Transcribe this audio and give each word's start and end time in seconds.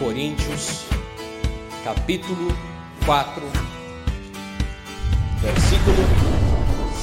Coríntios, 0.00 0.86
capítulo 1.84 2.48
4, 3.06 3.42
versículo 5.40 5.96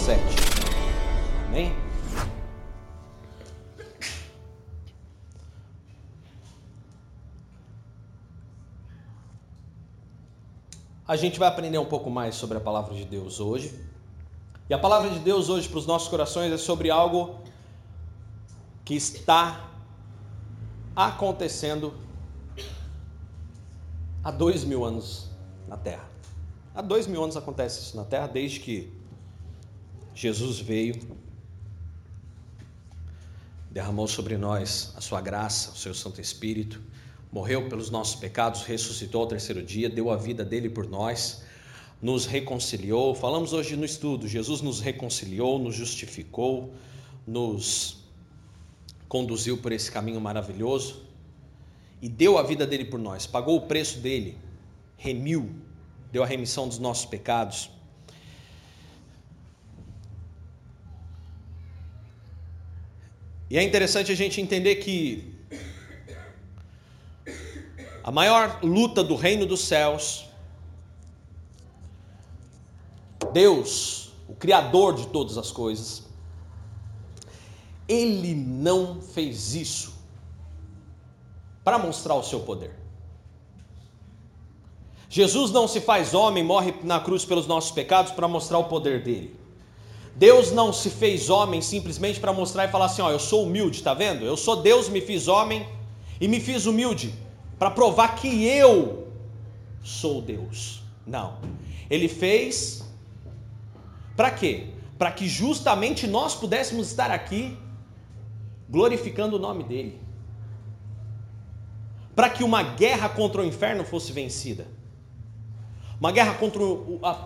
7. 0.04 0.20
Amém? 1.48 1.74
A 11.08 11.16
gente 11.16 11.40
vai 11.40 11.48
aprender 11.48 11.78
um 11.78 11.86
pouco 11.86 12.10
mais 12.10 12.36
sobre 12.36 12.58
a 12.58 12.60
palavra 12.60 12.94
de 12.94 13.06
Deus 13.06 13.40
hoje. 13.40 13.74
E 14.70 14.74
a 14.74 14.78
palavra 14.78 15.10
de 15.10 15.20
Deus 15.20 15.48
hoje 15.48 15.70
para 15.70 15.80
os 15.80 15.86
nossos 15.86 16.10
corações 16.10 16.52
é 16.52 16.58
sobre 16.58 16.90
algo 16.90 17.40
que 18.84 18.96
está 18.96 19.75
acontecendo 20.96 21.94
há 24.24 24.32
dois 24.32 24.64
mil 24.64 24.86
anos 24.86 25.30
na 25.68 25.76
Terra. 25.76 26.10
Há 26.74 26.82
dois 26.82 27.06
mil 27.08 27.24
anos 27.24 27.36
acontece 27.36 27.82
isso 27.82 27.98
na 27.98 28.06
Terra, 28.06 28.28
desde 28.28 28.60
que 28.60 28.94
Jesus 30.14 30.60
veio, 30.60 30.96
derramou 33.70 34.08
sobre 34.08 34.38
nós 34.38 34.94
a 34.96 35.02
sua 35.02 35.20
graça, 35.20 35.72
o 35.72 35.76
seu 35.76 35.94
Santo 35.94 36.22
Espírito, 36.22 36.82
morreu 37.32 37.68
pelos 37.68 37.90
nossos 37.90 38.16
pecados, 38.16 38.64
ressuscitou 38.64 39.24
ao 39.24 39.28
terceiro 39.28 39.62
dia, 39.62 39.90
deu 39.90 40.10
a 40.10 40.16
vida 40.16 40.46
dele 40.46 40.70
por 40.70 40.88
nós, 40.88 41.44
nos 42.02 42.26
reconciliou. 42.26 43.14
Falamos 43.14 43.52
hoje 43.52 43.76
no 43.76 43.84
estudo: 43.84 44.28
Jesus 44.28 44.62
nos 44.62 44.80
reconciliou, 44.80 45.60
nos 45.60 45.76
justificou, 45.76 46.74
nos 47.28 48.05
conduziu 49.16 49.58
por 49.58 49.72
esse 49.72 49.90
caminho 49.90 50.20
maravilhoso 50.20 51.06
e 52.02 52.10
deu 52.10 52.38
a 52.38 52.44
vida 52.44 52.68
dele 52.68 52.84
por 52.84 53.00
nós, 53.00 53.26
pagou 53.26 53.56
o 53.56 53.62
preço 53.62 54.00
dele, 54.00 54.38
remiu, 54.98 55.56
deu 56.12 56.22
a 56.22 56.26
remissão 56.26 56.68
dos 56.68 56.80
nossos 56.80 57.06
pecados. 57.06 57.70
E 63.50 63.58
é 63.58 63.64
interessante 63.64 64.12
a 64.12 64.16
gente 64.16 64.42
entender 64.42 64.76
que 64.76 65.34
a 68.04 68.12
maior 68.12 68.60
luta 68.62 69.02
do 69.02 69.16
reino 69.16 69.46
dos 69.46 69.62
céus, 69.62 70.26
Deus, 73.32 74.12
o 74.28 74.36
Criador 74.36 74.94
de 74.94 75.08
todas 75.08 75.38
as 75.38 75.52
coisas, 75.52 76.05
ele 77.88 78.34
não 78.34 79.02
fez 79.02 79.54
isso 79.54 79.94
para 81.64 81.78
mostrar 81.78 82.16
o 82.16 82.24
seu 82.24 82.42
poder. 82.42 82.74
Jesus 85.10 85.52
não 85.52 85.68
se 85.68 85.80
faz 85.80 86.14
homem, 86.14 86.44
morre 86.44 86.74
na 86.84 87.00
cruz 87.00 87.24
pelos 87.24 87.48
nossos 87.48 87.72
pecados 87.72 88.12
para 88.12 88.28
mostrar 88.28 88.58
o 88.58 88.66
poder 88.66 89.04
dele. 89.04 89.36
Deus 90.16 90.52
não 90.52 90.72
se 90.72 90.90
fez 90.90 91.30
homem 91.30 91.62
simplesmente 91.62 92.20
para 92.20 92.34
mostrar 92.34 92.66
e 92.66 92.68
falar 92.70 92.86
assim: 92.86 93.02
ó, 93.02 93.12
eu 93.12 93.20
sou 93.20 93.44
humilde, 93.44 93.84
tá 93.84 93.94
vendo? 93.94 94.26
Eu 94.26 94.38
sou 94.38 94.58
Deus, 94.58 94.90
me 94.90 95.02
fiz 95.02 95.28
homem 95.28 95.68
e 96.20 96.28
me 96.28 96.40
fiz 96.40 96.66
humilde 96.66 97.14
para 97.60 97.72
provar 97.72 98.16
que 98.16 98.46
eu 98.46 99.08
sou 99.84 100.22
Deus. 100.22 100.82
Não. 101.06 101.38
Ele 101.90 102.08
fez 102.08 102.84
para 104.16 104.32
quê? 104.32 104.68
Para 104.98 105.12
que 105.12 105.28
justamente 105.28 106.08
nós 106.08 106.34
pudéssemos 106.36 106.88
estar 106.88 107.12
aqui 107.12 107.58
glorificando 108.70 109.36
o 109.36 109.40
nome 109.40 109.64
dele 109.64 110.06
para 112.16 112.30
que 112.30 112.44
uma 112.44 112.64
guerra 112.64 113.10
contra 113.10 113.42
o 113.42 113.46
inferno 113.46 113.84
fosse 113.84 114.12
vencida. 114.14 114.66
Uma 116.00 116.12
guerra 116.12 116.34
contra 116.36 116.62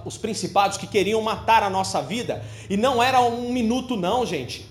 os 0.06 0.18
principados 0.18 0.78
que 0.78 0.88
queriam 0.88 1.22
matar 1.22 1.64
a 1.64 1.70
nossa 1.70 2.02
vida. 2.02 2.44
E 2.70 2.76
não 2.76 3.02
era 3.02 3.22
um 3.22 3.52
minuto, 3.52 3.96
não, 3.96 4.26
gente. 4.26 4.68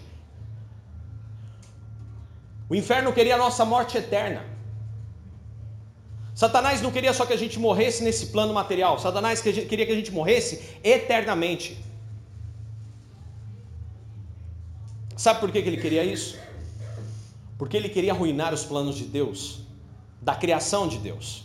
O 2.68 2.74
inferno 2.74 3.12
queria 3.12 3.36
a 3.36 3.38
nossa 3.38 3.64
morte 3.64 3.96
eterna. 3.96 4.44
Satanás 6.34 6.80
não 6.80 6.92
queria 6.92 7.12
só 7.12 7.26
que 7.26 7.32
a 7.32 7.36
gente 7.36 7.58
morresse 7.58 8.04
nesse 8.04 8.26
plano 8.26 8.52
material. 8.52 8.98
Satanás 8.98 9.40
queria 9.40 9.86
que 9.86 9.92
a 9.92 9.96
gente 9.96 10.12
morresse 10.12 10.78
eternamente. 10.84 11.84
Sabe 15.16 15.40
por 15.40 15.50
que 15.50 15.58
ele 15.58 15.76
queria 15.76 16.04
isso? 16.04 16.38
Porque 17.58 17.76
ele 17.76 17.88
queria 17.88 18.12
arruinar 18.12 18.54
os 18.54 18.64
planos 18.64 18.94
de 18.94 19.04
Deus 19.04 19.60
da 20.22 20.34
criação 20.34 20.86
de 20.86 20.98
Deus. 20.98 21.44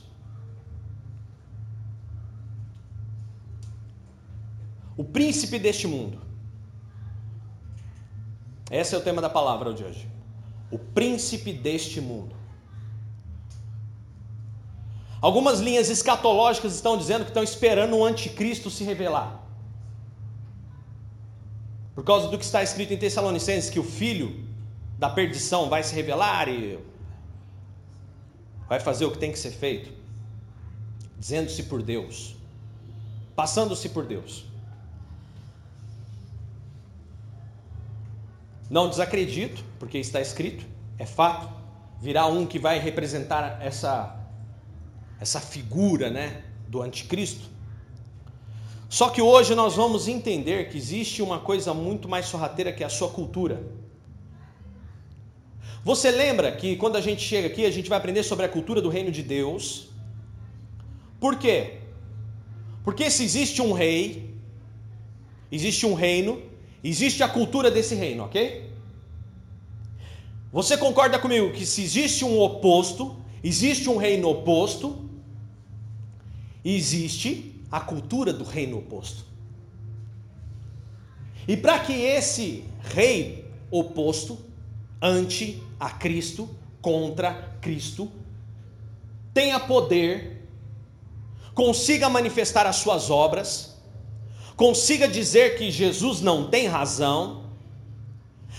O 4.95 5.03
príncipe 5.03 5.57
deste 5.57 5.87
mundo. 5.87 6.21
Esse 8.69 8.93
é 8.93 8.97
o 8.97 9.01
tema 9.01 9.21
da 9.21 9.29
palavra 9.29 9.73
de 9.73 9.83
hoje. 9.83 10.07
O 10.69 10.77
príncipe 10.77 11.51
deste 11.51 11.99
mundo. 11.99 12.35
Algumas 15.21 15.59
linhas 15.59 15.89
escatológicas 15.89 16.75
estão 16.75 16.97
dizendo 16.97 17.23
que 17.23 17.29
estão 17.29 17.43
esperando 17.43 17.95
o 17.95 18.05
anticristo 18.05 18.69
se 18.69 18.83
revelar. 18.83 19.41
Por 21.95 22.03
causa 22.03 22.27
do 22.27 22.37
que 22.37 22.43
está 22.43 22.61
escrito 22.61 22.93
em 22.93 22.97
Tessalonicenses, 22.97 23.69
que 23.69 23.79
o 23.79 23.83
filho 23.83 24.42
da 25.03 25.09
perdição 25.09 25.67
vai 25.67 25.83
se 25.83 25.93
revelar 25.93 26.47
e 26.47 26.79
vai 28.69 28.79
fazer 28.79 29.03
o 29.03 29.11
que 29.11 29.17
tem 29.17 29.33
que 29.33 29.37
ser 29.37 29.51
feito, 29.51 29.91
dizendo-se 31.19 31.63
por 31.63 31.83
Deus, 31.83 32.37
passando-se 33.35 33.89
por 33.89 34.05
Deus. 34.05 34.45
Não 38.69 38.87
desacredito, 38.87 39.61
porque 39.77 39.97
está 39.97 40.21
escrito, 40.21 40.65
é 40.97 41.05
fato, 41.05 41.49
virá 41.99 42.25
um 42.27 42.45
que 42.45 42.57
vai 42.57 42.79
representar 42.79 43.61
essa 43.61 44.17
essa 45.19 45.41
figura, 45.41 46.09
né, 46.09 46.43
do 46.69 46.81
anticristo. 46.81 47.49
Só 48.87 49.09
que 49.09 49.21
hoje 49.21 49.53
nós 49.53 49.75
vamos 49.75 50.07
entender 50.07 50.69
que 50.69 50.77
existe 50.77 51.21
uma 51.21 51.39
coisa 51.39 51.73
muito 51.73 52.07
mais 52.07 52.25
sorrateira 52.27 52.71
que 52.71 52.85
a 52.85 52.89
sua 52.89 53.09
cultura. 53.09 53.82
Você 55.83 56.09
lembra 56.11 56.51
que 56.51 56.77
quando 56.77 56.95
a 56.95 57.01
gente 57.01 57.21
chega 57.21 57.47
aqui, 57.47 57.65
a 57.65 57.71
gente 57.71 57.89
vai 57.89 57.97
aprender 57.97 58.23
sobre 58.23 58.45
a 58.45 58.49
cultura 58.49 58.81
do 58.81 58.89
reino 58.89 59.11
de 59.11 59.21
Deus? 59.21 59.89
Por 61.19 61.37
quê? 61.37 61.79
Porque 62.83 63.09
se 63.09 63.23
existe 63.23 63.61
um 63.61 63.73
rei, 63.73 64.33
existe 65.51 65.85
um 65.85 65.93
reino, 65.93 66.41
existe 66.81 67.21
a 67.21 67.27
cultura 67.27 67.69
desse 67.69 67.95
reino, 67.95 68.23
ok? 68.23 68.69
Você 70.53 70.77
concorda 70.77 71.19
comigo 71.19 71.51
que 71.51 71.65
se 71.65 71.81
existe 71.81 72.23
um 72.23 72.39
oposto, 72.39 73.17
existe 73.43 73.89
um 73.89 73.97
reino 73.97 74.29
oposto, 74.29 75.09
existe 76.63 77.61
a 77.69 77.81
cultura 77.81 78.31
do 78.31 78.45
reino 78.45 78.77
oposto. 78.77 79.25
E 81.45 81.57
para 81.57 81.79
que 81.79 81.91
esse 81.91 82.63
rei 82.79 83.45
oposto, 83.69 84.37
ante 85.03 85.61
a 85.77 85.89
Cristo, 85.89 86.49
contra 86.81 87.33
Cristo, 87.59 88.09
tenha 89.33 89.59
poder, 89.59 90.47
consiga 91.53 92.07
manifestar 92.07 92.65
as 92.65 92.77
suas 92.77 93.09
obras, 93.09 93.77
consiga 94.55 95.05
dizer 95.05 95.57
que 95.57 95.69
Jesus 95.69 96.21
não 96.21 96.49
tem 96.49 96.67
razão, 96.67 97.43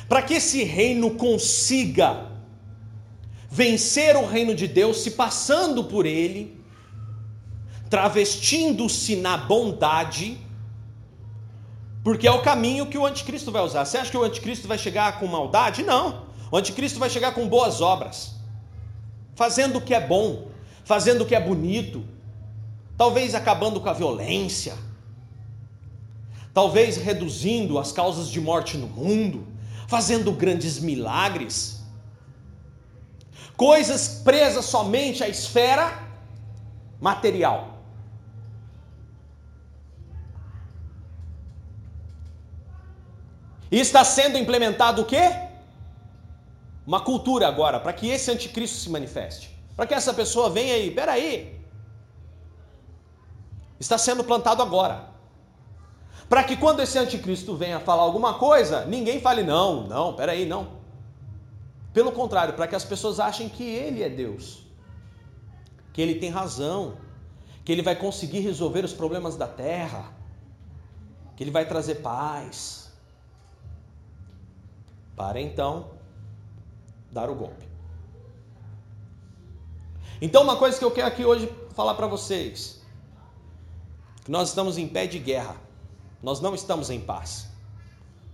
para 0.06 0.20
que 0.20 0.34
esse 0.34 0.62
reino 0.64 1.12
consiga 1.12 2.30
vencer 3.50 4.14
o 4.14 4.26
reino 4.26 4.54
de 4.54 4.68
Deus 4.68 4.98
se 4.98 5.12
passando 5.12 5.84
por 5.84 6.04
ele, 6.04 6.62
travestindo-se 7.88 9.16
na 9.16 9.38
bondade, 9.38 10.36
porque 12.02 12.26
é 12.26 12.30
o 12.30 12.42
caminho 12.42 12.84
que 12.84 12.98
o 12.98 13.06
anticristo 13.06 13.50
vai 13.50 13.62
usar. 13.62 13.86
Você 13.86 13.96
acha 13.96 14.10
que 14.10 14.16
o 14.16 14.22
anticristo 14.24 14.68
vai 14.68 14.76
chegar 14.76 15.18
com 15.18 15.26
maldade? 15.26 15.82
Não. 15.82 16.23
O 16.54 16.56
anticristo 16.56 17.00
vai 17.00 17.10
chegar 17.10 17.34
com 17.34 17.48
boas 17.48 17.80
obras, 17.80 18.36
fazendo 19.34 19.78
o 19.78 19.80
que 19.80 19.92
é 19.92 19.98
bom, 19.98 20.52
fazendo 20.84 21.22
o 21.22 21.26
que 21.26 21.34
é 21.34 21.40
bonito, 21.40 22.06
talvez 22.96 23.34
acabando 23.34 23.80
com 23.80 23.88
a 23.88 23.92
violência, 23.92 24.76
talvez 26.52 26.96
reduzindo 26.96 27.76
as 27.76 27.90
causas 27.90 28.28
de 28.28 28.40
morte 28.40 28.76
no 28.76 28.86
mundo, 28.86 29.44
fazendo 29.88 30.30
grandes 30.30 30.78
milagres, 30.78 31.82
coisas 33.56 34.20
presas 34.22 34.64
somente 34.64 35.24
à 35.24 35.28
esfera 35.28 36.06
material. 37.00 37.80
E 43.72 43.80
está 43.80 44.04
sendo 44.04 44.38
implementado 44.38 45.02
o 45.02 45.04
quê? 45.04 45.52
Uma 46.86 47.00
cultura 47.00 47.48
agora 47.48 47.80
para 47.80 47.92
que 47.92 48.08
esse 48.08 48.30
anticristo 48.30 48.76
se 48.78 48.90
manifeste. 48.90 49.54
Para 49.76 49.86
que 49.86 49.94
essa 49.94 50.14
pessoa 50.14 50.50
venha 50.50 50.74
aí, 50.74 50.90
peraí, 50.90 51.60
está 53.80 53.98
sendo 53.98 54.22
plantado 54.22 54.62
agora. 54.62 55.08
Para 56.28 56.44
que 56.44 56.56
quando 56.56 56.80
esse 56.80 56.98
anticristo 56.98 57.56
venha 57.56 57.80
falar 57.80 58.02
alguma 58.02 58.34
coisa, 58.34 58.84
ninguém 58.86 59.20
fale, 59.20 59.42
não, 59.42 59.86
não, 59.86 60.14
peraí, 60.14 60.46
não. 60.46 60.84
Pelo 61.92 62.12
contrário, 62.12 62.54
para 62.54 62.66
que 62.66 62.74
as 62.74 62.84
pessoas 62.84 63.20
achem 63.20 63.48
que 63.48 63.62
ele 63.62 64.02
é 64.02 64.08
Deus, 64.08 64.62
que 65.92 66.00
ele 66.00 66.16
tem 66.16 66.30
razão, 66.30 66.96
que 67.64 67.72
ele 67.72 67.82
vai 67.82 67.96
conseguir 67.96 68.40
resolver 68.40 68.84
os 68.84 68.92
problemas 68.92 69.36
da 69.36 69.46
terra, 69.46 70.12
que 71.36 71.42
ele 71.42 71.50
vai 71.50 71.66
trazer 71.66 71.96
paz. 71.96 72.92
Para 75.16 75.40
então 75.40 75.93
dar 77.14 77.30
o 77.30 77.34
golpe. 77.34 77.64
Então, 80.20 80.42
uma 80.42 80.56
coisa 80.56 80.76
que 80.76 80.84
eu 80.84 80.90
quero 80.90 81.06
aqui 81.06 81.24
hoje 81.24 81.48
falar 81.74 81.94
para 81.94 82.08
vocês: 82.08 82.82
que 84.24 84.30
nós 84.30 84.48
estamos 84.48 84.76
em 84.76 84.88
pé 84.88 85.06
de 85.06 85.18
guerra, 85.18 85.56
nós 86.22 86.40
não 86.40 86.54
estamos 86.54 86.90
em 86.90 87.00
paz, 87.00 87.48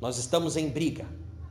nós 0.00 0.16
estamos 0.16 0.56
em 0.56 0.68
briga, 0.68 1.06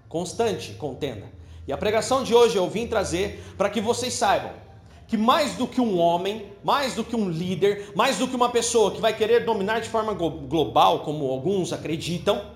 constante 0.10 0.74
contenda. 0.74 1.28
E 1.68 1.72
a 1.72 1.78
pregação 1.78 2.24
de 2.24 2.34
hoje 2.34 2.58
eu 2.58 2.68
vim 2.68 2.88
trazer 2.88 3.44
para 3.56 3.70
que 3.70 3.80
vocês 3.80 4.14
saibam 4.14 4.54
que 5.08 5.18
mais 5.18 5.56
do 5.56 5.68
que 5.68 5.82
um 5.82 6.00
homem, 6.00 6.52
mais 6.64 6.94
do 6.94 7.04
que 7.04 7.16
um 7.16 7.30
líder, 7.30 7.92
mais 7.96 8.18
do 8.18 8.28
que 8.28 8.36
uma 8.36 8.50
pessoa 8.50 8.92
que 8.92 9.02
vai 9.02 9.16
querer 9.16 9.44
dominar 9.44 9.80
de 9.80 9.90
forma 9.90 10.14
global, 10.14 11.00
como 11.00 11.30
alguns 11.30 11.74
acreditam, 11.74 12.52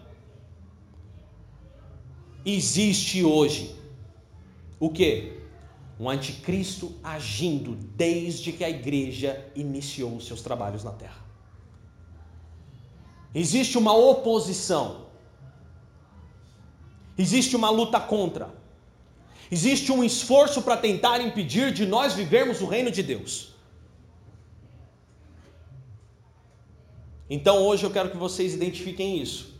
existe 2.45 3.23
hoje 3.23 3.82
o 4.85 4.89
que? 4.89 5.31
Um 5.97 6.09
anticristo 6.09 6.93
agindo 7.01 7.73
desde 7.73 8.51
que 8.51 8.65
a 8.65 8.69
igreja 8.69 9.49
iniciou 9.55 10.17
os 10.17 10.27
seus 10.27 10.41
trabalhos 10.41 10.83
na 10.83 10.91
terra. 10.91 11.23
Existe 13.33 13.77
uma 13.77 13.95
oposição. 13.95 15.05
Existe 17.17 17.55
uma 17.55 17.69
luta 17.69 17.97
contra. 17.97 18.53
Existe 19.49 19.89
um 19.89 20.03
esforço 20.03 20.61
para 20.61 20.75
tentar 20.75 21.21
impedir 21.21 21.71
de 21.71 21.85
nós 21.85 22.13
vivermos 22.13 22.59
o 22.59 22.65
reino 22.65 22.91
de 22.91 23.01
Deus. 23.01 23.53
Então 27.29 27.59
hoje 27.59 27.85
eu 27.85 27.89
quero 27.89 28.11
que 28.11 28.17
vocês 28.17 28.53
identifiquem 28.53 29.21
isso. 29.21 29.52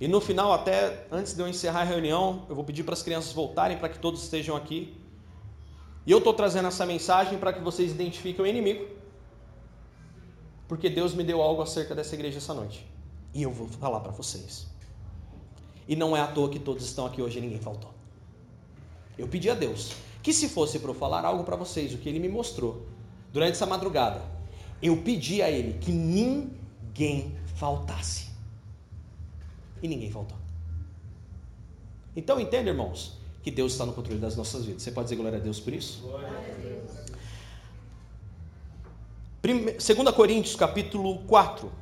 E 0.00 0.08
no 0.08 0.20
final, 0.20 0.52
até 0.52 1.06
antes 1.12 1.34
de 1.34 1.42
eu 1.42 1.46
encerrar 1.46 1.82
a 1.82 1.84
reunião, 1.84 2.46
eu 2.48 2.54
vou 2.54 2.64
pedir 2.64 2.84
para 2.84 2.94
as 2.94 3.02
crianças 3.02 3.32
voltarem 3.32 3.76
para 3.76 3.88
que 3.90 3.98
todos 3.98 4.22
estejam 4.22 4.56
aqui. 4.56 4.96
E 6.06 6.10
eu 6.10 6.18
estou 6.18 6.32
trazendo 6.32 6.68
essa 6.68 6.86
mensagem 6.86 7.38
para 7.38 7.52
que 7.52 7.60
vocês 7.60 7.90
identifiquem 7.90 8.42
o 8.42 8.48
inimigo. 8.48 8.88
Porque 10.66 10.88
Deus 10.88 11.14
me 11.14 11.22
deu 11.22 11.42
algo 11.42 11.60
acerca 11.60 11.94
dessa 11.94 12.14
igreja 12.14 12.38
essa 12.38 12.54
noite. 12.54 12.86
E 13.34 13.42
eu 13.42 13.52
vou 13.52 13.68
falar 13.68 14.00
para 14.00 14.12
vocês. 14.12 14.66
E 15.86 15.94
não 15.94 16.16
é 16.16 16.20
à 16.20 16.26
toa 16.26 16.48
que 16.48 16.58
todos 16.58 16.84
estão 16.84 17.04
aqui 17.04 17.20
hoje 17.20 17.38
e 17.38 17.42
ninguém 17.42 17.58
faltou. 17.58 17.92
Eu 19.18 19.28
pedi 19.28 19.50
a 19.50 19.54
Deus 19.54 19.92
que 20.22 20.32
se 20.32 20.48
fosse 20.48 20.78
para 20.78 20.90
eu 20.90 20.94
falar 20.94 21.24
algo 21.24 21.44
para 21.44 21.56
vocês, 21.56 21.92
o 21.92 21.98
que 21.98 22.08
ele 22.08 22.18
me 22.18 22.28
mostrou 22.28 22.86
durante 23.32 23.52
essa 23.52 23.66
madrugada, 23.66 24.22
eu 24.82 24.96
pedi 24.98 25.42
a 25.42 25.50
ele 25.50 25.78
que 25.78 25.92
ninguém 25.92 27.36
faltasse. 27.56 28.29
E 29.82 29.88
ninguém 29.88 30.10
faltou. 30.10 30.36
Então 32.14 32.40
entenda, 32.40 32.70
irmãos, 32.70 33.18
que 33.42 33.50
Deus 33.50 33.72
está 33.72 33.86
no 33.86 33.92
controle 33.92 34.20
das 34.20 34.36
nossas 34.36 34.64
vidas. 34.64 34.82
Você 34.82 34.92
pode 34.92 35.06
dizer 35.06 35.16
glória 35.16 35.38
a 35.38 35.40
Deus 35.40 35.58
por 35.60 35.72
isso? 35.72 36.02
Glória 36.02 36.28
a 36.28 36.60
Deus. 36.60 37.00
2 39.42 40.10
Coríntios 40.14 40.54
capítulo 40.54 41.20
4, 41.20 41.72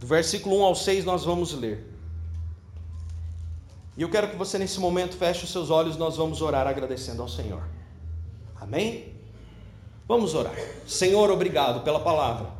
do 0.00 0.06
versículo 0.06 0.58
1 0.58 0.64
ao 0.64 0.74
6, 0.74 1.04
nós 1.04 1.24
vamos 1.24 1.52
ler. 1.52 1.86
E 3.96 4.02
eu 4.02 4.10
quero 4.10 4.28
que 4.28 4.36
você 4.36 4.58
nesse 4.58 4.80
momento 4.80 5.16
feche 5.16 5.44
os 5.44 5.52
seus 5.52 5.70
olhos, 5.70 5.96
nós 5.96 6.16
vamos 6.16 6.42
orar 6.42 6.66
agradecendo 6.66 7.22
ao 7.22 7.28
Senhor. 7.28 7.62
Amém? 8.60 9.14
Vamos 10.08 10.34
orar. 10.34 10.54
Senhor, 10.86 11.30
obrigado 11.30 11.84
pela 11.84 12.00
palavra. 12.00 12.57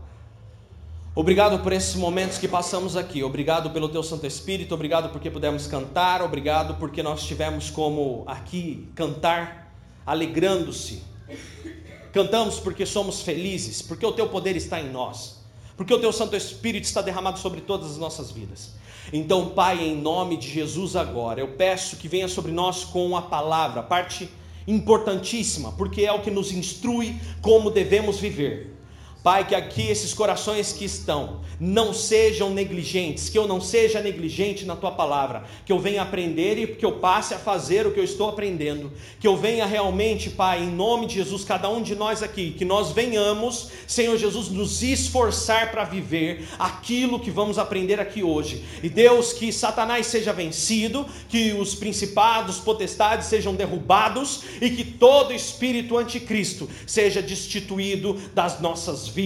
Obrigado 1.20 1.59
por 1.65 1.73
esses 1.73 1.97
momentos 1.97 2.38
que 2.38 2.47
passamos 2.47 2.97
aqui. 2.97 3.25
Obrigado 3.25 3.70
pelo 3.70 3.88
teu 3.88 4.05
Santo 4.05 4.25
Espírito. 4.25 4.73
Obrigado 4.73 5.09
porque 5.09 5.29
pudemos 5.29 5.67
cantar. 5.67 6.23
Obrigado 6.23 6.76
porque 6.76 7.03
nós 7.03 7.25
tivemos 7.25 7.70
como 7.70 8.23
aqui 8.25 8.88
cantar 8.94 9.75
alegrando-se. 10.06 11.03
Cantamos 12.12 12.61
porque 12.61 12.87
somos 12.87 13.20
felizes, 13.20 13.82
porque 13.82 14.06
o 14.06 14.12
teu 14.12 14.29
poder 14.29 14.55
está 14.55 14.81
em 14.81 14.93
nós. 14.93 15.43
Porque 15.76 15.93
o 15.93 15.99
teu 15.99 16.12
Santo 16.12 16.37
Espírito 16.37 16.85
está 16.85 17.03
derramado 17.03 17.41
sobre 17.41 17.62
todas 17.62 17.91
as 17.91 17.99
nossas 17.99 18.31
vidas. 18.31 18.76
Então, 19.12 19.49
Pai, 19.49 19.85
em 19.85 20.00
nome 20.00 20.37
de 20.37 20.49
Jesus 20.49 20.94
agora, 20.94 21.41
eu 21.41 21.49
peço 21.49 21.97
que 21.97 22.06
venha 22.06 22.29
sobre 22.29 22.53
nós 22.53 22.85
com 22.85 23.17
a 23.17 23.23
palavra, 23.23 23.82
parte 23.82 24.31
importantíssima, 24.69 25.73
porque 25.73 26.03
é 26.03 26.12
o 26.12 26.21
que 26.23 26.31
nos 26.31 26.53
instrui 26.53 27.17
como 27.43 27.73
devemos 27.73 28.21
viver. 28.21 28.78
Pai, 29.29 29.47
que 29.47 29.55
aqui 29.55 29.91
esses 29.91 30.15
corações 30.15 30.73
que 30.73 30.87
estão 30.87 31.41
não 31.61 31.93
sejam 31.93 32.49
negligentes, 32.49 33.29
que 33.29 33.37
eu 33.37 33.47
não 33.47 33.61
seja 33.61 34.01
negligente 34.01 34.65
na 34.65 34.75
tua 34.75 34.93
palavra, 34.93 35.45
que 35.67 35.73
eu 35.73 35.79
venha 35.79 36.01
aprender 36.01 36.57
e 36.57 36.67
que 36.69 36.87
eu 36.87 36.93
passe 36.93 37.35
a 37.35 37.39
fazer 37.39 37.87
o 37.87 37.93
que 37.93 38.01
eu 38.01 38.05
estou 38.05 38.29
aprendendo, 38.29 38.91
que 39.21 39.27
eu 39.27 39.37
venha 39.37 39.67
realmente, 39.67 40.31
Pai, 40.31 40.63
em 40.63 40.71
nome 40.71 41.07
de 41.07 41.17
Jesus, 41.17 41.45
cada 41.45 41.69
um 41.69 41.83
de 41.83 41.95
nós 41.95 42.23
aqui, 42.23 42.53
que 42.53 42.65
nós 42.65 42.93
venhamos, 42.93 43.71
Senhor 43.87 44.17
Jesus, 44.17 44.49
nos 44.49 44.83
esforçar 44.83 45.73
para 45.73 45.85
viver 45.85 46.49
aquilo 46.59 47.21
que 47.21 47.31
vamos 47.31 47.59
aprender 47.59 48.01
aqui 48.01 48.23
hoje. 48.23 48.65
E 48.83 48.89
Deus, 48.89 49.35
que 49.35 49.53
Satanás 49.53 50.07
seja 50.07 50.33
vencido, 50.33 51.05
que 51.29 51.53
os 51.53 51.75
principados, 51.75 52.61
potestades 52.61 53.27
sejam 53.27 53.55
derrubados 53.55 54.43
e 54.63 54.71
que 54.71 54.85
todo 54.85 55.35
espírito 55.35 55.99
anticristo 55.99 56.67
seja 56.87 57.21
destituído 57.21 58.15
das 58.33 58.61
nossas 58.61 59.09
vidas, 59.09 59.18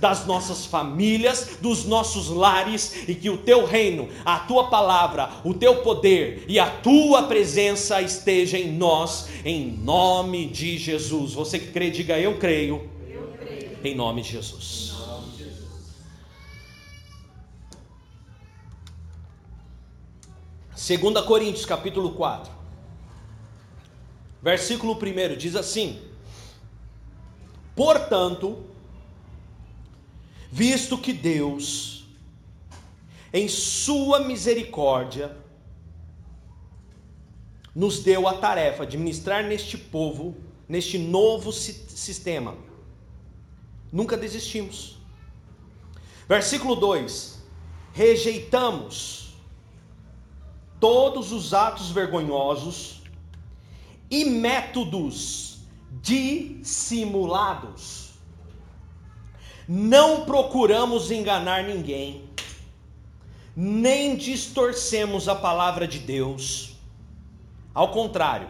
das 0.00 0.26
nossas 0.26 0.64
famílias, 0.64 1.58
dos 1.60 1.84
nossos 1.84 2.28
lares 2.28 3.06
e 3.06 3.14
que 3.14 3.28
o 3.28 3.36
teu 3.36 3.66
reino, 3.66 4.08
a 4.24 4.38
tua 4.40 4.68
palavra, 4.68 5.30
o 5.44 5.52
teu 5.52 5.82
poder 5.82 6.44
e 6.48 6.58
a 6.58 6.70
tua 6.70 7.24
presença 7.24 8.00
esteja 8.00 8.58
em 8.58 8.72
nós, 8.72 9.28
em 9.44 9.70
nome 9.70 10.46
de 10.46 10.78
Jesus. 10.78 11.34
Você 11.34 11.58
que 11.58 11.70
crê, 11.70 11.90
diga 11.90 12.18
eu 12.18 12.38
creio. 12.38 12.88
Eu 13.08 13.34
creio. 13.38 13.78
Em 13.84 13.94
nome 13.94 14.22
de 14.22 14.30
Jesus. 14.30 14.86
Segunda 20.74 21.22
Coríntios 21.22 21.66
capítulo 21.66 22.12
4. 22.12 22.52
Versículo 24.40 24.94
1 24.94 25.36
diz 25.36 25.56
assim: 25.56 26.00
Portanto, 27.74 28.64
visto 30.56 30.96
que 30.96 31.12
Deus, 31.12 32.06
em 33.30 33.46
Sua 33.46 34.20
misericórdia, 34.20 35.36
nos 37.74 37.98
deu 37.98 38.26
a 38.26 38.38
tarefa 38.38 38.86
de 38.86 38.96
ministrar 38.96 39.44
neste 39.44 39.76
povo, 39.76 40.34
neste 40.66 40.96
novo 40.96 41.52
sistema. 41.52 42.56
Nunca 43.92 44.16
desistimos. 44.16 44.96
Versículo 46.26 46.74
2: 46.74 47.38
Rejeitamos 47.92 49.34
todos 50.80 51.32
os 51.32 51.52
atos 51.52 51.90
vergonhosos 51.90 53.02
e 54.10 54.24
métodos 54.24 55.58
dissimulados 56.00 58.05
não 59.68 60.24
procuramos 60.24 61.10
enganar 61.10 61.64
ninguém, 61.64 62.24
nem 63.54 64.16
distorcemos 64.16 65.28
a 65.28 65.34
palavra 65.34 65.88
de 65.88 65.98
Deus. 65.98 66.76
Ao 67.74 67.90
contrário, 67.90 68.48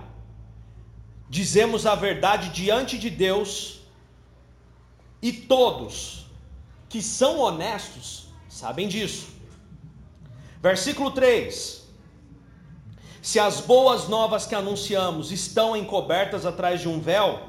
dizemos 1.28 1.86
a 1.86 1.94
verdade 1.94 2.50
diante 2.50 2.98
de 2.98 3.08
Deus, 3.08 3.80
e 5.22 5.32
todos 5.32 6.26
que 6.88 7.00
são 7.00 7.40
honestos 7.40 8.26
sabem 8.48 8.86
disso. 8.86 9.28
Versículo 10.60 11.10
3: 11.10 11.88
Se 13.22 13.38
as 13.38 13.60
boas 13.60 14.08
novas 14.08 14.46
que 14.46 14.54
anunciamos 14.54 15.32
estão 15.32 15.76
encobertas 15.76 16.44
atrás 16.44 16.80
de 16.80 16.88
um 16.88 17.00
véu, 17.00 17.40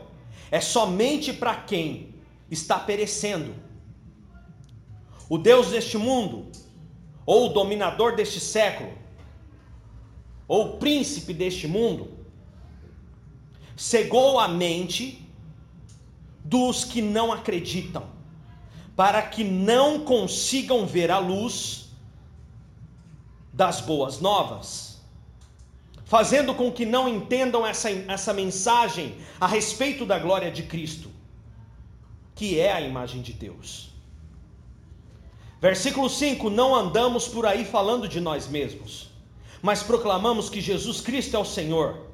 é 0.49 0.61
somente 0.61 1.33
para 1.33 1.55
quem 1.55 2.16
está 2.49 2.79
perecendo. 2.79 3.53
O 5.29 5.37
Deus 5.37 5.69
deste 5.69 5.97
mundo, 5.97 6.51
ou 7.25 7.47
o 7.47 7.53
dominador 7.53 8.15
deste 8.15 8.39
século, 8.39 8.93
ou 10.47 10.75
o 10.75 10.77
príncipe 10.77 11.33
deste 11.33 11.67
mundo, 11.67 12.09
cegou 13.75 14.39
a 14.39 14.47
mente 14.47 15.23
dos 16.43 16.85
que 16.85 17.01
não 17.01 17.31
acreditam, 17.31 18.05
para 18.95 19.21
que 19.21 19.43
não 19.43 20.05
consigam 20.05 20.85
ver 20.85 21.11
a 21.11 21.19
luz 21.19 21.89
das 23.51 23.81
boas 23.81 24.21
novas, 24.21 25.01
fazendo 26.05 26.55
com 26.55 26.71
que 26.71 26.85
não 26.85 27.09
entendam 27.09 27.67
essa, 27.67 27.89
essa 27.89 28.33
mensagem 28.33 29.17
a 29.41 29.45
respeito 29.45 30.05
da 30.05 30.17
glória 30.17 30.49
de 30.49 30.63
Cristo, 30.63 31.11
que 32.37 32.59
é 32.59 32.71
a 32.71 32.79
imagem 32.79 33.21
de 33.21 33.33
Deus. 33.33 33.89
Versículo 35.59 36.07
5: 36.09 36.49
Não 36.49 36.75
andamos 36.75 37.27
por 37.27 37.45
aí 37.45 37.65
falando 37.65 38.07
de 38.07 38.21
nós 38.21 38.47
mesmos, 38.47 39.09
mas 39.61 39.81
proclamamos 39.81 40.49
que 40.49 40.61
Jesus 40.61 41.01
Cristo 41.01 41.35
é 41.35 41.39
o 41.39 41.45
Senhor 41.45 42.05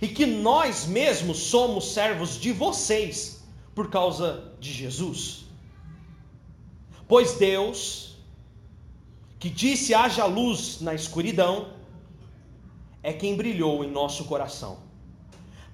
e 0.00 0.08
que 0.08 0.24
nós 0.24 0.86
mesmos 0.86 1.38
somos 1.38 1.92
servos 1.92 2.40
de 2.40 2.50
vocês 2.50 3.44
por 3.74 3.90
causa 3.90 4.52
de 4.58 4.72
Jesus. 4.72 5.44
Pois 7.06 7.34
Deus, 7.34 8.16
que 9.38 9.50
disse 9.50 9.94
haja 9.94 10.24
luz 10.24 10.80
na 10.80 10.94
escuridão, 10.94 11.74
é 13.02 13.12
quem 13.12 13.36
brilhou 13.36 13.84
em 13.84 13.90
nosso 13.90 14.24
coração, 14.24 14.78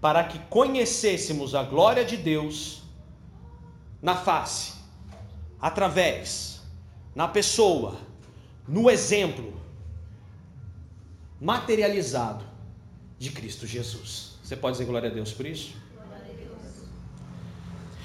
para 0.01 0.25
que 0.25 0.39
conhecêssemos 0.51 1.55
a 1.55 1.63
glória 1.63 2.05
de 2.05 2.17
Deus 2.17 2.84
na 4.05 4.15
face, 4.15 4.75
através, 5.59 6.61
na 7.15 7.27
pessoa, 7.27 7.97
no 8.69 8.91
exemplo 8.91 9.55
materializado 11.41 12.45
de 13.19 13.31
Cristo 13.31 13.67
Jesus. 13.67 14.37
Você 14.43 14.57
pode 14.57 14.75
dizer 14.75 14.85
glória 14.85 15.09
a 15.09 15.13
Deus 15.13 15.33
por 15.33 15.47
isso? 15.47 15.73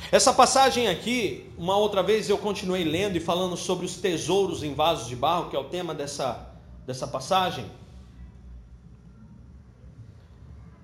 Essa 0.10 0.32
passagem 0.32 0.88
aqui, 0.88 1.52
uma 1.58 1.76
outra 1.76 2.02
vez 2.02 2.30
eu 2.30 2.38
continuei 2.38 2.86
lendo 2.86 3.18
e 3.18 3.20
falando 3.20 3.58
sobre 3.58 3.86
os 3.86 3.98
tesouros 3.98 4.64
em 4.64 4.74
vasos 4.74 5.06
de 5.06 5.18
barro, 5.18 5.50
que 5.50 5.56
é 5.58 5.60
o 5.60 5.66
tema 5.66 5.94
dessa, 5.94 6.50
dessa 6.88 7.10
passagem. 7.10 7.70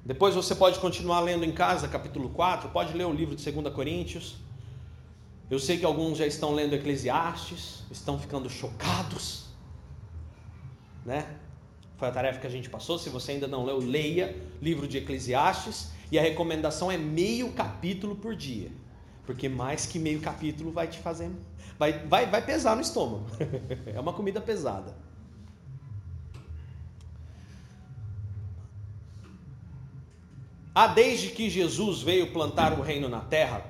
Depois 0.03 0.36
você 0.36 0.53
pode 0.53 0.77
continuar 0.79 1.22
lendo 1.22 1.45
em 1.45 1.53
casa, 1.53 1.88
capítulo 1.88 2.31
4, 2.31 2.67
pode 2.69 2.91
ler 2.91 3.05
o 3.05 3.13
livro 3.13 3.34
de 3.34 3.50
2 3.50 3.74
Coríntios. 3.74 4.43
Eu 5.50 5.60
sei 5.60 5.78
que 5.78 5.86
alguns 5.86 6.18
já 6.18 6.25
estão 6.25 6.54
lendo 6.54 6.74
Eclesiastes, 6.74 7.84
estão 7.92 8.18
ficando 8.18 8.50
chocados, 8.50 9.46
né? 11.06 11.38
Foi 11.98 12.08
a 12.08 12.12
tarefa 12.12 12.40
que 12.40 12.48
a 12.48 12.50
gente 12.50 12.70
passou. 12.70 12.98
Se 12.98 13.10
você 13.10 13.34
ainda 13.34 13.48
não 13.48 13.64
leu, 13.64 13.78
leia 13.78 14.36
livro 14.62 14.88
de 14.88 14.98
Eclesiastes. 14.98 15.92
E 16.12 16.20
a 16.20 16.22
recomendação 16.22 16.92
é 16.92 16.98
meio 16.98 17.52
capítulo 17.54 18.16
por 18.16 18.36
dia. 18.36 18.72
Porque 19.25 19.48
mais 19.48 19.86
que 19.86 19.98
meio 19.98 20.20
capítulo 20.20 20.72
vai 20.72 20.88
te 20.88 21.00
fazer. 21.00 21.32
Vai, 21.80 22.06
vai, 22.06 22.25
vai 22.25 22.46
pesar 22.46 22.75
no 22.75 22.82
estômago. 22.82 23.25
é 23.88 24.00
uma 24.00 24.14
comida 24.14 24.42
pesada. 24.42 24.96
Há 30.74 30.88
desde 30.88 31.30
que 31.30 31.50
Jesus 31.50 32.02
veio 32.02 32.34
plantar 32.34 32.78
o 32.78 32.82
reino 32.82 33.08
na 33.08 33.22
terra, 33.22 33.66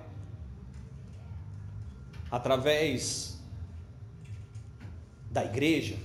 através 2.36 3.39
da 5.32 5.46
igreja, 5.46 5.96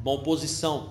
uma 0.00 0.12
oposição 0.12 0.90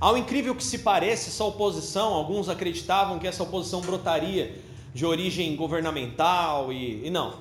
ao 0.00 0.16
incrível 0.16 0.54
que 0.56 0.64
se 0.64 0.78
pareça, 0.78 1.28
essa 1.28 1.44
oposição, 1.44 2.14
alguns 2.14 2.48
acreditavam 2.48 3.18
que 3.18 3.28
essa 3.28 3.42
oposição 3.42 3.82
brotaria 3.82 4.58
de 4.94 5.04
origem 5.04 5.54
governamental 5.54 6.72
e, 6.72 7.06
e 7.06 7.10
não. 7.10 7.34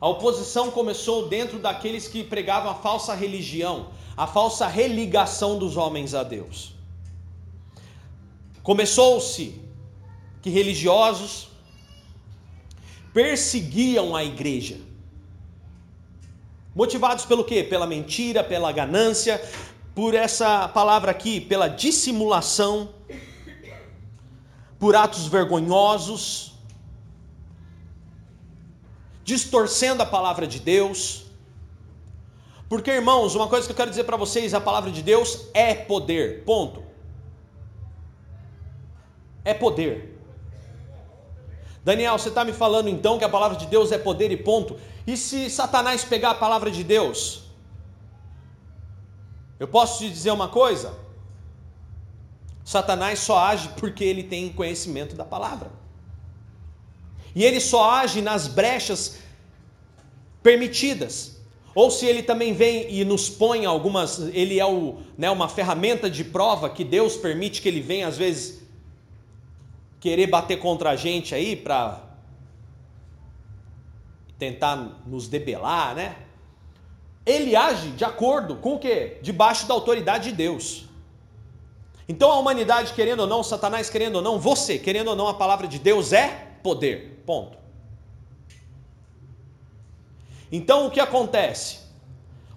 A 0.00 0.08
oposição 0.08 0.70
começou 0.70 1.28
dentro 1.28 1.58
daqueles 1.58 2.06
que 2.08 2.24
pregavam 2.24 2.70
a 2.70 2.74
falsa 2.74 3.14
religião, 3.14 3.90
a 4.16 4.26
falsa 4.26 4.66
religação 4.66 5.58
dos 5.58 5.76
homens 5.76 6.14
a 6.14 6.22
Deus. 6.22 6.74
Começou-se 8.62 9.58
que 10.42 10.50
religiosos 10.50 11.47
perseguiam 13.18 14.14
a 14.14 14.22
igreja. 14.22 14.78
Motivados 16.72 17.24
pelo 17.24 17.42
quê? 17.42 17.64
Pela 17.64 17.84
mentira, 17.84 18.44
pela 18.44 18.70
ganância, 18.70 19.42
por 19.92 20.14
essa 20.14 20.68
palavra 20.68 21.10
aqui, 21.10 21.40
pela 21.40 21.66
dissimulação, 21.66 22.94
por 24.78 24.94
atos 24.94 25.26
vergonhosos, 25.26 26.54
distorcendo 29.24 30.00
a 30.00 30.06
palavra 30.06 30.46
de 30.46 30.60
Deus. 30.60 31.26
Porque, 32.68 32.92
irmãos, 32.92 33.34
uma 33.34 33.48
coisa 33.48 33.66
que 33.66 33.72
eu 33.72 33.76
quero 33.76 33.90
dizer 33.90 34.04
para 34.04 34.16
vocês: 34.16 34.54
a 34.54 34.60
palavra 34.60 34.92
de 34.92 35.02
Deus 35.02 35.48
é 35.52 35.74
poder, 35.74 36.44
ponto. 36.44 36.84
É 39.44 39.52
poder. 39.52 40.17
Daniel, 41.88 42.18
você 42.18 42.28
está 42.28 42.44
me 42.44 42.52
falando 42.52 42.86
então 42.90 43.18
que 43.18 43.24
a 43.24 43.30
palavra 43.30 43.56
de 43.56 43.64
Deus 43.64 43.90
é 43.92 43.96
poder 43.96 44.30
e 44.30 44.36
ponto? 44.36 44.78
E 45.06 45.16
se 45.16 45.48
Satanás 45.48 46.04
pegar 46.04 46.32
a 46.32 46.34
palavra 46.34 46.70
de 46.70 46.84
Deus 46.84 47.44
eu 49.58 49.66
posso 49.66 50.00
te 50.00 50.10
dizer 50.10 50.30
uma 50.30 50.48
coisa? 50.48 50.92
Satanás 52.62 53.20
só 53.20 53.38
age 53.38 53.70
porque 53.78 54.04
ele 54.04 54.22
tem 54.22 54.52
conhecimento 54.52 55.16
da 55.16 55.24
palavra. 55.24 55.70
E 57.34 57.42
ele 57.42 57.58
só 57.58 57.90
age 57.92 58.20
nas 58.20 58.46
brechas 58.46 59.16
permitidas. 60.42 61.38
Ou 61.74 61.90
se 61.90 62.04
ele 62.04 62.22
também 62.22 62.52
vem 62.52 62.92
e 62.92 63.02
nos 63.02 63.30
põe 63.30 63.64
algumas, 63.64 64.18
ele 64.34 64.60
é 64.60 64.66
o, 64.66 64.98
né, 65.16 65.30
uma 65.30 65.48
ferramenta 65.48 66.10
de 66.10 66.22
prova 66.22 66.68
que 66.68 66.84
Deus 66.84 67.16
permite 67.16 67.62
que 67.62 67.68
ele 67.68 67.80
venha 67.80 68.08
às 68.08 68.18
vezes 68.18 68.57
querer 70.00 70.26
bater 70.26 70.58
contra 70.58 70.90
a 70.90 70.96
gente 70.96 71.34
aí 71.34 71.56
para 71.56 72.00
tentar 74.38 74.76
nos 75.06 75.28
debelar, 75.28 75.94
né? 75.94 76.16
ele 77.28 77.54
age 77.54 77.90
de 77.90 78.04
acordo 78.04 78.56
com 78.56 78.74
o 78.74 78.78
que? 78.78 79.18
Debaixo 79.20 79.66
da 79.66 79.74
autoridade 79.74 80.30
de 80.30 80.36
Deus. 80.36 80.86
Então 82.08 82.32
a 82.32 82.38
humanidade, 82.38 82.94
querendo 82.94 83.20
ou 83.20 83.26
não, 83.26 83.42
Satanás 83.42 83.90
querendo 83.90 84.16
ou 84.16 84.22
não, 84.22 84.38
você, 84.38 84.78
querendo 84.78 85.08
ou 85.08 85.16
não, 85.16 85.28
a 85.28 85.34
palavra 85.34 85.68
de 85.68 85.78
Deus 85.78 86.12
é 86.12 86.28
poder. 86.62 87.22
Ponto. 87.26 87.58
Então 90.50 90.86
o 90.86 90.90
que 90.90 90.98
acontece? 90.98 91.80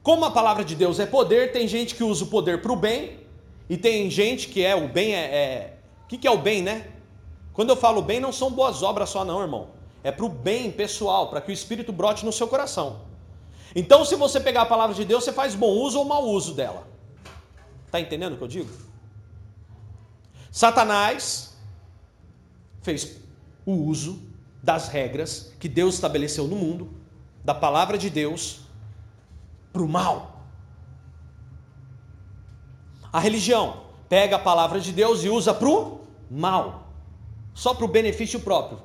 Como 0.01 0.23
a 0.23 0.31
palavra 0.31 0.63
de 0.63 0.73
Deus 0.73 0.99
é 0.99 1.05
poder, 1.05 1.51
tem 1.51 1.67
gente 1.67 1.93
que 1.93 2.03
usa 2.03 2.23
o 2.23 2.27
poder 2.27 2.61
para 2.61 2.71
o 2.71 2.75
bem, 2.75 3.19
e 3.69 3.75
tem 3.75 4.09
gente 4.09 4.47
que 4.47 4.63
é 4.63 4.73
o 4.73 4.87
bem 4.87 5.13
é. 5.13 5.19
é... 5.19 5.73
O 6.05 6.07
que, 6.07 6.17
que 6.17 6.27
é 6.27 6.31
o 6.31 6.37
bem, 6.37 6.61
né? 6.61 6.87
Quando 7.53 7.69
eu 7.69 7.75
falo 7.75 8.01
bem, 8.01 8.19
não 8.19 8.31
são 8.31 8.51
boas 8.51 8.81
obras 8.81 9.09
só, 9.09 9.25
não, 9.25 9.41
irmão. 9.41 9.69
É 10.03 10.11
para 10.11 10.25
o 10.25 10.29
bem 10.29 10.71
pessoal, 10.71 11.29
para 11.29 11.41
que 11.41 11.51
o 11.51 11.53
Espírito 11.53 11.91
brote 11.91 12.25
no 12.25 12.31
seu 12.31 12.47
coração. 12.47 13.01
Então, 13.75 14.03
se 14.03 14.15
você 14.15 14.39
pegar 14.39 14.63
a 14.63 14.65
palavra 14.65 14.95
de 14.95 15.05
Deus, 15.05 15.23
você 15.23 15.31
faz 15.31 15.55
bom 15.55 15.69
uso 15.69 15.99
ou 15.99 16.05
mau 16.05 16.27
uso 16.27 16.53
dela. 16.53 16.87
Está 17.85 17.99
entendendo 17.99 18.33
o 18.33 18.37
que 18.37 18.43
eu 18.43 18.47
digo? 18.47 18.69
Satanás 20.51 21.55
fez 22.81 23.17
o 23.65 23.73
uso 23.73 24.19
das 24.61 24.87
regras 24.89 25.53
que 25.59 25.69
Deus 25.69 25.95
estabeleceu 25.95 26.47
no 26.47 26.55
mundo, 26.55 26.91
da 27.43 27.53
palavra 27.53 27.97
de 27.97 28.09
Deus, 28.09 28.61
para 29.71 29.81
o 29.81 29.87
mal. 29.87 30.41
A 33.11 33.19
religião 33.19 33.83
pega 34.07 34.35
a 34.35 34.39
palavra 34.39 34.79
de 34.79 34.91
Deus 34.91 35.23
e 35.23 35.29
usa 35.29 35.53
para 35.53 35.69
o 35.69 36.01
mal, 36.29 36.80
só 37.53 37.73
para 37.73 37.85
o 37.85 37.87
benefício 37.87 38.39
próprio. 38.39 38.81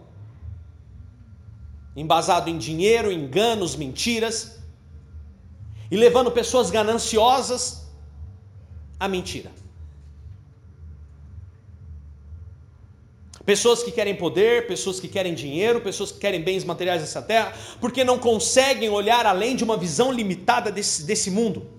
Embasado 1.95 2.51
em 2.51 2.59
dinheiro, 2.59 3.11
enganos, 3.11 3.75
mentiras, 3.75 4.59
e 5.91 5.97
levando 5.97 6.31
pessoas 6.31 6.71
gananciosas 6.71 7.87
à 8.99 9.09
mentira. 9.09 9.51
Pessoas 13.45 13.81
que 13.85 13.93
querem 13.93 14.17
poder, 14.17 14.67
pessoas 14.67 14.99
que 14.99 15.07
querem 15.07 15.33
dinheiro, 15.33 15.81
pessoas 15.81 16.11
que 16.11 16.19
querem 16.19 16.43
bens 16.43 16.65
materiais 16.65 17.01
dessa 17.01 17.23
terra, 17.23 17.55
porque 17.81 18.03
não 18.03 18.19
conseguem 18.19 18.89
olhar 18.89 19.25
além 19.25 19.55
de 19.55 19.63
uma 19.63 19.77
visão 19.77 20.11
limitada 20.11 20.73
desse, 20.73 21.05
desse 21.05 21.31
mundo. 21.31 21.71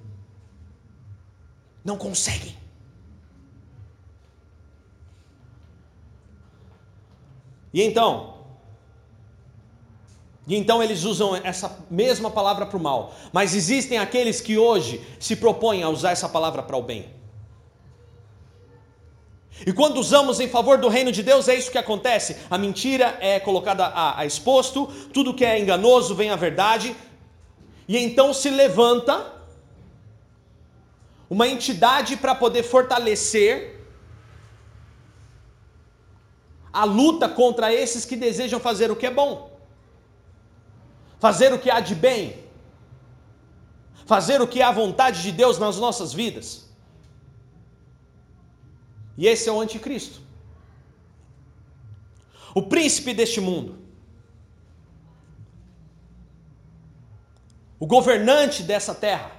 Não 1.83 1.97
conseguem. 1.97 2.55
E 7.73 7.81
então, 7.81 8.37
e 10.47 10.55
então 10.55 10.81
eles 10.81 11.03
usam 11.03 11.35
essa 11.35 11.85
mesma 11.91 12.31
palavra 12.31 12.65
para 12.65 12.77
o 12.77 12.79
mal. 12.79 13.13
Mas 13.33 13.53
existem 13.53 13.97
aqueles 13.97 14.39
que 14.39 14.57
hoje 14.57 15.05
se 15.19 15.35
propõem 15.35 15.83
a 15.83 15.89
usar 15.89 16.11
essa 16.11 16.29
palavra 16.29 16.63
para 16.63 16.77
o 16.77 16.81
bem. 16.81 17.17
E 19.65 19.73
quando 19.73 19.97
usamos 19.97 20.39
em 20.39 20.47
favor 20.47 20.77
do 20.77 20.87
reino 20.87 21.11
de 21.11 21.21
Deus, 21.21 21.49
é 21.49 21.55
isso 21.55 21.71
que 21.71 21.77
acontece. 21.77 22.37
A 22.49 22.57
mentira 22.57 23.17
é 23.19 23.39
colocada 23.39 23.85
a, 23.87 24.19
a 24.19 24.25
exposto, 24.25 24.85
tudo 25.13 25.33
que 25.33 25.43
é 25.43 25.59
enganoso 25.59 26.15
vem 26.15 26.29
a 26.29 26.35
verdade, 26.35 26.95
e 27.87 27.97
então 27.97 28.33
se 28.33 28.49
levanta 28.49 29.33
uma 31.29 31.47
entidade 31.47 32.15
para 32.15 32.35
poder 32.35 32.63
fortalecer 32.63 33.76
a 36.81 36.83
luta 36.83 37.27
contra 37.27 37.73
esses 37.73 38.05
que 38.05 38.15
desejam 38.15 38.59
fazer 38.59 38.91
o 38.91 38.95
que 38.95 39.07
é 39.07 39.13
bom, 39.19 39.49
fazer 41.17 41.51
o 41.51 41.57
que 41.57 41.71
há 41.71 41.79
de 41.79 41.95
bem, 41.95 42.43
fazer 44.05 44.41
o 44.41 44.47
que 44.47 44.61
é 44.61 44.65
a 44.65 44.71
vontade 44.71 45.23
de 45.23 45.31
Deus 45.31 45.57
nas 45.57 45.77
nossas 45.77 46.13
vidas. 46.13 46.69
E 49.17 49.25
esse 49.25 49.49
é 49.49 49.51
o 49.51 49.59
anticristo. 49.59 50.21
O 52.53 52.61
príncipe 52.61 53.11
deste 53.11 53.41
mundo. 53.41 53.79
O 57.79 57.87
governante 57.87 58.61
dessa 58.61 58.93
terra. 58.93 59.31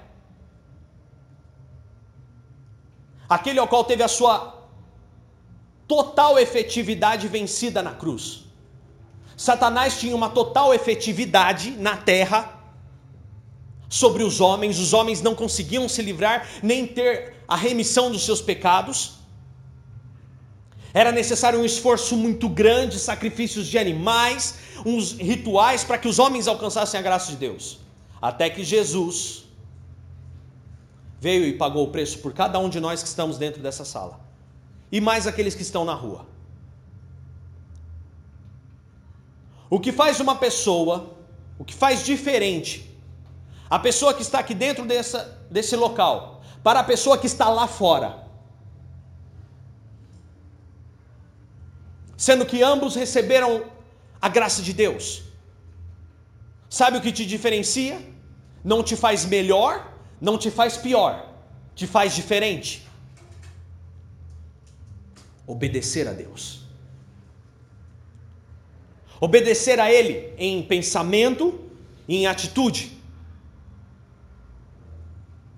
Aquele 3.29 3.59
ao 3.59 3.67
qual 3.69 3.85
teve 3.85 4.03
a 4.03 4.09
sua 4.09 4.58
total 5.89 6.37
efetividade 6.39 7.27
vencida 7.27 7.81
na 7.81 7.91
cruz. 7.91 8.45
Satanás 9.35 9.99
tinha 9.99 10.15
uma 10.15 10.29
total 10.29 10.73
efetividade 10.73 11.71
na 11.71 11.97
terra 11.97 12.39
sobre 13.89 14.21
os 14.23 14.39
homens, 14.39 14.77
os 14.77 14.93
homens 14.93 15.19
não 15.21 15.33
conseguiam 15.33 15.89
se 15.89 16.01
livrar 16.03 16.47
nem 16.61 16.85
ter 16.85 17.37
a 17.47 17.55
remissão 17.55 18.11
dos 18.11 18.23
seus 18.23 18.41
pecados. 18.41 19.13
Era 20.93 21.11
necessário 21.11 21.59
um 21.59 21.65
esforço 21.65 22.15
muito 22.15 22.47
grande, 22.47 22.99
sacrifícios 22.99 23.65
de 23.67 23.77
animais, 23.79 24.55
uns 24.85 25.13
rituais 25.13 25.83
para 25.83 25.97
que 25.97 26.07
os 26.07 26.19
homens 26.19 26.47
alcançassem 26.47 26.99
a 26.99 27.03
graça 27.03 27.31
de 27.31 27.37
Deus. 27.37 27.79
Até 28.21 28.49
que 28.49 28.63
Jesus 28.63 29.45
veio 31.19 31.45
e 31.45 31.53
pagou 31.53 31.85
o 31.85 31.91
preço 31.91 32.19
por 32.19 32.33
cada 32.33 32.59
um 32.59 32.69
de 32.69 32.79
nós 32.79 33.01
que 33.01 33.07
estamos 33.07 33.37
dentro 33.37 33.61
dessa 33.61 33.83
sala, 33.83 34.19
e 34.91 34.99
mais 34.99 35.27
aqueles 35.27 35.55
que 35.55 35.61
estão 35.61 35.85
na 35.85 35.93
rua. 35.93 36.25
O 39.69 39.79
que 39.79 39.91
faz 39.91 40.19
uma 40.19 40.35
pessoa, 40.35 41.15
o 41.59 41.63
que 41.63 41.73
faz 41.73 42.03
diferente, 42.03 42.89
a 43.69 43.77
pessoa 43.77 44.13
que 44.13 44.23
está 44.23 44.39
aqui 44.39 44.55
dentro 44.55 44.83
dessa, 44.85 45.39
desse 45.51 45.75
local, 45.75 46.41
para 46.63 46.79
a 46.79 46.83
pessoa 46.83 47.17
que 47.17 47.27
está 47.27 47.49
lá 47.49 47.67
fora, 47.67 48.27
sendo 52.17 52.45
que 52.45 52.63
ambos 52.63 52.95
receberam 52.95 53.65
a 54.21 54.27
graça 54.27 54.61
de 54.61 54.73
Deus. 54.73 55.23
Sabe 56.69 56.97
o 56.97 57.01
que 57.01 57.11
te 57.11 57.25
diferencia? 57.25 58.01
Não 58.63 58.83
te 58.83 58.95
faz 58.95 59.23
melhor, 59.25 59.93
não 60.19 60.37
te 60.37 60.51
faz 60.51 60.75
pior, 60.75 61.25
te 61.75 61.87
faz 61.87 62.15
diferente. 62.15 62.88
Obedecer 65.53 66.07
a 66.07 66.13
Deus. 66.13 66.41
Obedecer 69.19 69.79
a 69.79 69.91
Ele 69.91 70.31
em 70.37 70.61
pensamento 70.61 71.59
e 72.07 72.17
em 72.17 72.27
atitude. 72.27 72.83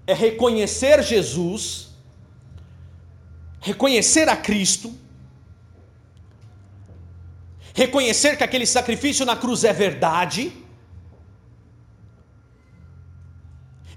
É 0.08 0.14
reconhecer 0.14 1.04
Jesus, 1.04 1.90
reconhecer 3.60 4.30
a 4.30 4.38
Cristo, 4.38 4.94
reconhecer 7.74 8.38
que 8.38 8.46
aquele 8.46 8.66
sacrifício 8.66 9.26
na 9.26 9.36
cruz 9.36 9.66
é 9.66 9.74
verdade. 9.74 10.54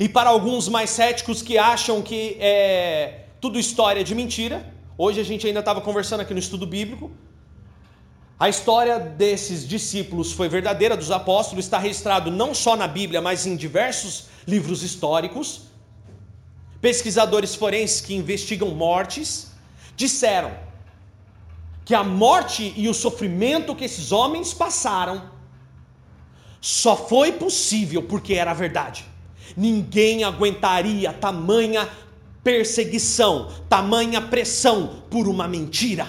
E 0.00 0.08
para 0.08 0.28
alguns 0.28 0.68
mais 0.68 0.90
céticos 0.90 1.40
que 1.40 1.56
acham 1.56 2.02
que 2.02 2.36
é 2.40 3.26
tudo 3.40 3.60
história 3.60 4.02
de 4.02 4.12
mentira, 4.12 4.73
hoje 4.96 5.20
a 5.20 5.24
gente 5.24 5.46
ainda 5.46 5.60
estava 5.60 5.80
conversando 5.80 6.20
aqui 6.20 6.32
no 6.32 6.38
estudo 6.38 6.66
bíblico. 6.66 7.10
A 8.38 8.48
história 8.48 8.98
desses 8.98 9.66
discípulos 9.66 10.32
foi 10.32 10.48
verdadeira, 10.48 10.96
dos 10.96 11.10
apóstolos, 11.10 11.64
está 11.64 11.78
registrado 11.78 12.30
não 12.30 12.52
só 12.52 12.76
na 12.76 12.88
Bíblia, 12.88 13.20
mas 13.20 13.46
em 13.46 13.56
diversos 13.56 14.26
livros 14.46 14.82
históricos. 14.82 15.62
Pesquisadores 16.80 17.54
forenses 17.54 18.00
que 18.00 18.14
investigam 18.14 18.70
mortes 18.70 19.52
disseram 19.96 20.52
que 21.84 21.94
a 21.94 22.02
morte 22.02 22.72
e 22.76 22.88
o 22.88 22.94
sofrimento 22.94 23.74
que 23.74 23.84
esses 23.84 24.10
homens 24.10 24.52
passaram 24.52 25.30
só 26.60 26.96
foi 26.96 27.32
possível 27.32 28.02
porque 28.02 28.34
era 28.34 28.54
verdade. 28.54 29.04
Ninguém 29.56 30.24
aguentaria 30.24 31.12
tamanha 31.12 31.88
perseguição, 32.44 33.50
tamanha 33.68 34.20
pressão 34.20 35.02
por 35.10 35.26
uma 35.26 35.48
mentira. 35.48 36.06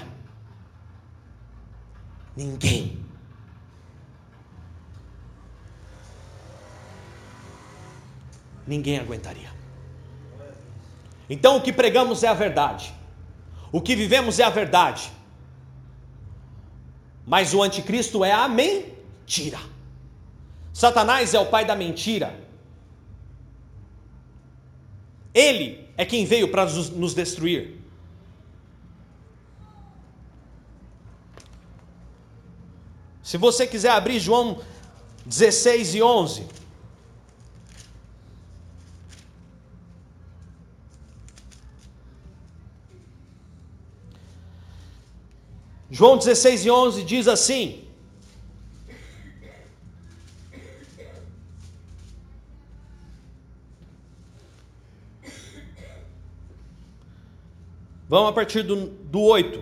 Ninguém. 2.35 2.99
Ninguém 8.67 8.99
aguentaria. 8.99 9.49
Então 11.29 11.55
o 11.55 11.61
que 11.61 11.71
pregamos 11.71 12.23
é 12.23 12.27
a 12.27 12.33
verdade. 12.33 12.93
O 13.71 13.81
que 13.81 13.95
vivemos 13.95 14.37
é 14.37 14.43
a 14.43 14.49
verdade. 14.49 15.11
Mas 17.25 17.53
o 17.53 17.63
anticristo 17.63 18.23
é 18.23 18.31
a 18.31 18.47
mentira. 18.47 19.59
Satanás 20.73 21.33
é 21.33 21.39
o 21.39 21.45
pai 21.45 21.63
da 21.63 21.75
mentira. 21.75 22.37
Ele 25.33 25.84
é 25.97 26.05
quem 26.05 26.25
veio 26.25 26.49
para 26.49 26.65
nos 26.65 27.13
destruir. 27.13 27.79
Se 33.23 33.37
você 33.37 33.65
quiser 33.65 33.91
abrir 33.91 34.19
João 34.19 34.61
16 35.25 35.95
e 35.95 36.03
11. 36.03 36.47
João 45.89 46.17
16 46.17 46.65
e 46.65 46.71
11 46.71 47.03
diz 47.03 47.27
assim: 47.27 47.84
Vamos 58.15 58.29
a 58.29 58.31
partir 58.31 58.63
do, 58.63 58.87
do 58.87 59.19
8. 59.19 59.61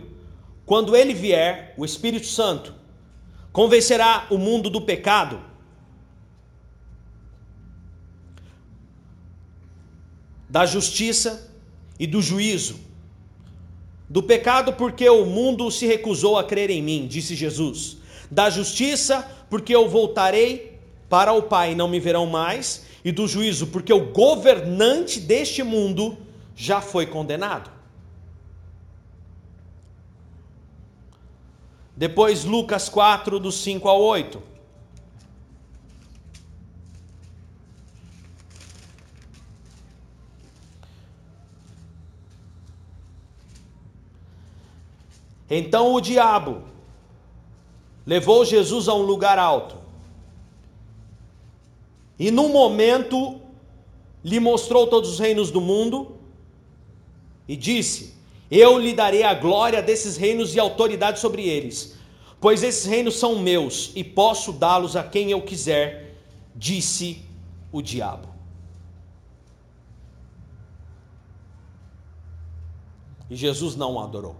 Quando 0.63 0.95
ele 0.95 1.11
vier, 1.11 1.73
o 1.75 1.83
Espírito 1.83 2.27
Santo 2.27 2.71
convencerá 3.51 4.27
o 4.29 4.37
mundo 4.37 4.69
do 4.69 4.79
pecado, 4.79 5.41
da 10.47 10.67
justiça 10.67 11.51
e 11.99 12.05
do 12.05 12.21
juízo 12.21 12.79
do 14.07 14.21
pecado, 14.21 14.73
porque 14.73 15.09
o 15.09 15.25
mundo 15.25 15.71
se 15.71 15.87
recusou 15.87 16.37
a 16.37 16.43
crer 16.43 16.69
em 16.69 16.79
mim, 16.83 17.07
disse 17.07 17.33
Jesus. 17.33 17.97
Da 18.29 18.51
justiça, 18.51 19.27
porque 19.49 19.73
eu 19.73 19.89
voltarei 19.89 20.79
para 21.09 21.33
o 21.33 21.41
Pai 21.41 21.73
não 21.73 21.87
me 21.87 21.99
verão 21.99 22.27
mais. 22.27 22.85
E 23.03 23.11
do 23.11 23.27
juízo, 23.27 23.65
porque 23.65 23.91
o 23.91 24.11
governante 24.11 25.19
deste 25.19 25.63
mundo 25.63 26.19
já 26.55 26.81
foi 26.81 27.07
condenado. 27.07 27.72
Depois, 31.95 32.43
Lucas 32.43 32.89
4, 32.89 33.39
do 33.39 33.51
5 33.51 33.87
ao 33.87 34.01
8. 34.01 34.53
Então 45.55 45.93
o 45.93 46.01
diabo 46.01 46.63
levou 48.05 48.43
Jesus 48.43 48.87
a 48.87 48.93
um 48.95 49.03
lugar 49.03 49.37
alto. 49.37 49.77
E 52.17 52.31
num 52.31 52.49
momento 52.49 53.39
lhe 54.23 54.39
mostrou 54.39 54.87
todos 54.87 55.11
os 55.11 55.19
reinos 55.19 55.51
do 55.51 55.61
mundo 55.61 56.17
e 57.47 57.55
disse: 57.55 58.15
Eu 58.55 58.77
lhe 58.77 58.93
darei 58.93 59.23
a 59.23 59.33
glória 59.33 59.81
desses 59.81 60.15
reinos 60.15 60.53
e 60.53 60.59
autoridade 60.59 61.19
sobre 61.19 61.41
eles, 61.41 61.97
pois 62.39 62.61
esses 62.61 62.85
reinos 62.85 63.15
são 63.15 63.39
meus 63.39 63.91
e 63.95 64.03
posso 64.03 64.53
dá-los 64.53 64.95
a 64.95 65.01
quem 65.01 65.31
eu 65.31 65.41
quiser, 65.41 66.19
disse 66.55 67.25
o 67.71 67.81
diabo. 67.81 68.27
E 73.27 73.35
Jesus 73.35 73.75
não 73.75 73.93
o 73.93 73.99
adorou. 73.99 74.35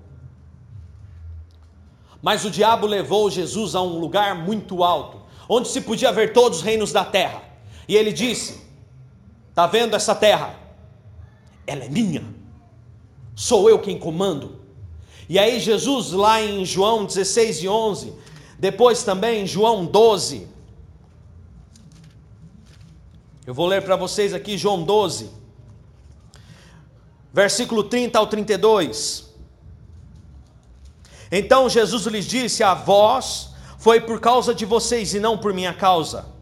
Mas 2.22 2.46
o 2.46 2.52
diabo 2.52 2.86
levou 2.86 3.32
Jesus 3.32 3.74
a 3.74 3.82
um 3.82 3.98
lugar 3.98 4.36
muito 4.36 4.84
alto, 4.84 5.24
onde 5.50 5.70
se 5.70 5.82
podia 5.82 6.12
ver 6.12 6.34
todos 6.34 6.60
os 6.60 6.64
reinos 6.64 6.92
da 6.92 7.04
terra. 7.04 7.42
E 7.88 7.96
ele 7.96 8.14
disse: 8.14 8.62
Está 9.50 9.66
vendo 9.66 9.96
essa 9.96 10.14
terra? 10.14 10.56
Ela 11.66 11.86
é 11.86 11.90
minha. 11.90 12.33
Sou 13.36 13.70
eu 13.70 13.80
quem 13.80 13.98
comando. 13.98 14.60
E 15.28 15.40
aí, 15.40 15.60
Jesus, 15.60 16.12
lá 16.12 16.42
em 16.42 16.66
João 16.66 17.06
16 17.06 17.64
e 17.64 17.68
11, 17.68 18.14
depois 18.60 19.04
também 19.04 19.44
em 19.44 19.48
João 19.48 19.86
12, 19.86 20.48
eu 23.46 23.54
vou 23.54 23.66
ler 23.66 23.82
para 23.82 23.96
vocês 23.96 24.34
aqui 24.34 24.58
João 24.58 24.84
12, 24.84 25.30
versículo 27.34 27.84
30 27.84 28.18
ao 28.18 28.28
32. 28.28 29.34
Então 31.32 31.68
Jesus 31.68 32.06
lhes 32.06 32.26
disse: 32.26 32.64
A 32.64 32.74
vós 32.74 33.50
foi 33.78 34.00
por 34.00 34.22
causa 34.22 34.56
de 34.56 34.66
vocês 34.66 35.14
e 35.14 35.20
não 35.20 35.38
por 35.38 35.54
minha 35.54 35.74
causa. 35.74 36.33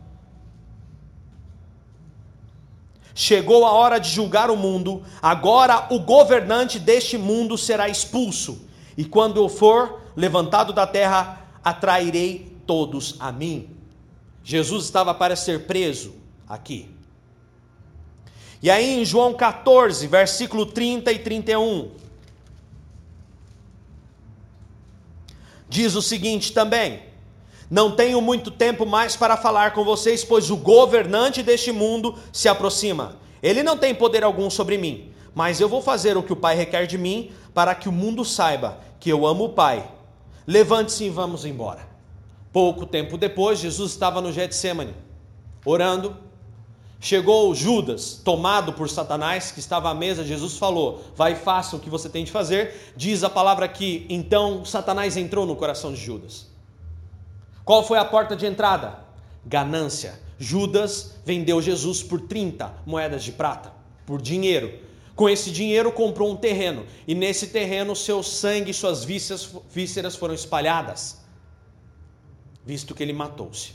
Chegou 3.13 3.65
a 3.65 3.71
hora 3.71 3.99
de 3.99 4.09
julgar 4.09 4.49
o 4.49 4.55
mundo, 4.55 5.03
agora 5.21 5.87
o 5.93 5.99
governante 5.99 6.79
deste 6.79 7.17
mundo 7.17 7.57
será 7.57 7.89
expulso, 7.89 8.65
e 8.97 9.03
quando 9.03 9.37
eu 9.37 9.49
for 9.49 10.01
levantado 10.15 10.71
da 10.71 10.87
terra, 10.87 11.45
atrairei 11.63 12.55
todos 12.65 13.15
a 13.19 13.31
mim. 13.31 13.69
Jesus 14.43 14.85
estava 14.85 15.13
para 15.13 15.35
ser 15.35 15.65
preso 15.67 16.15
aqui. 16.47 16.89
E 18.61 18.69
aí 18.69 19.01
em 19.01 19.05
João 19.05 19.33
14, 19.33 20.05
versículo 20.07 20.65
30 20.65 21.11
e 21.11 21.19
31, 21.19 21.91
diz 25.67 25.95
o 25.95 26.01
seguinte 26.01 26.53
também: 26.53 27.10
Não 27.71 27.95
tenho 27.95 28.19
muito 28.21 28.51
tempo 28.51 28.85
mais 28.85 29.15
para 29.15 29.37
falar 29.37 29.73
com 29.73 29.85
vocês, 29.85 30.25
pois 30.25 30.51
o 30.51 30.57
governante 30.57 31.41
deste 31.41 31.71
mundo 31.71 32.15
se 32.33 32.49
aproxima. 32.49 33.15
Ele 33.41 33.63
não 33.63 33.77
tem 33.77 33.95
poder 33.95 34.25
algum 34.25 34.49
sobre 34.49 34.77
mim, 34.77 35.13
mas 35.33 35.61
eu 35.61 35.69
vou 35.69 35.81
fazer 35.81 36.17
o 36.17 36.23
que 36.23 36.33
o 36.33 36.35
Pai 36.35 36.53
requer 36.53 36.85
de 36.85 36.97
mim, 36.97 37.31
para 37.53 37.73
que 37.73 37.87
o 37.87 37.91
mundo 37.91 38.25
saiba 38.25 38.79
que 38.99 39.09
eu 39.09 39.25
amo 39.25 39.45
o 39.45 39.49
Pai. 39.53 39.89
Levante-se 40.45 41.05
e 41.05 41.09
vamos 41.09 41.45
embora. 41.45 41.87
Pouco 42.51 42.85
tempo 42.85 43.17
depois, 43.17 43.59
Jesus 43.59 43.93
estava 43.93 44.19
no 44.19 44.33
Getsemane, 44.33 44.93
orando 45.65 46.17
Chegou 47.03 47.55
Judas, 47.55 48.21
tomado 48.23 48.73
por 48.73 48.87
Satanás, 48.87 49.51
que 49.51 49.59
estava 49.59 49.89
à 49.89 49.93
mesa, 49.93 50.23
Jesus 50.23 50.59
falou: 50.59 51.01
Vai, 51.15 51.33
faça 51.33 51.75
o 51.75 51.79
que 51.79 51.89
você 51.89 52.07
tem 52.07 52.23
de 52.23 52.31
fazer. 52.31 52.93
Diz 52.95 53.23
a 53.23 53.29
palavra 53.29 53.65
aqui, 53.65 54.05
então 54.07 54.63
Satanás 54.63 55.17
entrou 55.17 55.47
no 55.47 55.55
coração 55.55 55.91
de 55.91 55.99
Judas. 55.99 56.50
Qual 57.63 57.83
foi 57.85 57.97
a 57.97 58.05
porta 58.05 58.35
de 58.35 58.45
entrada? 58.45 58.99
Ganância. 59.45 60.19
Judas 60.37 61.15
vendeu 61.23 61.61
Jesus 61.61 62.01
por 62.01 62.21
30 62.21 62.73
moedas 62.85 63.23
de 63.23 63.31
prata, 63.31 63.71
por 64.05 64.21
dinheiro. 64.21 64.79
Com 65.15 65.29
esse 65.29 65.51
dinheiro 65.51 65.91
comprou 65.91 66.31
um 66.31 66.35
terreno, 66.35 66.85
e 67.07 67.13
nesse 67.13 67.47
terreno 67.47 67.95
seu 67.95 68.23
sangue 68.23 68.71
e 68.71 68.73
suas 68.73 69.03
vísceras 69.03 70.15
foram 70.15 70.33
espalhadas, 70.33 71.21
visto 72.65 72.95
que 72.95 73.03
ele 73.03 73.13
matou-se. 73.13 73.73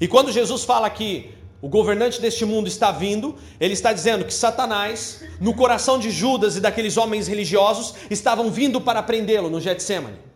E 0.00 0.08
quando 0.08 0.32
Jesus 0.32 0.64
fala 0.64 0.88
que 0.88 1.34
o 1.60 1.68
governante 1.68 2.22
deste 2.22 2.46
mundo 2.46 2.68
está 2.68 2.90
vindo, 2.90 3.36
ele 3.58 3.74
está 3.74 3.92
dizendo 3.92 4.24
que 4.24 4.32
Satanás, 4.32 5.22
no 5.38 5.52
coração 5.52 5.98
de 5.98 6.10
Judas 6.10 6.56
e 6.56 6.60
daqueles 6.60 6.96
homens 6.96 7.28
religiosos, 7.28 7.94
estavam 8.08 8.50
vindo 8.50 8.80
para 8.80 9.02
prendê-lo 9.02 9.50
no 9.50 9.60
Getsemane. 9.60 10.29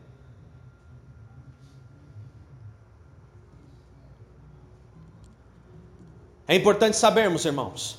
É 6.47 6.55
importante 6.55 6.97
sabermos, 6.97 7.45
irmãos, 7.45 7.99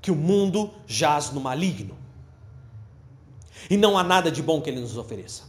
que 0.00 0.10
o 0.10 0.16
mundo 0.16 0.70
jaz 0.86 1.30
no 1.30 1.40
maligno. 1.40 1.96
E 3.68 3.76
não 3.76 3.98
há 3.98 4.04
nada 4.04 4.30
de 4.30 4.42
bom 4.42 4.60
que 4.60 4.70
ele 4.70 4.80
nos 4.80 4.96
ofereça. 4.96 5.44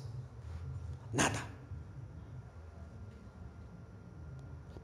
Nada. 1.14 1.48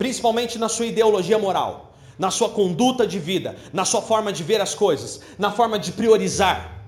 principalmente 0.03 0.59
na 0.59 0.67
sua 0.67 0.85
ideologia 0.85 1.39
moral, 1.39 1.95
na 2.19 2.29
sua 2.29 2.49
conduta 2.49 3.07
de 3.07 3.17
vida, 3.17 3.55
na 3.71 3.85
sua 3.85 4.01
forma 4.01 4.33
de 4.33 4.43
ver 4.43 4.59
as 4.59 4.75
coisas, 4.75 5.21
na 5.39 5.49
forma 5.49 5.79
de 5.79 5.93
priorizar. 5.93 6.83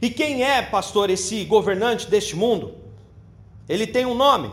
E 0.00 0.08
quem 0.08 0.44
é, 0.44 0.62
pastor, 0.62 1.10
esse 1.10 1.44
governante 1.44 2.08
deste 2.08 2.36
mundo? 2.36 2.76
Ele 3.68 3.88
tem 3.88 4.06
um 4.06 4.14
nome. 4.14 4.52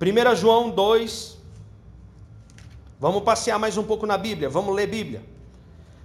1 0.00 0.36
João 0.36 0.70
2. 0.70 1.35
Vamos 2.98 3.22
passear 3.22 3.58
mais 3.58 3.76
um 3.76 3.84
pouco 3.84 4.06
na 4.06 4.16
Bíblia, 4.16 4.48
vamos 4.48 4.74
ler 4.74 4.86
Bíblia. 4.86 5.22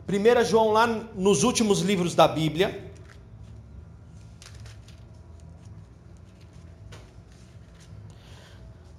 1 0.09 0.43
João, 0.43 0.71
lá 0.71 0.85
nos 1.15 1.43
últimos 1.43 1.79
livros 1.79 2.13
da 2.13 2.27
Bíblia, 2.27 2.91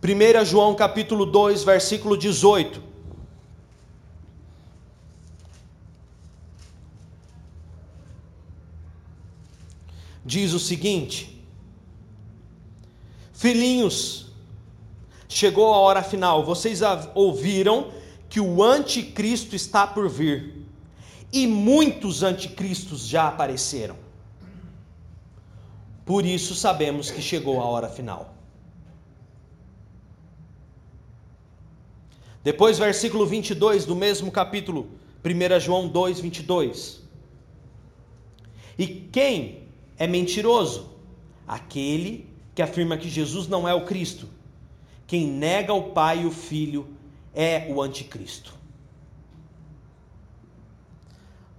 1 0.02 0.44
João 0.44 0.74
capítulo 0.74 1.24
2, 1.24 1.62
versículo 1.62 2.16
18. 2.16 2.82
Diz 10.24 10.52
o 10.54 10.58
seguinte: 10.58 11.46
Filhinhos, 13.34 14.31
chegou 15.32 15.72
a 15.72 15.78
hora 15.78 16.02
final. 16.02 16.44
Vocês 16.44 16.80
ouviram 17.14 17.90
que 18.28 18.40
o 18.40 18.62
anticristo 18.62 19.56
está 19.56 19.86
por 19.86 20.08
vir. 20.08 20.62
E 21.32 21.46
muitos 21.46 22.22
anticristos 22.22 23.06
já 23.06 23.28
apareceram. 23.28 23.96
Por 26.04 26.26
isso 26.26 26.54
sabemos 26.54 27.10
que 27.10 27.22
chegou 27.22 27.60
a 27.60 27.64
hora 27.64 27.88
final. 27.88 28.34
Depois, 32.44 32.78
versículo 32.78 33.24
22 33.24 33.84
do 33.84 33.94
mesmo 33.94 34.30
capítulo, 34.30 34.90
1 35.24 35.60
João 35.60 35.88
2, 35.88 36.20
22. 36.20 37.00
E 38.76 38.86
quem 38.86 39.68
é 39.96 40.06
mentiroso? 40.06 40.90
Aquele 41.46 42.28
que 42.54 42.60
afirma 42.60 42.96
que 42.96 43.08
Jesus 43.08 43.46
não 43.46 43.68
é 43.68 43.74
o 43.74 43.84
Cristo. 43.84 44.28
Quem 45.12 45.26
nega 45.26 45.74
o 45.74 45.90
Pai 45.90 46.22
e 46.22 46.24
o 46.24 46.30
Filho 46.30 46.88
é 47.34 47.66
o 47.68 47.82
Anticristo. 47.82 48.54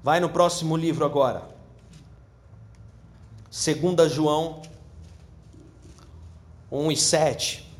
Vai 0.01 0.19
no 0.19 0.27
próximo 0.27 0.75
livro 0.75 1.05
agora. 1.05 1.47
2 3.51 4.11
João 4.11 4.59
1 6.71 6.91
e 6.93 6.97
7. 6.97 7.71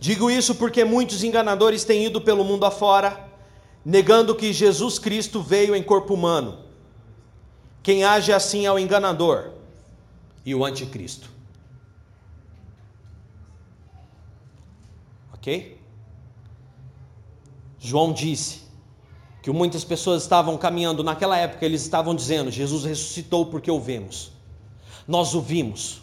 Digo 0.00 0.30
isso 0.30 0.54
porque 0.54 0.86
muitos 0.86 1.22
enganadores 1.22 1.84
têm 1.84 2.06
ido 2.06 2.18
pelo 2.18 2.44
mundo 2.44 2.64
afora, 2.64 3.28
negando 3.84 4.34
que 4.34 4.54
Jesus 4.54 4.98
Cristo 4.98 5.42
veio 5.42 5.76
em 5.76 5.82
corpo 5.82 6.14
humano. 6.14 6.71
Quem 7.82 8.04
age 8.04 8.32
assim 8.32 8.64
é 8.64 8.72
o 8.72 8.78
enganador 8.78 9.50
e 10.44 10.54
o 10.54 10.64
anticristo. 10.64 11.30
Ok? 15.34 15.76
João 17.78 18.12
disse 18.12 18.60
que 19.42 19.50
muitas 19.50 19.82
pessoas 19.82 20.22
estavam 20.22 20.56
caminhando 20.56 21.02
naquela 21.02 21.36
época, 21.36 21.66
eles 21.66 21.82
estavam 21.82 22.14
dizendo: 22.14 22.50
Jesus 22.50 22.84
ressuscitou 22.84 23.46
porque 23.46 23.70
o 23.70 23.80
vemos. 23.80 24.30
Nós 25.06 25.34
o 25.34 25.40
vimos. 25.40 26.00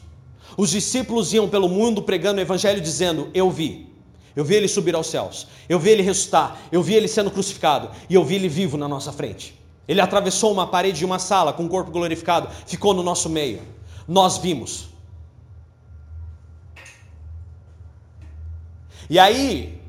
Os 0.58 0.72
discípulos 0.72 1.32
iam 1.32 1.48
pelo 1.48 1.70
mundo 1.70 2.02
pregando 2.02 2.40
o 2.40 2.42
evangelho 2.42 2.82
dizendo: 2.82 3.30
Eu 3.34 3.50
vi. 3.50 3.88
Eu 4.36 4.44
vi 4.44 4.56
ele 4.56 4.68
subir 4.68 4.94
aos 4.94 5.08
céus. 5.08 5.48
Eu 5.68 5.80
vi 5.80 5.92
ele 5.92 6.02
ressuscitar. 6.02 6.60
Eu 6.72 6.84
vi 6.84 6.94
ele 6.94 7.08
sendo 7.08 7.32
crucificado. 7.32 7.90
E 8.10 8.14
eu 8.14 8.24
vi 8.24 8.36
ele 8.36 8.50
vivo 8.50 8.78
na 8.78 8.88
nossa 8.88 9.12
frente. 9.12 9.59
Ele 9.90 10.00
atravessou 10.00 10.52
uma 10.52 10.68
parede 10.68 11.00
de 11.00 11.06
uma 11.06 11.18
sala 11.18 11.52
com 11.52 11.64
o 11.64 11.66
um 11.66 11.70
corpo 11.70 11.90
glorificado, 11.90 12.48
ficou 12.68 12.94
no 12.94 13.02
nosso 13.02 13.28
meio. 13.28 13.64
Nós 14.08 14.38
vimos. 14.38 14.88
E 19.10 19.18
aí, 19.18 19.82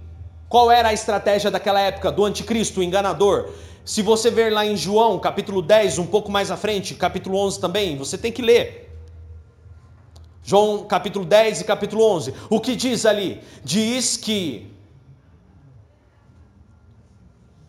qual 0.48 0.70
era 0.70 0.88
a 0.88 0.94
estratégia 0.94 1.50
daquela 1.50 1.78
época 1.80 2.10
do 2.10 2.24
anticristo, 2.24 2.80
o 2.80 2.82
enganador? 2.82 3.50
Se 3.84 4.00
você 4.00 4.30
ver 4.30 4.50
lá 4.50 4.64
em 4.64 4.74
João, 4.74 5.18
capítulo 5.18 5.60
10, 5.60 5.98
um 5.98 6.06
pouco 6.06 6.32
mais 6.32 6.50
à 6.50 6.56
frente, 6.56 6.94
capítulo 6.94 7.36
11 7.36 7.60
também, 7.60 7.98
você 7.98 8.16
tem 8.16 8.32
que 8.32 8.40
ler. 8.40 8.90
João 10.42 10.86
capítulo 10.86 11.26
10 11.26 11.60
e 11.60 11.64
capítulo 11.64 12.02
11. 12.10 12.32
O 12.48 12.58
que 12.58 12.74
diz 12.74 13.04
ali? 13.04 13.42
Diz 13.62 14.16
que 14.16 14.66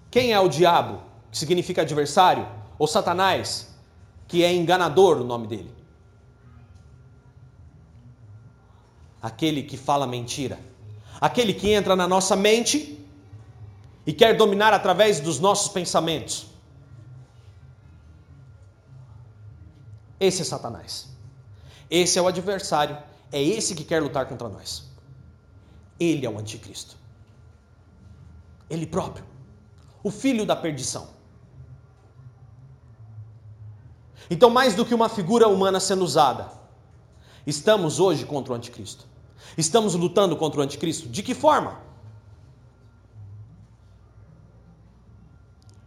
Quem 0.09 0.31
é 0.31 0.39
o 0.39 0.47
diabo, 0.47 1.10
que 1.31 1.37
significa 1.37 1.81
adversário, 1.81 2.45
ou 2.77 2.85
Satanás, 2.85 3.73
que 4.27 4.43
é 4.43 4.53
enganador 4.53 5.17
o 5.17 5.23
nome 5.23 5.47
dele? 5.47 5.73
Aquele 9.21 9.63
que 9.63 9.77
fala 9.77 10.05
mentira. 10.05 10.59
Aquele 11.19 11.53
que 11.53 11.69
entra 11.71 11.95
na 11.95 12.07
nossa 12.07 12.35
mente 12.35 12.99
e 14.05 14.11
quer 14.11 14.35
dominar 14.35 14.73
através 14.73 15.19
dos 15.19 15.39
nossos 15.39 15.71
pensamentos. 15.71 16.47
Esse 20.19 20.41
é 20.41 20.45
Satanás. 20.45 21.07
Esse 21.89 22.19
é 22.19 22.21
o 22.21 22.27
adversário. 22.27 22.97
É 23.31 23.41
esse 23.41 23.75
que 23.75 23.83
quer 23.83 24.01
lutar 24.01 24.27
contra 24.27 24.49
nós. 24.49 24.89
Ele 25.99 26.25
é 26.25 26.29
o 26.29 26.37
anticristo. 26.37 26.97
Ele 28.69 28.85
próprio. 28.85 29.23
O 30.03 30.09
filho 30.09 30.45
da 30.45 30.55
perdição. 30.55 31.20
Então, 34.29 34.49
mais 34.49 34.75
do 34.75 34.85
que 34.85 34.93
uma 34.93 35.09
figura 35.09 35.47
humana 35.47 35.79
sendo 35.79 36.03
usada, 36.03 36.51
estamos 37.45 37.99
hoje 37.99 38.25
contra 38.25 38.53
o 38.53 38.55
anticristo. 38.55 39.05
Estamos 39.57 39.95
lutando 39.95 40.35
contra 40.35 40.59
o 40.59 40.63
anticristo. 40.63 41.09
De 41.09 41.21
que 41.21 41.33
forma? 41.33 41.79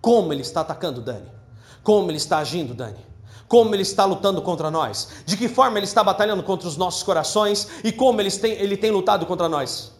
Como 0.00 0.32
ele 0.32 0.42
está 0.42 0.60
atacando 0.60 1.00
Dani? 1.00 1.28
Como 1.82 2.10
ele 2.10 2.18
está 2.18 2.38
agindo, 2.38 2.74
Dani? 2.74 2.98
Como 3.48 3.74
ele 3.74 3.82
está 3.82 4.04
lutando 4.04 4.42
contra 4.42 4.70
nós? 4.70 5.08
De 5.24 5.36
que 5.36 5.48
forma 5.48 5.78
ele 5.78 5.86
está 5.86 6.02
batalhando 6.02 6.42
contra 6.42 6.68
os 6.68 6.76
nossos 6.76 7.02
corações 7.02 7.68
e 7.82 7.92
como 7.92 8.20
ele 8.20 8.30
tem, 8.30 8.52
ele 8.52 8.76
tem 8.76 8.90
lutado 8.90 9.24
contra 9.26 9.48
nós? 9.48 9.92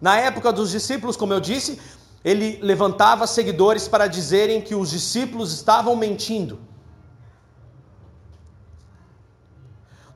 Na 0.00 0.16
época 0.16 0.52
dos 0.52 0.70
discípulos, 0.70 1.16
como 1.16 1.32
eu 1.32 1.40
disse, 1.40 1.80
ele 2.24 2.58
levantava 2.60 3.26
seguidores 3.26 3.86
para 3.86 4.06
dizerem 4.06 4.60
que 4.60 4.74
os 4.74 4.90
discípulos 4.90 5.52
estavam 5.52 5.94
mentindo. 5.94 6.58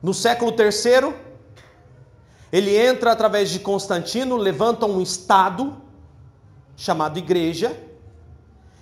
No 0.01 0.13
século 0.13 0.51
terceiro, 0.51 1.15
ele 2.51 2.75
entra 2.75 3.11
através 3.11 3.49
de 3.49 3.59
Constantino, 3.59 4.35
levanta 4.35 4.85
um 4.85 5.01
estado 5.01 5.81
chamado 6.75 7.17
igreja, 7.17 7.77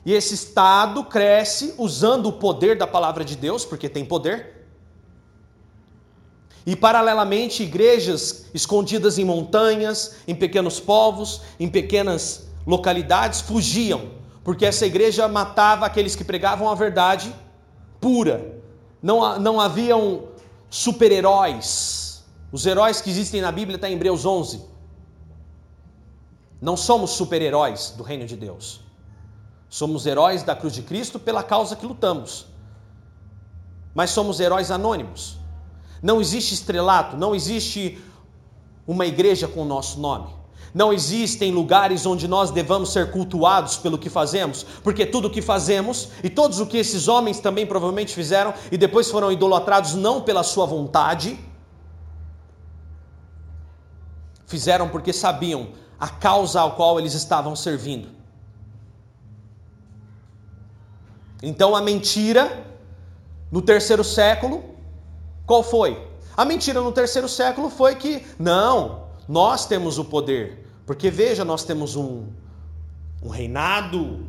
e 0.04 0.14
esse 0.14 0.34
estado 0.34 1.04
cresce 1.04 1.76
usando 1.78 2.28
o 2.28 2.34
poder 2.34 2.76
da 2.76 2.88
palavra 2.88 3.24
de 3.24 3.36
Deus, 3.36 3.64
porque 3.64 3.88
tem 3.88 4.04
poder. 4.04 4.68
E 6.66 6.76
paralelamente, 6.76 7.64
igrejas 7.64 8.46
escondidas 8.54 9.20
em 9.20 9.26
montanhas, 9.26 10.16
em 10.28 10.34
pequenos 10.34 10.80
povos, 10.80 11.42
em 11.60 11.70
pequenas 11.70 12.51
localidades 12.66 13.42
fugiam, 13.42 14.12
porque 14.44 14.66
essa 14.66 14.86
igreja 14.86 15.28
matava 15.28 15.86
aqueles 15.86 16.16
que 16.16 16.24
pregavam 16.24 16.70
a 16.70 16.76
verdade 16.76 17.34
pura. 18.00 18.62
Não, 19.02 19.40
não 19.40 19.60
haviam 19.60 20.24
super-heróis. 20.70 22.24
Os 22.52 22.66
heróis 22.66 23.02
que 23.02 23.10
existem 23.10 23.42
na 23.42 23.52
Bíblia 23.52 23.76
estão 23.76 23.88
tá 23.88 23.92
em 23.92 23.96
Hebreus 23.96 24.26
11. 24.26 24.62
Não 26.62 26.78
somos 26.78 27.12
super-heróis 27.12 27.94
do 27.98 28.04
reino 28.04 28.26
de 28.26 28.36
Deus. 28.36 28.82
Somos 29.70 30.06
heróis 30.06 30.44
da 30.44 30.56
cruz 30.56 30.74
de 30.74 30.82
Cristo 30.82 31.20
pela 31.20 31.44
causa 31.44 31.76
que 31.76 31.86
lutamos. 31.86 32.46
Mas 33.96 34.12
somos 34.12 34.40
heróis 34.40 34.70
anônimos. 34.70 35.38
Não 36.02 36.20
existe 36.20 36.54
estrelato, 36.54 37.16
não 37.16 37.34
existe 37.34 38.04
uma 38.88 39.06
igreja 39.06 39.48
com 39.48 39.62
o 39.62 39.66
nosso 39.66 40.00
nome. 40.00 40.41
Não 40.74 40.94
existem 40.94 41.52
lugares 41.52 42.06
onde 42.06 42.28
nós 42.28 42.50
devamos 42.50 42.94
ser 42.94 43.12
cultuados 43.12 43.78
pelo 43.78 43.98
que 43.98 44.10
fazemos, 44.10 44.64
porque 44.84 45.06
tudo 45.06 45.28
o 45.28 45.32
que 45.32 45.42
fazemos 45.42 46.10
e 46.24 46.30
todos 46.30 46.60
o 46.60 46.66
que 46.66 46.78
esses 46.78 47.08
homens 47.08 47.40
também 47.40 47.66
provavelmente 47.66 48.14
fizeram 48.14 48.54
e 48.72 48.78
depois 48.78 49.12
foram 49.12 49.32
idolatrados 49.32 49.96
não 49.96 50.22
pela 50.22 50.44
sua 50.44 50.66
vontade, 50.66 51.38
fizeram 54.46 54.88
porque 54.90 55.12
sabiam 55.12 55.70
a 56.00 56.08
causa 56.08 56.62
ao 56.62 56.76
qual 56.76 57.00
eles 57.00 57.14
estavam 57.14 57.56
servindo. 57.56 58.10
Então 61.44 61.76
a 61.76 61.82
mentira 61.82 62.66
no 63.52 63.62
terceiro 63.62 64.04
século, 64.04 64.64
qual 65.46 65.64
foi? 65.64 66.08
A 66.38 66.46
mentira 66.46 66.80
no 66.80 66.92
terceiro 66.92 67.28
século 67.28 67.70
foi 67.70 67.96
que, 67.96 68.26
não, 68.40 69.04
nós 69.28 69.66
temos 69.66 69.98
o 69.98 70.06
poder. 70.06 70.61
Porque 70.86 71.10
veja, 71.10 71.46
nós 71.46 71.64
temos 71.64 71.96
um, 71.96 72.28
um 73.22 73.30
reinado, 73.30 74.26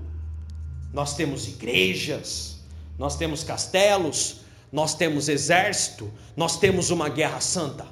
nós 0.92 1.14
temos 1.14 1.48
igrejas, 1.48 2.60
nós 2.98 3.16
temos 3.16 3.42
castelos, 3.42 4.40
nós 4.70 4.94
temos 4.94 5.28
exército, 5.28 6.10
nós 6.36 6.58
temos 6.58 6.90
uma 6.90 7.08
guerra 7.08 7.40
santa. 7.40 7.86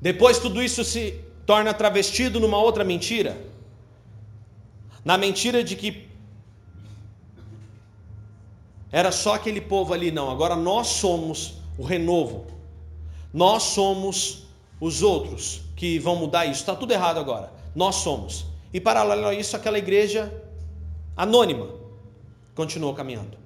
Depois 0.00 0.38
tudo 0.38 0.62
isso 0.62 0.84
se 0.84 1.20
torna 1.46 1.72
travestido 1.72 2.40
numa 2.40 2.58
outra 2.58 2.82
mentira 2.82 3.52
na 5.04 5.18
mentira 5.18 5.62
de 5.64 5.76
que 5.76 6.08
era 8.90 9.10
só 9.10 9.34
aquele 9.34 9.60
povo 9.60 9.94
ali, 9.94 10.10
não. 10.10 10.30
Agora 10.30 10.54
nós 10.54 10.86
somos 10.86 11.54
o 11.78 11.82
renovo. 11.82 12.46
Nós 13.32 13.62
somos 13.62 14.46
os 14.82 15.00
outros 15.00 15.62
que 15.76 16.00
vão 16.00 16.16
mudar 16.16 16.44
isso. 16.44 16.58
Está 16.62 16.74
tudo 16.74 16.92
errado 16.92 17.20
agora. 17.20 17.52
Nós 17.72 17.94
somos. 17.94 18.46
E 18.74 18.80
paralelo 18.80 19.28
a 19.28 19.32
isso, 19.32 19.54
aquela 19.54 19.78
igreja 19.78 20.42
anônima 21.16 21.68
continuou 22.52 22.92
caminhando. 22.92 23.38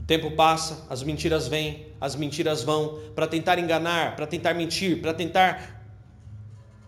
O 0.00 0.04
tempo 0.06 0.30
passa, 0.36 0.86
as 0.88 1.02
mentiras 1.02 1.48
vêm, 1.48 1.86
as 2.00 2.14
mentiras 2.14 2.62
vão, 2.62 3.00
para 3.12 3.26
tentar 3.26 3.58
enganar, 3.58 4.14
para 4.14 4.26
tentar 4.26 4.54
mentir, 4.54 5.00
para 5.00 5.12
tentar 5.12 5.83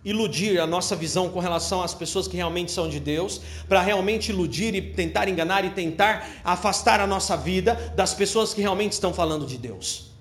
iludir 0.07 0.59
a 0.59 0.67
nossa 0.67 0.97
visão 0.97 1.29
com 1.29 1.41
relação 1.41 1.83
às 1.83 1.93
pessoas 1.93 2.27
que 2.27 2.37
realmente 2.37 2.73
são 2.73 2.89
de 2.89 2.99
Deus, 2.99 3.43
para 3.69 3.83
realmente 3.83 4.31
iludir 4.31 4.75
e 4.75 4.81
tentar 4.81 5.29
enganar 5.29 5.65
e 5.65 5.71
tentar 5.71 6.27
afastar 6.43 7.01
a 7.01 7.07
nossa 7.07 7.37
vida 7.37 7.75
das 7.95 8.15
pessoas 8.15 8.55
que 8.55 8.63
realmente 8.63 8.93
estão 8.93 9.13
falando 9.13 9.45
de 9.45 9.59
Deus, 9.59 10.13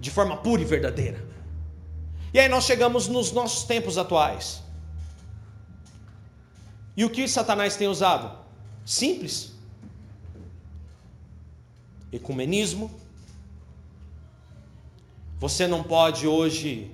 de 0.00 0.10
forma 0.10 0.38
pura 0.38 0.62
e 0.62 0.64
verdadeira. 0.64 1.22
E 2.32 2.40
aí 2.40 2.48
nós 2.48 2.64
chegamos 2.64 3.06
nos 3.06 3.30
nossos 3.30 3.64
tempos 3.64 3.98
atuais. 3.98 4.62
E 6.96 7.04
o 7.04 7.10
que 7.10 7.28
Satanás 7.28 7.76
tem 7.76 7.86
usado? 7.86 8.36
Simples 8.84 9.54
ecumenismo. 12.16 12.90
Você 15.38 15.66
não 15.66 15.82
pode 15.82 16.26
hoje, 16.26 16.90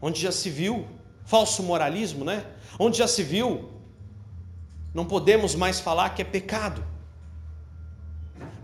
onde 0.00 0.20
já 0.20 0.32
se 0.32 0.48
viu, 0.48 0.86
falso 1.24 1.62
moralismo, 1.62 2.24
né? 2.24 2.44
Onde 2.78 2.98
já 2.98 3.08
se 3.08 3.22
viu, 3.22 3.70
não 4.94 5.04
podemos 5.04 5.54
mais 5.54 5.80
falar 5.80 6.10
que 6.10 6.22
é 6.22 6.24
pecado. 6.24 6.84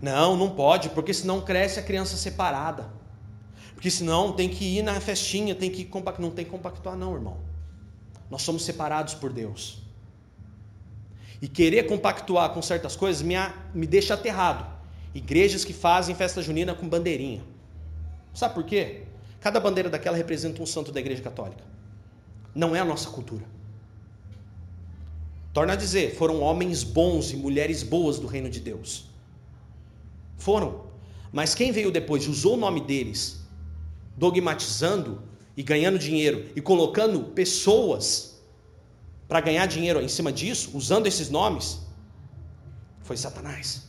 Não, 0.01 0.35
não 0.35 0.49
pode, 0.49 0.89
porque 0.89 1.13
senão 1.13 1.41
cresce 1.41 1.79
a 1.79 1.83
criança 1.83 2.17
separada. 2.17 2.89
Porque 3.73 3.91
senão 3.91 4.31
tem 4.33 4.49
que 4.49 4.77
ir 4.77 4.81
na 4.81 4.99
festinha, 4.99 5.53
tem 5.55 5.69
que 5.69 5.85
compactuar. 5.85 6.27
Não 6.27 6.35
tem 6.35 6.45
que 6.45 6.51
compactuar, 6.51 6.95
não, 6.95 7.13
irmão. 7.13 7.37
Nós 8.29 8.41
somos 8.41 8.65
separados 8.65 9.13
por 9.13 9.31
Deus. 9.31 9.79
E 11.41 11.47
querer 11.47 11.83
compactuar 11.83 12.49
com 12.49 12.61
certas 12.61 12.95
coisas 12.95 13.21
me, 13.21 13.35
me 13.73 13.85
deixa 13.85 14.15
aterrado. 14.15 14.65
Igrejas 15.13 15.63
que 15.63 15.73
fazem 15.73 16.15
festa 16.15 16.41
junina 16.41 16.73
com 16.73 16.87
bandeirinha. 16.89 17.43
Sabe 18.33 18.55
por 18.55 18.63
quê? 18.63 19.03
Cada 19.39 19.59
bandeira 19.59 19.89
daquela 19.89 20.17
representa 20.17 20.61
um 20.61 20.65
santo 20.65 20.91
da 20.91 20.99
Igreja 20.99 21.21
Católica. 21.21 21.63
Não 22.57 22.75
é 22.75 22.79
a 22.79 22.85
nossa 22.85 23.09
cultura. 23.09 23.45
Torna 25.53 25.73
a 25.73 25.75
dizer, 25.75 26.15
foram 26.15 26.41
homens 26.41 26.83
bons 26.83 27.31
e 27.31 27.35
mulheres 27.35 27.83
boas 27.83 28.19
do 28.19 28.27
reino 28.27 28.49
de 28.49 28.59
Deus. 28.59 29.05
Foram. 30.37 30.85
Mas 31.31 31.55
quem 31.55 31.71
veio 31.71 31.91
depois 31.91 32.23
e 32.23 32.29
usou 32.29 32.55
o 32.55 32.57
nome 32.57 32.81
deles, 32.81 33.41
dogmatizando 34.15 35.21
e 35.55 35.63
ganhando 35.63 35.99
dinheiro 35.99 36.49
e 36.55 36.61
colocando 36.61 37.23
pessoas 37.31 38.39
para 39.27 39.41
ganhar 39.41 39.65
dinheiro 39.67 40.01
em 40.01 40.07
cima 40.07 40.31
disso, 40.31 40.71
usando 40.73 41.07
esses 41.07 41.29
nomes, 41.29 41.79
foi 43.03 43.17
Satanás 43.17 43.87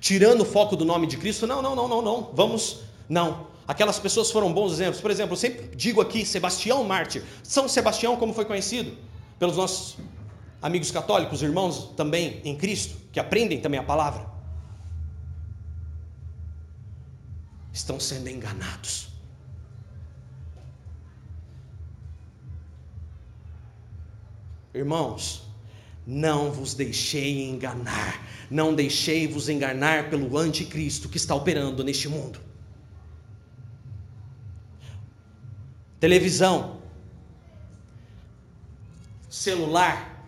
tirando 0.00 0.40
o 0.40 0.44
foco 0.44 0.74
do 0.74 0.84
nome 0.84 1.06
de 1.06 1.16
Cristo. 1.18 1.46
Não, 1.46 1.60
não, 1.62 1.76
não, 1.76 1.86
não, 1.86 2.02
não. 2.02 2.30
Vamos, 2.32 2.80
não. 3.08 3.46
Aquelas 3.70 4.00
pessoas 4.00 4.32
foram 4.32 4.52
bons 4.52 4.72
exemplos. 4.72 5.00
Por 5.00 5.12
exemplo, 5.12 5.34
eu 5.34 5.36
sempre 5.36 5.76
digo 5.76 6.00
aqui 6.00 6.26
Sebastião 6.26 6.82
Mártir. 6.82 7.22
São 7.40 7.68
Sebastião, 7.68 8.16
como 8.16 8.34
foi 8.34 8.44
conhecido 8.44 8.98
pelos 9.38 9.56
nossos 9.56 9.96
amigos 10.60 10.90
católicos, 10.90 11.40
irmãos 11.40 11.92
também 11.96 12.40
em 12.44 12.56
Cristo, 12.56 12.96
que 13.12 13.20
aprendem 13.20 13.60
também 13.60 13.78
a 13.78 13.84
palavra. 13.84 14.28
estão 17.72 18.00
sendo 18.00 18.28
enganados. 18.28 19.08
Irmãos, 24.74 25.44
não 26.04 26.50
vos 26.50 26.74
deixei 26.74 27.48
enganar, 27.48 28.26
não 28.50 28.74
deixei 28.74 29.28
vos 29.28 29.48
enganar 29.48 30.10
pelo 30.10 30.36
anticristo 30.36 31.08
que 31.08 31.16
está 31.16 31.36
operando 31.36 31.84
neste 31.84 32.08
mundo. 32.08 32.49
Televisão, 36.00 36.80
celular, 39.28 40.26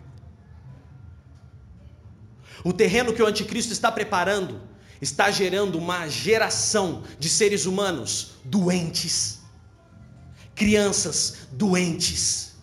o 2.63 2.71
terreno 2.71 3.11
que 3.11 3.21
o 3.21 3.25
anticristo 3.25 3.73
está 3.73 3.91
preparando 3.91 4.61
está 5.01 5.29
gerando 5.29 5.77
uma 5.77 6.07
geração 6.07 7.03
de 7.19 7.27
seres 7.27 7.65
humanos 7.65 8.35
doentes, 8.45 9.41
crianças 10.55 11.47
doentes. 11.51 12.53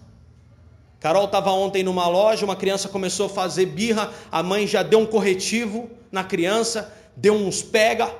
Carol 1.00 1.24
estava 1.24 1.50
ontem 1.50 1.82
numa 1.82 2.06
loja, 2.08 2.44
uma 2.44 2.56
criança 2.56 2.88
começou 2.88 3.26
a 3.26 3.30
fazer 3.30 3.66
birra, 3.66 4.12
a 4.30 4.42
mãe 4.42 4.66
já 4.66 4.82
deu 4.82 5.00
um 5.00 5.06
corretivo 5.06 5.90
na 6.10 6.24
criança, 6.24 6.94
deu 7.16 7.34
uns 7.34 7.62
pega. 7.62 8.10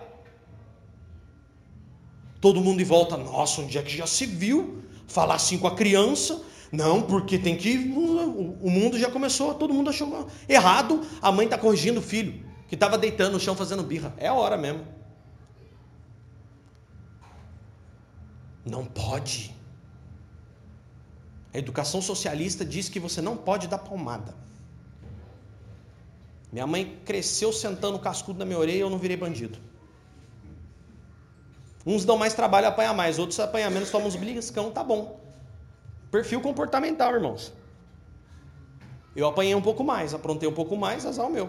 Todo 2.40 2.61
mundo 2.61 2.81
em 2.81 2.85
volta, 2.85 3.16
nossa, 3.16 3.61
onde 3.61 3.76
é 3.76 3.83
que 3.83 3.96
já 3.96 4.07
se 4.07 4.24
viu 4.24 4.83
falar 5.07 5.35
assim 5.35 5.59
com 5.59 5.66
a 5.66 5.74
criança? 5.74 6.42
Não, 6.72 7.03
porque 7.03 7.38
tem 7.38 7.57
que. 7.57 7.76
O 7.76 8.70
mundo 8.70 8.98
já 8.98 9.11
começou, 9.11 9.55
todo 9.55 9.74
mundo 9.74 9.90
achou 9.90 10.29
errado, 10.48 11.00
a 11.20 11.31
mãe 11.31 11.44
está 11.44 11.59
corrigindo 11.59 12.00
o 12.00 12.03
filho 12.03 12.48
que 12.68 12.76
estava 12.76 12.96
deitando 12.96 13.33
no 13.33 13.40
chão 13.40 13.57
fazendo 13.57 13.83
birra. 13.83 14.14
É 14.16 14.29
a 14.29 14.35
hora 14.35 14.57
mesmo. 14.57 14.87
Não 18.64 18.85
pode. 18.85 19.53
A 21.53 21.59
educação 21.59 22.00
socialista 22.00 22.64
diz 22.64 22.88
que 22.88 23.00
você 23.00 23.20
não 23.20 23.37
pode 23.37 23.66
dar 23.66 23.79
palmada. 23.79 24.37
Minha 26.53 26.66
mãe 26.66 27.00
cresceu 27.05 27.53
sentando 27.53 27.96
o 27.96 28.00
cascudo 28.00 28.38
na 28.38 28.44
minha 28.44 28.59
orelha 28.59 28.79
e 28.79 28.81
eu 28.81 28.90
não 28.90 28.98
virei 28.98 29.16
bandido. 29.16 29.59
Uns 31.85 32.05
dão 32.05 32.19
mais 32.19 32.35
trabalho, 32.35 32.69
apanham 32.69 32.95
mais, 32.95 33.19
outros 33.19 33.40
apanham 33.40 33.71
menos, 33.71 33.90
tomam 33.90 34.09
uns 34.09 34.16
beliscão, 34.16 34.71
tá 34.71 34.85
bom. 34.85 35.19
Perfil 36.11 36.40
comportamental, 36.40 37.14
irmãos. 37.14 37.53
Eu 39.16 39.27
apanhei 39.27 39.55
um 39.55 39.62
pouco 39.62 39.83
mais, 39.83 40.12
aprontei 40.12 40.49
um 40.49 40.53
pouco 40.53 40.77
mais, 40.77 41.07
azar 41.07 41.27
o 41.27 41.33
meu. 41.33 41.49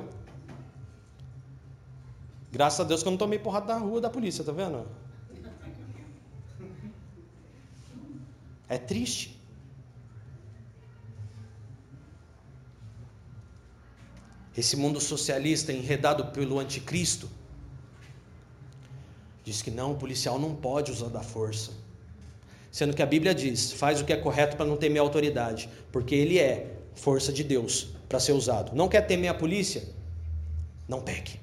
Graças 2.52 2.80
a 2.80 2.84
Deus 2.84 3.02
que 3.02 3.08
eu 3.08 3.12
não 3.12 3.18
tomei 3.18 3.40
porrada 3.40 3.68
da 3.68 3.78
rua 3.78 4.02
da 4.02 4.10
polícia, 4.10 4.44
tá 4.44 4.52
vendo? 4.52 4.88
É 8.68 8.78
triste. 8.78 9.40
Esse 14.56 14.76
mundo 14.76 15.00
socialista 15.00 15.72
enredado 15.72 16.26
pelo 16.28 16.60
anticristo 16.60 17.30
diz 19.52 19.62
que 19.62 19.72
não, 19.72 19.92
o 19.94 19.96
policial 19.96 20.40
não 20.40 20.56
pode 20.56 20.92
usar 20.92 21.10
da 21.10 21.22
força. 21.22 21.72
Sendo 22.72 22.96
que 22.96 23.02
a 23.02 23.06
Bíblia 23.06 23.36
diz: 23.36 23.72
faz 23.74 24.02
o 24.02 24.06
que 24.06 24.14
é 24.14 24.18
correto 24.18 24.58
para 24.58 24.66
não 24.66 24.78
temer 24.78 25.00
a 25.00 25.04
autoridade, 25.04 25.70
porque 25.92 26.16
ele 26.16 26.40
é 26.40 26.78
força 26.96 27.32
de 27.32 27.44
Deus 27.44 27.90
para 28.08 28.20
ser 28.20 28.32
usado. 28.32 28.76
Não 28.76 28.88
quer 28.88 29.02
temer 29.02 29.30
a 29.30 29.34
polícia? 29.34 29.84
Não 30.88 31.02
pegue 31.02 31.42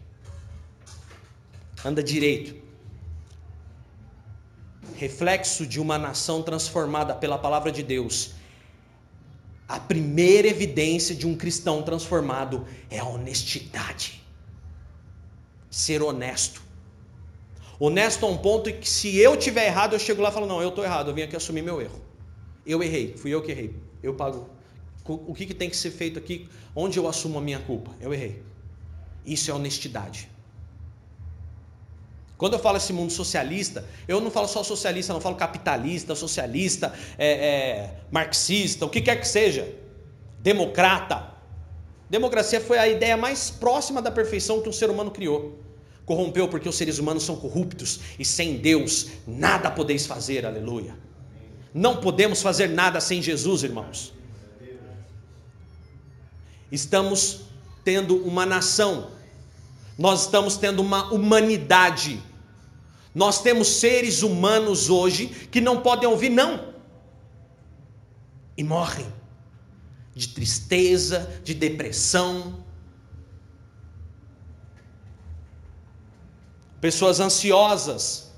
anda 1.84 2.02
direito. 2.02 2.56
Reflexo 4.96 5.66
de 5.66 5.80
uma 5.80 5.98
nação 5.98 6.42
transformada 6.42 7.14
pela 7.14 7.38
palavra 7.38 7.70
de 7.70 7.82
Deus. 7.82 8.32
A 9.68 9.78
primeira 9.78 10.48
evidência 10.48 11.14
de 11.14 11.26
um 11.26 11.36
cristão 11.36 11.82
transformado 11.82 12.66
é 12.90 12.98
a 12.98 13.04
honestidade. 13.04 14.22
Ser 15.70 16.02
honesto. 16.02 16.62
Honesto 17.80 18.26
a 18.26 18.28
um 18.28 18.36
ponto 18.36 18.72
que 18.72 18.88
se 18.88 19.16
eu 19.16 19.36
tiver 19.36 19.66
errado, 19.66 19.94
eu 19.94 19.98
chego 19.98 20.20
lá 20.20 20.30
e 20.30 20.32
falo: 20.32 20.46
Não, 20.46 20.60
eu 20.60 20.70
estou 20.70 20.84
errado, 20.84 21.10
eu 21.10 21.14
vim 21.14 21.22
aqui 21.22 21.36
assumir 21.36 21.62
meu 21.62 21.80
erro. 21.80 22.00
Eu 22.66 22.82
errei, 22.82 23.14
fui 23.16 23.30
eu 23.30 23.40
que 23.42 23.52
errei. 23.52 23.74
Eu 24.02 24.14
pago. 24.14 24.50
O 25.06 25.32
que, 25.32 25.46
que 25.46 25.54
tem 25.54 25.70
que 25.70 25.76
ser 25.76 25.90
feito 25.90 26.18
aqui? 26.18 26.48
Onde 26.76 26.98
eu 26.98 27.08
assumo 27.08 27.38
a 27.38 27.40
minha 27.40 27.58
culpa? 27.60 27.92
Eu 28.00 28.12
errei. 28.12 28.42
Isso 29.24 29.50
é 29.50 29.54
honestidade. 29.54 30.28
Quando 32.36 32.52
eu 32.52 32.58
falo 32.58 32.76
esse 32.76 32.92
mundo 32.92 33.10
socialista, 33.10 33.84
eu 34.06 34.20
não 34.20 34.30
falo 34.30 34.46
só 34.46 34.62
socialista, 34.62 35.12
não 35.12 35.20
falo 35.20 35.34
capitalista, 35.34 36.14
socialista, 36.14 36.92
é, 37.18 37.32
é, 37.32 37.94
marxista, 38.12 38.86
o 38.86 38.88
que 38.90 39.00
quer 39.00 39.16
que 39.16 39.26
seja, 39.26 39.74
democrata. 40.38 41.34
Democracia 42.08 42.60
foi 42.60 42.78
a 42.78 42.86
ideia 42.86 43.16
mais 43.16 43.50
próxima 43.50 44.00
da 44.00 44.10
perfeição 44.10 44.60
que 44.62 44.68
um 44.68 44.72
ser 44.72 44.88
humano 44.88 45.10
criou. 45.10 45.58
Corrompeu 46.08 46.48
porque 46.48 46.68
os 46.68 46.74
seres 46.76 46.98
humanos 46.98 47.22
são 47.22 47.36
corruptos 47.36 48.00
e 48.18 48.24
sem 48.24 48.56
Deus 48.56 49.08
nada 49.26 49.70
podeis 49.70 50.06
fazer, 50.06 50.44
aleluia. 50.44 50.96
Não 51.72 51.98
podemos 52.00 52.42
fazer 52.42 52.68
nada 52.68 53.00
sem 53.00 53.22
Jesus, 53.22 53.62
irmãos. 53.62 54.12
Estamos 56.72 57.42
tendo 57.84 58.16
uma 58.26 58.44
nação, 58.44 59.12
nós 59.96 60.22
estamos 60.22 60.56
tendo 60.56 60.82
uma 60.82 61.12
humanidade 61.12 62.20
nós 63.18 63.42
temos 63.42 63.66
seres 63.80 64.22
humanos 64.22 64.88
hoje 64.88 65.26
que 65.26 65.60
não 65.60 65.80
podem 65.80 66.08
ouvir 66.08 66.28
não 66.28 66.72
e 68.56 68.62
morrem 68.62 69.12
de 70.14 70.28
tristeza, 70.28 71.40
de 71.42 71.52
depressão. 71.52 72.64
Pessoas 76.80 77.20
ansiosas. 77.20 78.32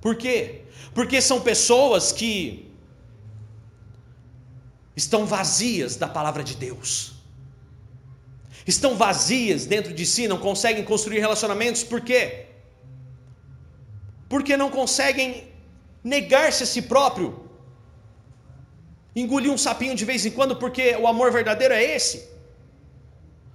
Por 0.00 0.16
quê? 0.16 0.62
Porque 0.94 1.20
são 1.20 1.40
pessoas 1.40 2.12
que 2.12 2.70
estão 4.96 5.24
vazias 5.24 5.96
da 5.96 6.08
palavra 6.08 6.44
de 6.44 6.54
Deus. 6.56 7.12
Estão 8.66 8.96
vazias 8.96 9.66
dentro 9.66 9.92
de 9.92 10.04
si, 10.06 10.28
não 10.28 10.38
conseguem 10.38 10.84
construir 10.84 11.20
relacionamentos, 11.20 11.82
por 11.82 12.00
quê? 12.00 12.46
porque 14.32 14.56
não 14.56 14.70
conseguem 14.70 15.46
negar-se 16.02 16.62
a 16.62 16.66
si 16.66 16.80
próprio, 16.80 17.28
engolir 19.14 19.50
um 19.52 19.58
sapinho 19.58 19.94
de 19.94 20.06
vez 20.10 20.24
em 20.24 20.30
quando, 20.30 20.56
porque 20.56 20.84
o 20.96 21.06
amor 21.06 21.30
verdadeiro 21.30 21.74
é 21.74 21.82
esse, 21.96 22.18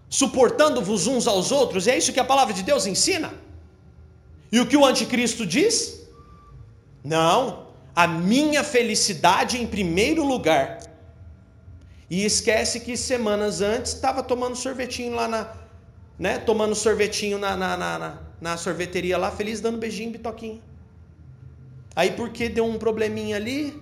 suportando-vos 0.08 1.08
uns 1.08 1.26
aos 1.26 1.52
outros, 1.52 1.88
é 1.88 1.98
isso 1.98 2.13
que 2.13 2.20
a 2.20 2.30
palavra 2.34 2.54
de 2.54 2.62
Deus 2.62 2.86
ensina. 2.86 3.34
E 4.51 4.60
o 4.60 4.65
que 4.65 4.77
o 4.77 4.86
anticristo 4.86 5.45
diz? 5.45 6.07
Não, 7.03 7.67
a 7.95 8.07
minha 8.07 8.63
felicidade 8.63 9.57
em 9.57 9.67
primeiro 9.67 10.23
lugar. 10.23 10.79
E 12.10 12.23
esquece 12.23 12.79
que 12.79 12.95
semanas 12.95 13.62
antes 13.62 13.93
estava 13.93 14.23
tomando 14.23 14.55
sorvetinho 14.55 15.13
lá 15.13 15.27
na, 15.27 15.53
né? 16.17 16.38
Tomando 16.38 16.73
sorvetinho 16.75 17.38
na, 17.38 17.55
na, 17.57 17.75
na, 17.75 18.19
na 18.39 18.57
sorveteria 18.57 19.17
lá, 19.17 19.29
feliz, 19.29 19.60
dando 19.60 19.77
beijinho, 19.77 20.12
bitoquinho. 20.12 20.62
Aí 21.95 22.12
porque 22.12 22.47
deu 22.47 22.65
um 22.65 22.77
probleminha 22.77 23.36
ali, 23.36 23.81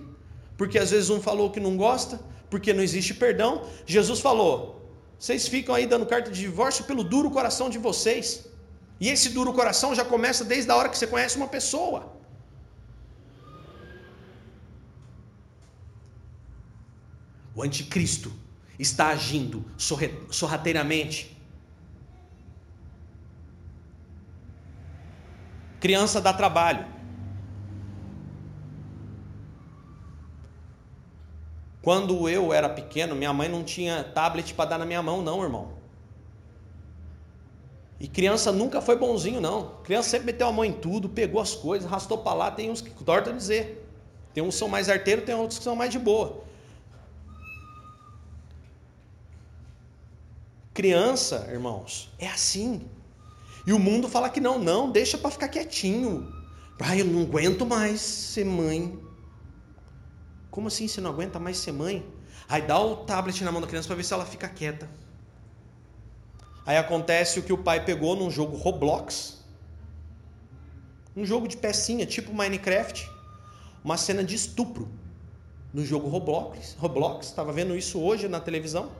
porque 0.56 0.78
às 0.78 0.90
vezes 0.90 1.10
um 1.10 1.20
falou 1.20 1.50
que 1.50 1.60
não 1.60 1.76
gosta, 1.76 2.18
porque 2.50 2.72
não 2.72 2.82
existe 2.82 3.14
perdão, 3.14 3.62
Jesus 3.84 4.20
falou: 4.20 4.90
vocês 5.18 5.46
ficam 5.46 5.74
aí 5.74 5.86
dando 5.86 6.06
carta 6.06 6.30
de 6.30 6.40
divórcio 6.40 6.84
pelo 6.84 7.04
duro 7.04 7.30
coração 7.30 7.68
de 7.70 7.78
vocês. 7.78 8.46
E 8.98 9.08
esse 9.08 9.28
duro 9.30 9.52
coração 9.52 9.94
já 9.94 10.04
começa 10.04 10.44
desde 10.44 10.70
a 10.70 10.76
hora 10.76 10.88
que 10.88 10.96
você 10.98 11.06
conhece 11.06 11.36
uma 11.36 11.48
pessoa. 11.48 12.16
O 17.54 17.62
anticristo 17.62 18.32
está 18.78 19.08
agindo 19.08 19.64
sorrateiramente 20.30 21.36
Criança 25.86 26.20
dá 26.20 26.32
trabalho. 26.32 26.84
Quando 31.80 32.28
eu 32.28 32.52
era 32.52 32.68
pequeno, 32.68 33.14
minha 33.14 33.32
mãe 33.32 33.48
não 33.48 33.62
tinha 33.62 34.02
tablet 34.02 34.52
para 34.54 34.70
dar 34.70 34.78
na 34.78 34.84
minha 34.84 35.00
mão, 35.00 35.22
não, 35.22 35.42
irmão. 35.42 35.74
E 37.98 38.06
criança 38.06 38.52
nunca 38.52 38.80
foi 38.80 38.96
bonzinho, 38.96 39.40
não. 39.40 39.76
Criança 39.82 40.10
sempre 40.10 40.26
meteu 40.26 40.46
a 40.48 40.52
mão 40.52 40.64
em 40.64 40.72
tudo, 40.72 41.08
pegou 41.08 41.40
as 41.40 41.54
coisas, 41.54 41.86
arrastou 41.86 42.18
para 42.18 42.34
lá. 42.34 42.50
Tem 42.50 42.70
uns 42.70 42.80
que 42.80 42.90
torta 43.04 43.32
dizer. 43.32 43.86
Tem 44.34 44.42
uns 44.42 44.54
que 44.54 44.58
são 44.58 44.68
mais 44.68 44.88
arteiros, 44.88 45.24
tem 45.24 45.34
outros 45.34 45.58
que 45.58 45.64
são 45.64 45.74
mais 45.74 45.90
de 45.90 45.98
boa. 45.98 46.44
Criança, 50.74 51.48
irmãos, 51.50 52.12
é 52.18 52.28
assim. 52.28 52.86
E 53.66 53.72
o 53.72 53.78
mundo 53.78 54.10
fala 54.10 54.28
que 54.28 54.40
não, 54.40 54.58
não, 54.58 54.90
deixa 54.90 55.16
para 55.16 55.30
ficar 55.30 55.48
quietinho. 55.48 56.30
Pai, 56.78 57.00
eu 57.00 57.06
não 57.06 57.22
aguento 57.22 57.64
mais 57.64 58.02
ser 58.02 58.44
mãe. 58.44 58.98
Como 60.50 60.68
assim 60.68 60.86
você 60.86 61.00
não 61.00 61.10
aguenta 61.10 61.40
mais 61.40 61.56
ser 61.56 61.72
mãe? 61.72 62.06
Aí 62.46 62.60
dá 62.60 62.78
o 62.78 62.96
tablet 62.96 63.42
na 63.42 63.50
mão 63.50 63.62
da 63.62 63.66
criança 63.66 63.88
para 63.88 63.96
ver 63.96 64.04
se 64.04 64.12
ela 64.12 64.26
fica 64.26 64.46
quieta. 64.48 64.88
Aí 66.66 66.76
acontece 66.76 67.38
o 67.38 67.42
que 67.44 67.52
o 67.52 67.58
pai 67.58 67.84
pegou 67.84 68.16
num 68.16 68.30
jogo 68.30 68.56
Roblox. 68.56 69.38
Um 71.16 71.24
jogo 71.24 71.46
de 71.46 71.56
pecinha, 71.56 72.04
tipo 72.04 72.34
Minecraft. 72.34 73.08
Uma 73.84 73.96
cena 73.96 74.24
de 74.24 74.34
estupro 74.34 74.88
no 75.72 75.84
jogo 75.84 76.08
Roblox. 76.08 76.74
Roblox, 76.78 77.26
estava 77.26 77.52
vendo 77.52 77.76
isso 77.76 78.00
hoje 78.00 78.28
na 78.28 78.40
televisão. 78.40 78.90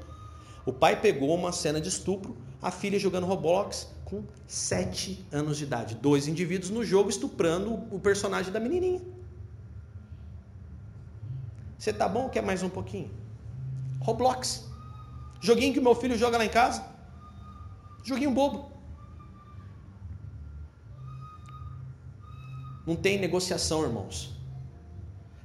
O 0.64 0.72
pai 0.72 1.00
pegou 1.00 1.34
uma 1.34 1.50
cena 1.50 1.80
de 1.80 1.88
estupro, 1.88 2.36
a 2.62 2.70
filha 2.70 2.98
jogando 2.98 3.26
Roblox 3.26 3.88
com 4.04 4.22
7 4.46 5.26
anos 5.32 5.58
de 5.58 5.64
idade. 5.64 5.94
Dois 5.96 6.28
indivíduos 6.28 6.70
no 6.70 6.84
jogo 6.84 7.10
estuprando 7.10 7.74
o 7.90 7.98
personagem 7.98 8.52
da 8.52 8.60
menininha. 8.60 9.00
Você 11.78 11.92
tá 11.92 12.08
bom 12.08 12.24
ou 12.24 12.28
quer 12.28 12.42
mais 12.42 12.62
um 12.62 12.68
pouquinho? 12.68 13.10
Roblox. 14.00 14.64
Joguinho 15.40 15.74
que 15.74 15.80
meu 15.80 15.94
filho 15.94 16.16
joga 16.16 16.38
lá 16.38 16.44
em 16.44 16.48
casa. 16.48 16.95
Joguinho 18.06 18.30
bobo. 18.30 18.70
Não 22.86 22.94
tem 22.94 23.18
negociação, 23.18 23.82
irmãos. 23.82 24.32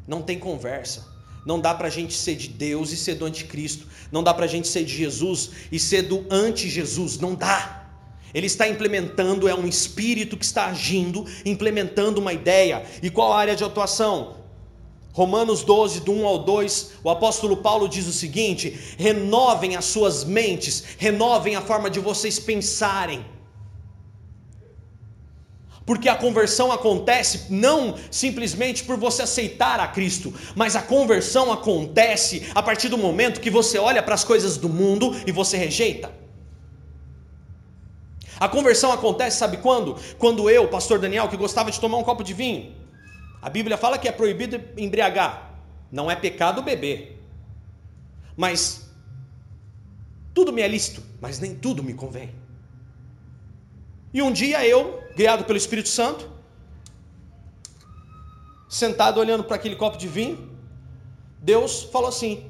Não 0.07 0.21
tem 0.21 0.37
conversa. 0.37 1.07
Não 1.43 1.59
dá 1.59 1.73
para 1.73 1.87
a 1.87 1.89
gente 1.89 2.13
ser 2.13 2.35
de 2.35 2.47
Deus 2.49 2.91
e 2.91 2.97
ser 2.97 3.15
do 3.15 3.25
anticristo. 3.25 3.87
Não 4.11 4.21
dá 4.21 4.31
para 4.31 4.45
a 4.45 4.47
gente 4.47 4.67
ser 4.67 4.85
de 4.85 4.95
Jesus 4.95 5.49
e 5.71 5.79
ser 5.79 6.03
do 6.03 6.23
anti-Jesus. 6.29 7.17
Não 7.17 7.33
dá. 7.33 7.89
Ele 8.31 8.45
está 8.45 8.67
implementando, 8.67 9.47
é 9.47 9.55
um 9.55 9.67
espírito 9.67 10.37
que 10.37 10.45
está 10.45 10.67
agindo, 10.67 11.25
implementando 11.43 12.21
uma 12.21 12.31
ideia. 12.31 12.85
E 13.01 13.09
qual 13.09 13.33
a 13.33 13.39
área 13.39 13.55
de 13.55 13.63
atuação? 13.63 14.40
Romanos 15.13 15.63
12, 15.63 16.01
do 16.01 16.13
1 16.13 16.25
ao 16.25 16.39
2, 16.39 16.91
o 17.03 17.09
apóstolo 17.09 17.57
Paulo 17.57 17.89
diz 17.89 18.07
o 18.07 18.13
seguinte: 18.13 18.95
renovem 18.97 19.75
as 19.75 19.85
suas 19.85 20.23
mentes, 20.23 20.83
renovem 20.97 21.55
a 21.55 21.61
forma 21.61 21.89
de 21.89 21.99
vocês 21.99 22.39
pensarem. 22.39 23.25
Porque 25.85 26.07
a 26.07 26.15
conversão 26.15 26.71
acontece 26.71 27.47
não 27.49 27.95
simplesmente 28.09 28.83
por 28.83 28.97
você 28.97 29.23
aceitar 29.23 29.79
a 29.79 29.87
Cristo, 29.87 30.33
mas 30.55 30.75
a 30.75 30.81
conversão 30.81 31.51
acontece 31.51 32.49
a 32.55 32.63
partir 32.63 32.87
do 32.87 32.97
momento 32.97 33.41
que 33.41 33.49
você 33.49 33.77
olha 33.77 34.01
para 34.01 34.15
as 34.15 34.23
coisas 34.23 34.55
do 34.55 34.69
mundo 34.69 35.13
e 35.25 35.31
você 35.31 35.57
rejeita. 35.57 36.11
A 38.39 38.47
conversão 38.47 38.91
acontece, 38.91 39.37
sabe 39.37 39.57
quando? 39.57 39.97
Quando 40.17 40.49
eu, 40.49 40.67
pastor 40.67 40.97
Daniel, 40.97 41.27
que 41.27 41.37
gostava 41.37 41.69
de 41.69 41.79
tomar 41.79 41.97
um 41.97 42.03
copo 42.03 42.23
de 42.23 42.33
vinho, 42.33 42.73
a 43.41 43.49
Bíblia 43.49 43.77
fala 43.77 43.97
que 43.97 44.07
é 44.07 44.11
proibido 44.11 44.61
embriagar, 44.77 45.51
não 45.91 46.09
é 46.11 46.15
pecado 46.15 46.61
beber, 46.61 47.19
mas 48.37 48.89
tudo 50.33 50.53
me 50.53 50.61
é 50.61 50.67
lícito, 50.67 51.01
mas 51.19 51.39
nem 51.39 51.55
tudo 51.55 51.83
me 51.83 51.93
convém. 51.93 52.33
E 54.13 54.21
um 54.21 54.31
dia 54.31 54.65
eu, 54.65 55.03
guiado 55.15 55.43
pelo 55.45 55.57
Espírito 55.57 55.89
Santo, 55.89 56.29
sentado 58.69 59.19
olhando 59.19 59.43
para 59.43 59.55
aquele 59.55 59.75
copo 59.75 59.97
de 59.97 60.07
vinho, 60.07 60.49
Deus 61.39 61.83
falou 61.83 62.09
assim: 62.09 62.49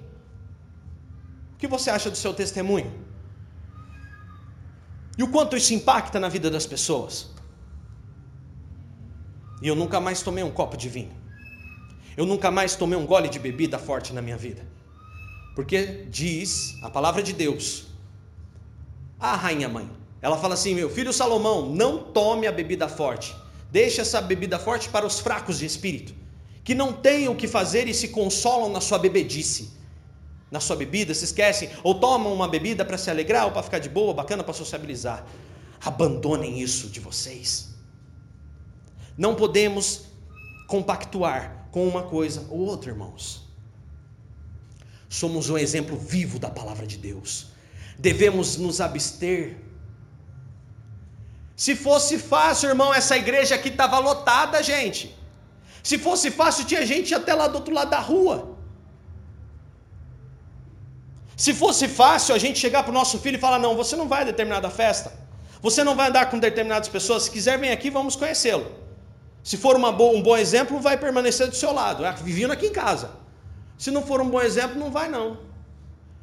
O 1.53 1.57
que 1.57 1.67
você 1.67 1.89
acha 1.89 2.09
do 2.09 2.17
seu 2.17 2.33
testemunho? 2.33 2.91
E 5.17 5.23
o 5.23 5.29
quanto 5.29 5.55
isso 5.55 5.73
impacta 5.73 6.19
na 6.19 6.29
vida 6.29 6.49
das 6.49 6.65
pessoas? 6.65 7.30
E 9.61 9.67
eu 9.67 9.75
nunca 9.75 9.99
mais 9.99 10.21
tomei 10.21 10.43
um 10.43 10.51
copo 10.51 10.75
de 10.75 10.89
vinho. 10.89 11.11
Eu 12.17 12.25
nunca 12.25 12.49
mais 12.51 12.75
tomei 12.75 12.97
um 12.97 13.05
gole 13.05 13.29
de 13.29 13.39
bebida 13.39 13.77
forte 13.77 14.11
na 14.13 14.21
minha 14.21 14.37
vida. 14.37 14.65
Porque 15.55 16.05
diz 16.09 16.75
a 16.81 16.89
palavra 16.89 17.21
de 17.21 17.33
Deus, 17.33 17.85
a 19.19 19.35
rainha 19.35 19.69
mãe, 19.69 19.89
ela 20.21 20.37
fala 20.37 20.55
assim: 20.55 20.73
meu 20.73 20.89
filho 20.89 21.13
Salomão, 21.13 21.69
não 21.69 21.99
tome 21.99 22.47
a 22.47 22.51
bebida 22.51 22.87
forte. 22.87 23.35
Deixe 23.71 24.01
essa 24.01 24.19
bebida 24.19 24.59
forte 24.59 24.89
para 24.89 25.05
os 25.05 25.19
fracos 25.19 25.59
de 25.59 25.65
espírito, 25.65 26.13
que 26.63 26.75
não 26.75 26.91
têm 26.91 27.29
o 27.29 27.35
que 27.35 27.47
fazer 27.47 27.87
e 27.87 27.93
se 27.93 28.09
consolam 28.09 28.69
na 28.69 28.81
sua 28.81 28.97
bebedice. 28.97 29.71
Na 30.49 30.59
sua 30.59 30.75
bebida, 30.75 31.13
se 31.13 31.23
esquecem, 31.23 31.69
ou 31.81 31.95
tomam 31.95 32.33
uma 32.33 32.47
bebida 32.47 32.83
para 32.83 32.97
se 32.97 33.09
alegrar, 33.09 33.45
ou 33.45 33.51
para 33.51 33.63
ficar 33.63 33.79
de 33.79 33.87
boa, 33.87 34.13
bacana, 34.13 34.43
para 34.43 34.53
sociabilizar. 34.53 35.25
Abandonem 35.79 36.59
isso 36.59 36.89
de 36.89 36.99
vocês. 36.99 37.70
Não 39.23 39.33
podemos 39.41 39.85
compactuar 40.73 41.41
com 41.73 41.87
uma 41.87 42.03
coisa 42.15 42.39
ou 42.49 42.59
outra, 42.71 42.89
irmãos. 42.93 43.23
Somos 45.21 45.49
um 45.51 45.57
exemplo 45.65 45.95
vivo 46.13 46.39
da 46.45 46.49
palavra 46.49 46.87
de 46.91 46.97
Deus. 46.97 47.29
Devemos 48.07 48.57
nos 48.63 48.81
abster 48.81 49.41
se 51.63 51.75
fosse 51.75 52.17
fácil, 52.17 52.69
irmão, 52.69 52.91
essa 52.99 53.15
igreja 53.23 53.53
aqui 53.53 53.69
estava 53.69 53.99
lotada, 53.99 54.63
gente. 54.63 55.15
Se 55.89 55.99
fosse 56.05 56.31
fácil, 56.31 56.65
tinha 56.65 56.83
gente 56.91 57.13
até 57.13 57.35
lá 57.35 57.47
do 57.47 57.57
outro 57.59 57.75
lado 57.79 57.91
da 57.91 57.99
rua. 57.99 58.37
Se 61.37 61.53
fosse 61.53 61.87
fácil 61.87 62.33
a 62.33 62.39
gente 62.39 62.57
chegar 62.57 62.81
para 62.81 62.89
o 62.89 62.99
nosso 63.01 63.19
filho 63.19 63.37
e 63.37 63.45
falar: 63.47 63.59
não, 63.59 63.75
você 63.75 63.95
não 63.95 64.07
vai 64.07 64.21
a 64.21 64.29
determinada 64.33 64.71
festa, 64.71 65.13
você 65.61 65.83
não 65.83 65.95
vai 65.95 66.09
andar 66.09 66.25
com 66.31 66.39
determinadas 66.39 66.89
pessoas, 66.89 67.23
se 67.23 67.31
quiser, 67.35 67.59
vem 67.59 67.71
aqui, 67.71 67.91
vamos 67.91 68.15
conhecê-lo. 68.15 68.81
Se 69.43 69.57
for 69.57 69.79
boa, 69.91 70.17
um 70.17 70.21
bom 70.21 70.37
exemplo, 70.37 70.79
vai 70.79 70.97
permanecer 70.97 71.47
do 71.47 71.55
seu 71.55 71.73
lado, 71.73 72.05
é, 72.05 72.13
vivendo 72.13 72.51
aqui 72.51 72.67
em 72.67 72.71
casa. 72.71 73.11
Se 73.77 73.89
não 73.89 74.03
for 74.03 74.21
um 74.21 74.29
bom 74.29 74.41
exemplo, 74.41 74.79
não 74.79 74.91
vai 74.91 75.09
não. 75.09 75.39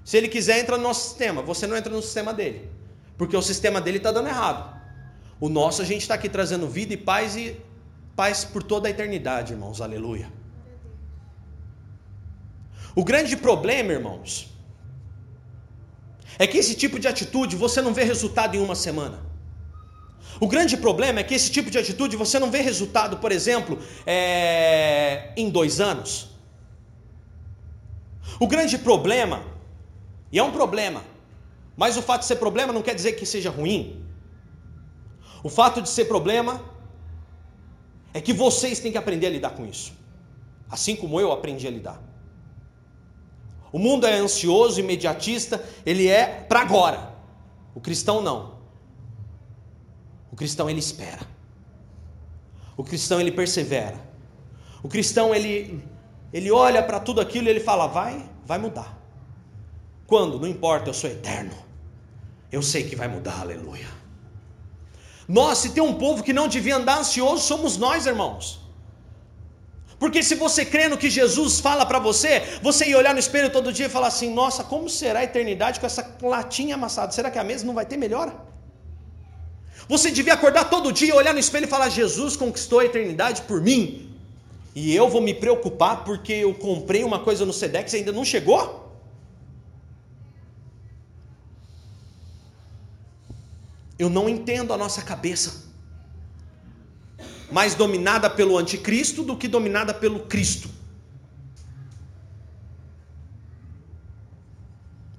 Se 0.05 0.17
ele 0.17 0.29
quiser, 0.29 0.61
entra 0.61 0.77
no 0.77 0.83
nosso 0.85 1.09
sistema, 1.09 1.43
você 1.43 1.67
não 1.67 1.77
entra 1.77 1.93
no 1.93 2.01
sistema 2.01 2.33
dele, 2.33 2.71
porque 3.17 3.37
o 3.37 3.43
sistema 3.43 3.81
dele 3.81 3.99
está 3.99 4.13
dando 4.13 4.29
errado. 4.29 4.79
O 5.41 5.49
nosso 5.49 5.83
a 5.83 5.85
gente 5.85 6.03
está 6.03 6.15
aqui 6.15 6.29
trazendo 6.29 6.69
vida 6.69 6.95
e 6.95 6.97
paz 6.97 7.37
e 7.37 7.61
paz 8.17 8.45
por 8.45 8.63
toda 8.63 8.89
a 8.89 8.91
eternidade, 8.91 9.53
irmãos. 9.53 9.81
Aleluia. 9.81 10.33
O 12.95 13.05
grande 13.05 13.37
problema, 13.37 13.93
irmãos, 13.93 14.53
é 16.39 16.47
que 16.47 16.59
esse 16.59 16.75
tipo 16.75 16.99
de 16.99 17.07
atitude 17.07 17.55
você 17.55 17.81
não 17.81 17.93
vê 17.93 18.03
resultado 18.03 18.57
em 18.57 18.61
uma 18.61 18.75
semana. 18.75 19.28
O 20.41 20.47
grande 20.47 20.77
problema 20.77 21.21
é 21.21 21.23
que 21.23 21.35
esse 21.35 21.51
tipo 21.51 21.71
de 21.71 21.79
atitude 21.79 22.17
você 22.17 22.39
não 22.39 22.51
vê 22.51 22.61
resultado, 22.61 23.19
por 23.19 23.33
exemplo, 23.33 23.79
é... 24.07 25.33
em 25.37 25.51
dois 25.51 25.81
anos. 25.81 26.31
O 28.41 28.47
grande 28.47 28.79
problema, 28.79 29.43
e 30.31 30.39
é 30.39 30.43
um 30.43 30.53
problema, 30.53 31.03
mas 31.77 31.97
o 31.97 32.03
fato 32.03 32.21
de 32.21 32.27
ser 32.27 32.37
problema 32.37 32.73
não 32.73 32.83
quer 32.83 32.95
dizer 32.95 33.13
que 33.13 33.27
seja 33.27 33.51
ruim. 33.51 34.05
O 35.43 35.49
fato 35.49 35.81
de 35.81 35.89
ser 35.89 36.05
problema 36.07 36.61
é 38.13 38.21
que 38.21 38.33
vocês 38.33 38.81
têm 38.81 38.93
que 38.93 38.99
aprender 38.99 39.27
a 39.27 39.31
lidar 39.31 39.51
com 39.51 39.67
isso. 39.67 39.93
Assim 40.71 40.95
como 40.95 41.21
eu 41.21 41.33
aprendi 41.33 41.67
a 41.67 41.71
lidar. 41.71 42.03
O 43.73 43.79
mundo 43.79 44.07
é 44.07 44.15
ansioso, 44.15 44.81
imediatista, 44.81 45.65
ele 45.85 46.09
é 46.09 46.27
para 46.27 46.61
agora. 46.61 47.15
O 47.75 47.81
cristão 47.81 48.21
não. 48.21 48.58
Cristão 50.39 50.71
ele 50.71 50.79
espera. 50.79 51.27
O 52.77 52.85
cristão 52.85 53.21
ele 53.21 53.33
persevera. 53.33 53.99
O 54.85 54.89
cristão 54.89 55.35
ele 55.35 55.85
ele 56.33 56.51
olha 56.51 56.83
para 56.83 57.01
tudo 57.01 57.21
aquilo 57.21 57.49
e 57.49 57.51
ele 57.51 57.61
fala: 57.61 57.89
"Vai, 57.89 58.25
vai 58.47 58.59
mudar". 58.59 58.97
Quando? 60.07 60.39
Não 60.39 60.47
importa, 60.47 60.89
eu 60.91 60.95
sou 60.95 61.11
eterno. 61.11 61.57
Eu 62.53 62.63
sei 62.63 62.85
que 62.89 62.95
vai 62.95 63.09
mudar, 63.09 63.41
aleluia. 63.41 63.89
Nós, 65.27 65.59
se 65.59 65.71
tem 65.71 65.83
um 65.83 65.95
povo 65.95 66.23
que 66.23 66.33
não 66.33 66.47
devia 66.47 66.77
andar 66.77 66.99
ansioso, 67.01 67.43
somos 67.43 67.77
nós, 67.77 68.07
irmãos. 68.07 68.61
Porque 69.99 70.23
se 70.23 70.37
você 70.37 70.65
crê 70.65 70.87
no 70.89 70.97
que 70.97 71.11
Jesus 71.11 71.59
fala 71.59 71.85
para 71.85 71.99
você, 71.99 72.33
você 72.63 72.89
ia 72.89 72.97
olhar 72.97 73.13
no 73.13 73.19
espelho 73.19 73.51
todo 73.51 73.73
dia 73.73 73.87
e 73.87 73.91
falar 73.91 74.07
assim: 74.07 74.33
nossa, 74.33 74.63
como 74.63 74.89
será 74.89 75.19
a 75.19 75.25
eternidade 75.25 75.81
com 75.81 75.87
essa 75.87 76.17
latinha 76.23 76.77
amassada? 76.77 77.11
Será 77.11 77.29
que 77.29 77.41
a 77.41 77.45
mesa 77.45 77.67
não 77.67 77.75
vai 77.75 77.85
ter 77.85 77.97
melhora? 77.97 78.48
Você 79.89 80.11
devia 80.11 80.35
acordar 80.35 80.69
todo 80.69 80.93
dia, 80.93 81.15
olhar 81.15 81.33
no 81.33 81.41
espelho 81.41 81.65
e 81.65 81.69
falar: 81.69 81.89
Jesus 81.89 82.37
conquistou 82.37 82.81
a 82.81 82.85
eternidade 82.85 83.43
por 83.43 83.61
mim. 83.61 84.15
E 84.75 84.95
eu 84.95 85.09
vou 85.09 85.21
me 85.21 85.33
preocupar 85.33 86.05
porque 86.05 86.33
eu 86.33 86.55
comprei 86.55 87.03
uma 87.03 87.19
coisa 87.21 87.45
no 87.47 87.53
Sedex 87.53 87.93
e 87.93 87.97
ainda 87.97 88.13
não 88.13 88.25
chegou? 88.25 88.87
Eu 93.99 94.09
não 94.09 94.29
entendo 94.29 94.73
a 94.73 94.77
nossa 94.77 95.03
cabeça. 95.03 95.67
Mais 97.51 97.75
dominada 97.75 98.29
pelo 98.31 98.57
anticristo 98.59 99.25
do 99.25 99.37
que 99.37 99.49
dominada 99.49 99.93
pelo 99.93 100.21
Cristo. 100.21 100.69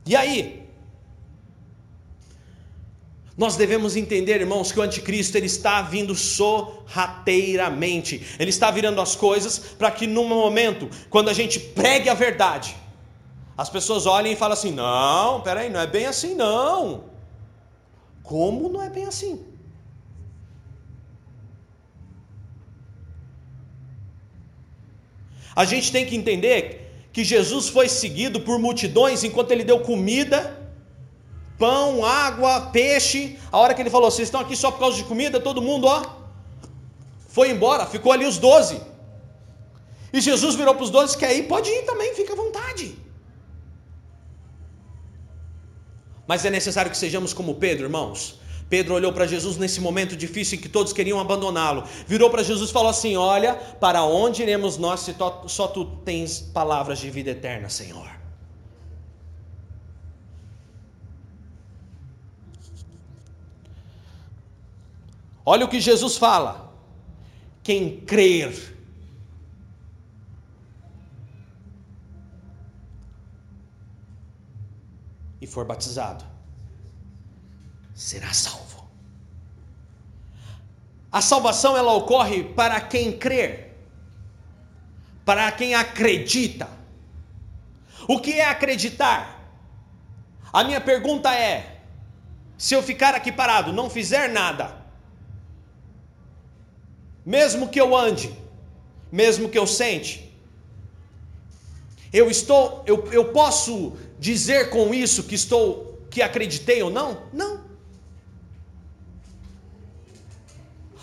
E 0.06 0.16
aí? 0.16 0.59
Nós 3.40 3.56
devemos 3.56 3.96
entender, 3.96 4.42
irmãos, 4.42 4.70
que 4.70 4.80
o 4.82 4.84
anticristo 4.84 5.38
ele 5.38 5.46
está 5.46 5.82
vindo 5.82 6.14
sorrateiramente. 6.14 8.36
Ele 8.38 8.50
está 8.50 8.70
virando 8.70 9.00
as 9.00 9.16
coisas 9.16 9.58
para 9.58 9.90
que 9.90 10.06
num 10.06 10.28
momento, 10.28 10.90
quando 11.10 11.30
a 11.30 11.34
gente 11.34 11.58
pregue 11.58 12.10
a 12.10 12.14
verdade, 12.14 12.76
as 13.58 13.70
pessoas 13.70 14.06
olhem 14.06 14.34
e 14.34 14.36
falem 14.36 14.56
assim: 14.56 14.74
"Não, 14.74 15.40
peraí, 15.40 15.70
não 15.70 15.80
é 15.80 15.88
bem 15.88 16.06
assim 16.06 16.36
não". 16.36 17.06
Como 18.22 18.68
não 18.68 18.82
é 18.82 18.90
bem 18.90 19.06
assim? 19.06 19.42
A 25.56 25.64
gente 25.64 25.94
tem 25.94 26.06
que 26.06 26.18
entender 26.18 27.08
que 27.14 27.24
Jesus 27.24 27.70
foi 27.70 27.88
seguido 27.88 28.42
por 28.42 28.60
multidões 28.60 29.24
enquanto 29.24 29.52
ele 29.52 29.64
deu 29.64 29.80
comida 29.80 30.59
pão, 31.60 32.06
água, 32.06 32.62
peixe. 32.78 33.38
A 33.52 33.58
hora 33.60 33.74
que 33.74 33.82
ele 33.82 33.90
falou, 33.90 34.10
vocês 34.10 34.28
estão 34.28 34.42
aqui 34.42 34.56
só 34.56 34.72
por 34.72 34.80
causa 34.80 34.98
de 34.98 35.04
comida, 35.04 35.40
todo 35.40 35.62
mundo, 35.62 35.86
ó, 35.86 36.02
foi 37.28 37.52
embora, 37.52 37.86
ficou 37.86 38.12
ali 38.12 38.26
os 38.26 38.38
doze. 38.38 38.82
E 40.12 40.20
Jesus 40.20 40.56
virou 40.56 40.74
para 40.74 40.84
os 40.84 40.90
doze, 40.90 41.16
quer 41.16 41.36
ir, 41.36 41.44
pode 41.44 41.70
ir 41.70 41.84
também, 41.84 42.16
fica 42.16 42.34
à 42.34 42.36
vontade. 42.36 42.98
Mas 46.26 46.46
é 46.46 46.50
necessário 46.50 46.90
que 46.90 46.98
sejamos 46.98 47.34
como 47.34 47.56
Pedro, 47.56 47.86
irmãos. 47.86 48.40
Pedro 48.70 48.94
olhou 48.94 49.12
para 49.12 49.26
Jesus 49.26 49.58
nesse 49.58 49.82
momento 49.82 50.16
difícil 50.16 50.58
em 50.58 50.62
que 50.62 50.70
todos 50.70 50.94
queriam 50.94 51.20
abandoná-lo. 51.20 51.84
Virou 52.08 52.30
para 52.30 52.44
Jesus 52.44 52.70
e 52.70 52.74
falou 52.74 52.90
assim: 52.90 53.18
Olha, 53.18 53.56
para 53.56 54.04
onde 54.04 54.44
iremos 54.44 54.78
nós 54.78 55.00
se 55.00 55.16
só 55.48 55.68
tu 55.68 55.86
tens 56.06 56.40
palavras 56.40 57.00
de 57.00 57.10
vida 57.10 57.32
eterna, 57.32 57.68
Senhor? 57.68 58.19
Olha 65.52 65.66
o 65.66 65.68
que 65.68 65.82
Jesus 65.82 66.16
fala: 66.16 66.72
quem 67.64 68.02
crer 68.02 68.78
e 75.42 75.48
for 75.48 75.66
batizado 75.66 76.24
será 77.96 78.32
salvo. 78.32 78.88
A 81.12 81.20
salvação 81.20 81.76
ela 81.76 81.94
ocorre 81.94 82.44
para 82.44 82.80
quem 82.80 83.18
crer, 83.18 83.76
para 85.26 85.52
quem 85.52 85.74
acredita. 85.74 86.70
O 88.08 88.20
que 88.20 88.34
é 88.34 88.48
acreditar? 88.48 89.52
A 90.54 90.64
minha 90.64 90.80
pergunta 90.80 91.34
é: 91.34 91.82
se 92.56 92.76
eu 92.76 92.84
ficar 92.84 93.16
aqui 93.16 93.32
parado, 93.32 93.74
não 93.74 93.90
fizer 93.90 94.30
nada, 94.30 94.79
mesmo 97.26 97.70
que 97.70 97.80
eu 97.80 97.96
ande, 97.96 98.32
mesmo 99.12 99.50
que 99.50 99.58
eu 99.58 99.68
sente, 99.68 100.30
eu 102.12 102.30
estou, 102.30 102.84
eu, 102.86 103.08
eu 103.12 103.26
posso 103.32 103.94
dizer 104.18 104.70
com 104.70 104.94
isso 104.94 105.24
que 105.24 105.36
estou, 105.36 106.00
que 106.10 106.22
acreditei 106.22 106.82
ou 106.82 106.90
não? 106.90 107.24
Não. 107.32 107.70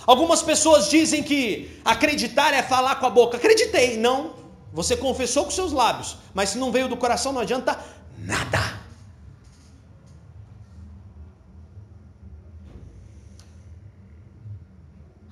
Algumas 0.06 0.42
pessoas 0.42 0.88
dizem 0.88 1.22
que 1.22 1.80
acreditar 1.84 2.54
é 2.54 2.62
falar 2.62 2.96
com 2.96 3.06
a 3.06 3.10
boca. 3.10 3.36
Acreditei, 3.36 3.96
não. 3.96 4.34
Você 4.72 4.96
confessou 4.96 5.44
com 5.44 5.50
seus 5.50 5.72
lábios, 5.72 6.16
mas 6.32 6.50
se 6.50 6.58
não 6.58 6.70
veio 6.70 6.88
do 6.88 6.96
coração 6.96 7.32
não 7.32 7.40
adianta 7.40 7.78
nada. 8.18 8.75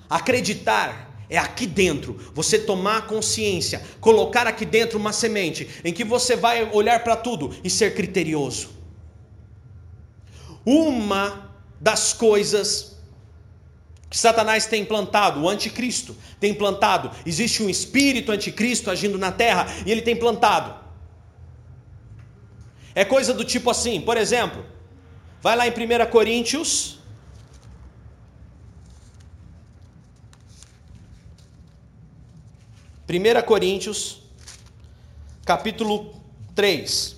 Acreditar 0.09 1.05
é 1.29 1.37
aqui 1.37 1.65
dentro, 1.65 2.19
você 2.33 2.59
tomar 2.59 3.07
consciência, 3.07 3.81
colocar 3.99 4.45
aqui 4.45 4.65
dentro 4.65 4.99
uma 4.99 5.11
semente 5.11 5.67
em 5.83 5.91
que 5.91 6.03
você 6.03 6.35
vai 6.35 6.69
olhar 6.71 7.03
para 7.03 7.15
tudo 7.15 7.55
e 7.63 7.69
ser 7.69 7.95
criterioso. 7.95 8.69
Uma 10.63 11.51
das 11.79 12.13
coisas 12.13 12.95
que 14.09 14.17
Satanás 14.17 14.65
tem 14.65 14.83
implantado, 14.83 15.41
o 15.41 15.49
anticristo 15.49 16.15
tem 16.39 16.51
implantado, 16.51 17.11
existe 17.25 17.63
um 17.63 17.69
espírito 17.69 18.31
anticristo 18.31 18.91
agindo 18.91 19.17
na 19.17 19.31
terra 19.31 19.67
e 19.85 19.91
ele 19.91 20.01
tem 20.01 20.15
plantado. 20.15 20.85
É 22.93 23.03
coisa 23.03 23.33
do 23.33 23.43
tipo 23.43 23.69
assim, 23.69 23.99
por 23.99 24.15
exemplo, 24.15 24.65
vai 25.41 25.55
lá 25.55 25.67
em 25.67 25.71
1 25.71 26.09
Coríntios 26.09 26.99
1 33.17 33.41
Coríntios, 33.45 34.21
capítulo 35.45 36.13
3. 36.53 37.15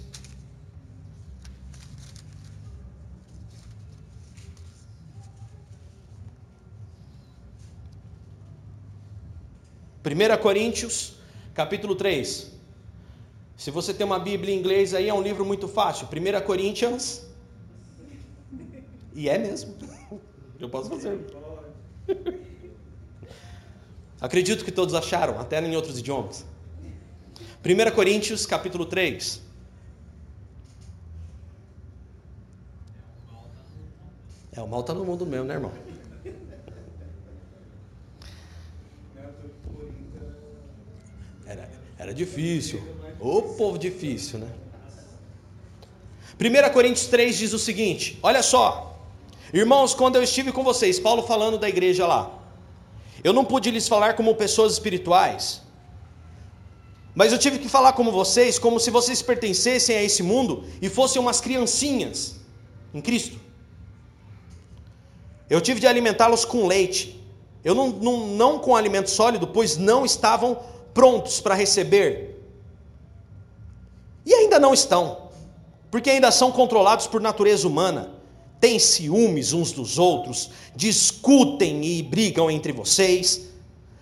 Primeira 10.03 10.37
Coríntios, 10.37 11.15
capítulo 11.55 11.95
3. 11.95 12.51
Se 13.55 13.71
você 13.71 13.91
tem 13.91 14.05
uma 14.05 14.19
Bíblia 14.19 14.53
em 14.53 14.59
inglês 14.59 14.93
aí, 14.93 15.09
é 15.09 15.13
um 15.13 15.21
livro 15.21 15.43
muito 15.43 15.67
fácil. 15.67 16.07
1 16.07 16.45
Coríntios. 16.45 17.23
E 19.15 19.27
é 19.27 19.39
mesmo. 19.39 19.75
Eu 20.59 20.69
posso 20.69 20.89
fazer. 20.89 21.19
Acredito 24.19 24.65
que 24.65 24.71
todos 24.71 24.95
acharam, 24.95 25.39
até 25.39 25.61
em 25.61 25.75
outros 25.75 25.99
idiomas. 25.99 26.45
1 27.63 27.95
Coríntios 27.95 28.45
capítulo 28.45 28.85
3. 28.85 29.41
É, 34.53 34.61
o 34.61 34.67
mal 34.67 34.81
está 34.81 34.93
no 34.93 35.05
mundo 35.05 35.25
mesmo, 35.25 35.45
né, 35.45 35.53
irmão? 35.53 35.71
Era, 41.45 41.69
era 41.99 42.13
difícil. 42.13 42.81
Ô 43.19 43.41
povo 43.41 43.77
difícil, 43.77 44.39
né? 44.39 44.49
1 46.39 46.73
Coríntios 46.73 47.07
3 47.07 47.37
diz 47.37 47.53
o 47.53 47.59
seguinte: 47.59 48.17
olha 48.23 48.41
só, 48.41 48.99
irmãos, 49.53 49.93
quando 49.93 50.15
eu 50.15 50.23
estive 50.23 50.51
com 50.51 50.63
vocês, 50.63 50.99
Paulo 50.99 51.23
falando 51.23 51.57
da 51.57 51.69
igreja 51.69 52.07
lá, 52.07 52.36
eu 53.23 53.33
não 53.33 53.45
pude 53.45 53.71
lhes 53.71 53.87
falar 53.87 54.13
como 54.13 54.35
pessoas 54.35 54.73
espirituais, 54.73 55.61
mas 57.15 57.31
eu 57.31 57.39
tive 57.39 57.57
que 57.57 57.67
falar 57.67 57.93
como 57.93 58.11
vocês, 58.11 58.59
como 58.59 58.79
se 58.79 58.91
vocês 58.91 59.21
pertencessem 59.21 59.97
a 59.97 60.03
esse 60.03 60.21
mundo 60.21 60.63
e 60.81 60.87
fossem 60.87 61.19
umas 61.19 61.41
criancinhas 61.41 62.35
em 62.93 63.01
Cristo. 63.01 63.39
Eu 65.49 65.59
tive 65.59 65.79
de 65.79 65.87
alimentá-los 65.87 66.45
com 66.45 66.67
leite, 66.67 67.19
eu 67.63 67.73
não, 67.73 67.87
não, 67.89 68.27
não 68.27 68.59
com 68.59 68.75
alimento 68.75 69.09
sólido, 69.09 69.47
pois 69.47 69.77
não 69.77 70.05
estavam 70.05 70.59
prontos 70.93 71.41
para 71.41 71.55
receber. 71.55 72.39
E 74.25 74.33
ainda 74.33 74.59
não 74.59 74.73
estão, 74.73 75.29
porque 75.89 76.09
ainda 76.09 76.29
são 76.31 76.51
controlados 76.51 77.07
por 77.07 77.19
natureza 77.19 77.67
humana 77.67 78.16
têm 78.59 78.79
ciúmes 78.79 79.53
uns 79.53 79.71
dos 79.71 79.97
outros, 79.97 80.49
discutem 80.75 81.83
e 81.83 82.01
brigam 82.01 82.49
entre 82.49 82.71
vocês? 82.71 83.47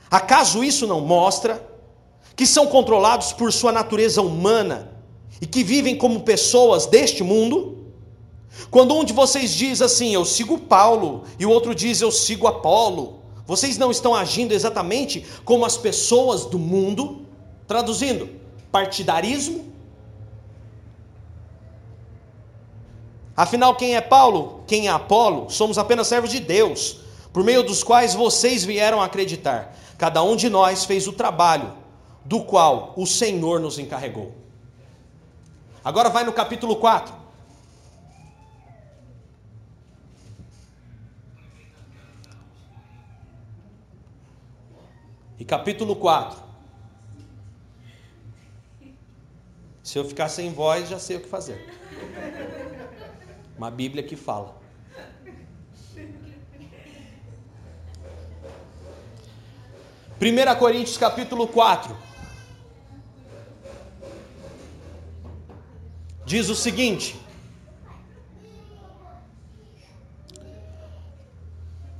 Acaso 0.10 0.64
isso 0.64 0.88
não 0.88 1.01
mostra 1.01 1.66
que 2.36 2.45
são 2.45 2.68
controlados 2.68 3.34
por 3.34 3.51
sua 3.51 3.72
natureza 3.72 4.22
humana 4.22 4.91
e 5.41 5.45
que 5.45 5.64
vivem 5.64 5.95
como 5.95 6.22
pessoas 6.22 6.86
deste 6.86 7.24
mundo? 7.24 7.86
Quando 8.72 8.95
um 8.95 9.03
de 9.03 9.14
vocês 9.14 9.53
diz 9.53 9.82
assim, 9.82 10.14
eu 10.14 10.24
sigo 10.24 10.58
Paulo, 10.58 11.24
e 11.38 11.45
o 11.45 11.49
outro 11.49 11.76
diz, 11.76 12.01
eu 12.01 12.12
sigo 12.12 12.47
Apolo, 12.47 13.20
vocês 13.45 13.78
não 13.78 13.91
estão 13.91 14.16
agindo 14.16 14.53
exatamente 14.53 15.26
como 15.43 15.66
as 15.66 15.78
pessoas 15.78 16.45
do 16.45 16.58
mundo? 16.58 17.26
Traduzindo, 17.68 18.30
partidarismo 18.72 19.75
Afinal, 23.36 23.76
quem 23.76 23.96
é 23.96 24.02
Paulo? 24.02 24.64
Quem 24.66 24.88
é 24.88 24.92
Apolo? 24.92 25.50
Somos 25.50 25.78
apenas 25.78 26.08
servos 26.08 26.32
de 26.32 26.40
Deus, 26.40 27.00
por 27.34 27.44
meio 27.44 27.64
dos 27.64 27.84
quais 27.84 28.14
vocês 28.14 28.64
vieram 28.64 29.02
acreditar. 29.02 29.76
Cada 29.98 30.24
um 30.24 30.36
de 30.36 30.50
nós 30.50 30.86
fez 30.86 31.06
o 31.08 31.14
trabalho 31.14 31.74
do 32.24 32.44
qual 32.44 32.94
o 32.96 33.06
Senhor 33.06 33.60
nos 33.60 33.78
encarregou. 33.78 34.34
Agora 35.84 36.10
vai 36.10 36.24
no 36.24 36.32
capítulo 36.32 36.78
4. 36.78 37.14
E 45.38 45.44
capítulo 45.44 45.98
4. 45.98 46.46
Se 49.84 50.00
eu 50.00 50.06
ficar 50.06 50.30
sem 50.30 50.52
voz, 50.54 50.90
já 50.90 50.98
sei 50.98 51.18
o 51.18 51.22
que 51.22 51.28
fazer. 51.28 51.72
Uma 53.58 53.72
Bíblia 53.72 54.03
que 54.03 54.16
fala. 54.16 54.56
Primeira 60.20 60.56
Coríntios 60.56 60.97
capítulo 60.97 61.47
4. 61.47 61.95
Diz 66.26 66.49
o 66.49 66.56
seguinte: 66.56 67.20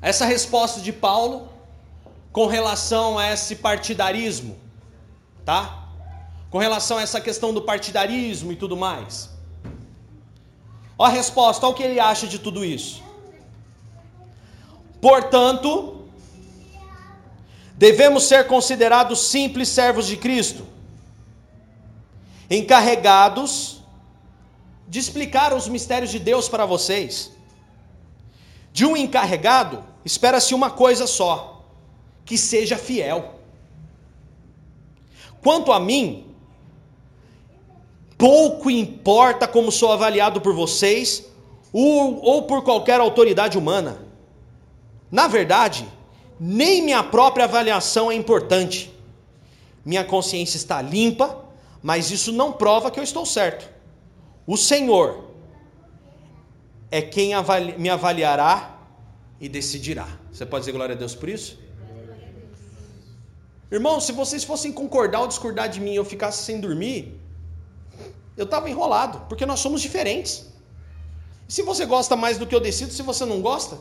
Essa 0.02 0.26
resposta 0.26 0.82
de 0.82 0.92
Paulo 0.92 1.50
com 2.32 2.48
relação 2.48 3.18
a 3.18 3.32
esse 3.32 3.56
partidarismo, 3.56 4.58
tá? 5.46 5.90
Com 6.50 6.58
relação 6.58 6.98
a 6.98 7.02
essa 7.02 7.22
questão 7.22 7.54
do 7.54 7.62
partidarismo 7.62 8.52
e 8.52 8.56
tudo 8.56 8.76
mais. 8.76 9.35
Olha 10.98 11.12
a 11.12 11.16
resposta, 11.16 11.66
olha 11.66 11.74
o 11.74 11.76
que 11.76 11.84
ele 11.84 12.00
acha 12.00 12.28
de 12.28 12.40
tudo 12.40 12.64
isso. 12.64 13.04
Portanto, 15.02 16.08
devemos 17.74 18.24
ser 18.24 18.48
considerados 18.48 19.28
simples 19.28 19.70
servos 19.70 20.08
de 20.08 20.18
Cristo, 20.18 20.66
encarregados 22.50 23.82
de 24.88 25.00
explicar 25.00 25.54
os 25.54 25.68
mistérios 25.68 26.12
de 26.12 26.20
Deus 26.20 26.48
para 26.48 26.66
vocês. 26.66 27.32
De 28.72 28.86
um 28.86 28.96
encarregado, 28.96 29.84
espera-se 30.04 30.54
uma 30.54 30.70
coisa 30.70 31.08
só: 31.08 31.66
que 32.24 32.38
seja 32.38 32.78
fiel. 32.78 33.36
Quanto 35.42 35.72
a 35.72 35.80
mim, 35.80 36.35
pouco 38.18 38.70
importa 38.70 39.48
como 39.48 39.72
sou 39.72 39.92
avaliado 39.92 40.42
por 40.42 40.54
vocês 40.54 41.26
ou, 41.72 42.22
ou 42.24 42.44
por 42.44 42.64
qualquer 42.64 43.00
autoridade 43.00 43.58
humana. 43.58 44.00
Na 45.12 45.28
verdade, 45.28 45.88
nem 46.40 46.82
minha 46.82 47.04
própria 47.04 47.46
avaliação 47.46 48.12
é 48.12 48.16
importante. 48.16 48.94
Minha 49.84 50.04
consciência 50.04 50.58
está 50.58 50.82
limpa, 50.82 51.46
mas 51.82 52.12
isso 52.12 52.32
não 52.32 52.52
prova 52.52 52.90
que 52.90 53.00
eu 53.00 53.04
estou 53.04 53.26
certo. 53.26 53.70
O 54.48 54.58
Senhor 54.58 55.26
é 56.92 57.02
quem 57.02 57.34
avali 57.34 57.78
me 57.78 57.90
avaliará 57.90 58.80
e 59.40 59.50
decidirá. 59.50 60.08
Você 60.32 60.46
pode 60.46 60.62
dizer 60.62 60.72
glória 60.72 60.96
a 60.96 60.98
Deus 60.98 61.14
por 61.14 61.30
isso? 61.30 61.60
Irmão, 63.72 64.00
se 64.00 64.12
vocês 64.12 64.44
fossem 64.44 64.72
concordar 64.72 65.22
ou 65.22 65.28
discordar 65.28 65.68
de 65.68 65.82
mim 65.82 65.92
e 65.92 65.96
eu 65.96 66.06
ficasse 66.06 66.44
sem 66.44 66.60
dormir, 66.60 67.20
eu 68.38 68.46
estava 68.46 68.70
enrolado, 68.70 69.22
porque 69.30 69.46
nós 69.46 69.60
somos 69.60 69.82
diferentes. 69.82 70.46
Se 71.48 71.62
você 71.62 71.86
gosta 71.86 72.16
mais 72.16 72.38
do 72.38 72.46
que 72.46 72.56
eu 72.56 72.60
decido, 72.60 72.92
se 72.92 73.02
você 73.02 73.26
não 73.26 73.42
gosta, 73.42 73.78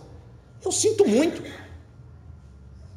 eu 0.65 0.71
sinto 0.71 1.07
muito. 1.07 1.43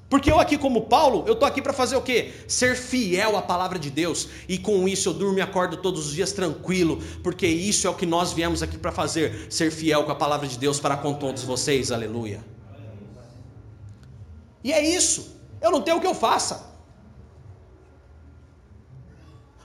Porque 0.10 0.32
eu 0.32 0.40
aqui 0.40 0.58
como 0.58 0.84
Paulo, 0.84 1.26
eu 1.28 1.36
tô 1.36 1.46
aqui 1.46 1.62
para 1.62 1.74
fazer 1.74 1.98
o 1.98 2.02
quê? 2.02 2.32
Ser 2.48 2.76
fiel 2.78 3.36
à 3.36 3.42
palavra 3.42 3.78
de 3.78 3.90
Deus. 3.90 4.30
E 4.48 4.58
com 4.58 4.88
isso 4.88 5.10
eu 5.10 5.14
durmo 5.14 5.38
e 5.38 5.42
acordo 5.42 5.78
todos 5.78 6.08
os 6.08 6.14
dias 6.14 6.32
tranquilo, 6.32 7.02
porque 7.22 7.46
isso 7.46 7.88
é 7.88 7.90
o 7.90 7.94
que 7.94 8.06
nós 8.06 8.32
viemos 8.32 8.64
aqui 8.64 8.78
para 8.78 8.92
fazer, 8.92 9.48
ser 9.52 9.70
fiel 9.70 10.06
com 10.06 10.12
a 10.12 10.16
palavra 10.16 10.48
de 10.48 10.58
Deus 10.58 10.80
para 10.80 10.96
com 10.96 11.14
todos 11.14 11.44
vocês. 11.44 11.92
Aleluia. 11.92 12.40
E 14.64 14.72
é 14.72 14.82
isso. 14.82 15.36
Eu 15.62 15.72
não 15.72 15.82
tenho 15.82 15.98
o 15.98 16.02
que 16.02 16.08
eu 16.08 16.16
faça. 16.16 16.77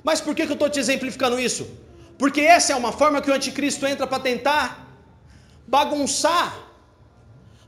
Mas 0.03 0.21
por 0.21 0.35
que, 0.35 0.45
que 0.47 0.53
eu 0.53 0.61
estou 0.61 0.71
te 0.71 0.79
exemplificando 0.79 1.39
isso? 1.39 1.69
Porque 2.19 2.41
essa 2.41 2.73
é 2.73 2.77
uma 2.77 2.93
forma 2.93 3.21
que 3.23 3.31
o 3.31 3.35
anticristo 3.35 3.87
entra 3.87 4.07
para 4.07 4.21
tentar 4.21 4.65
bagunçar 5.67 6.73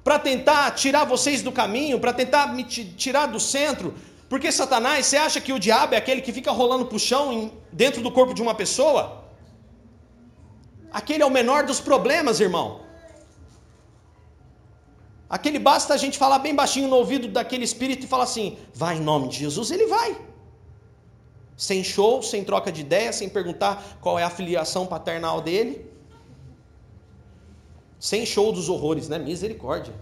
para 0.05 0.19
tentar 0.19 0.63
tirar 0.73 1.05
vocês 1.07 1.41
do 1.41 1.51
caminho, 1.51 1.99
para 1.99 2.13
tentar 2.13 2.53
me 2.55 2.63
tirar 2.63 3.27
do 3.27 3.41
centro. 3.41 3.95
Porque 4.29 4.53
Satanás, 4.53 5.07
você 5.07 5.17
acha 5.17 5.41
que 5.41 5.53
o 5.53 5.59
diabo 5.59 5.95
é 5.95 5.97
aquele 5.97 6.21
que 6.21 6.33
fica 6.39 6.51
rolando 6.51 6.85
para 6.85 6.97
o 6.97 7.01
chão 7.01 7.53
dentro 7.73 8.03
do 8.03 8.13
corpo 8.13 8.35
de 8.35 8.43
uma 8.43 8.55
pessoa? 8.55 9.25
Aquele 10.93 11.23
é 11.23 11.27
o 11.27 11.31
menor 11.31 11.65
dos 11.65 11.81
problemas, 11.81 12.39
irmão. 12.39 12.83
Aquele 15.37 15.59
basta 15.59 15.95
a 15.95 15.97
gente 15.97 16.19
falar 16.19 16.39
bem 16.39 16.55
baixinho 16.55 16.89
no 16.89 16.97
ouvido 16.97 17.27
daquele 17.27 17.65
espírito 17.65 18.05
e 18.05 18.07
falar 18.07 18.25
assim: 18.25 18.59
vai 18.75 18.97
em 18.99 19.01
nome 19.01 19.29
de 19.29 19.39
Jesus, 19.39 19.71
ele 19.71 19.87
vai. 19.87 20.11
Sem 21.57 21.85
show, 21.85 22.23
sem 22.23 22.43
troca 22.43 22.73
de 22.73 22.81
ideia, 22.81 23.13
sem 23.13 23.29
perguntar 23.29 23.99
qual 24.01 24.19
é 24.19 24.25
a 24.25 24.31
filiação 24.31 24.87
paternal 24.87 25.41
dele. 25.41 25.87
Sem 27.99 28.27
show 28.27 28.53
dos 28.53 28.69
horrores, 28.69 29.09
né? 29.09 29.19
Misericórdia. 29.19 29.95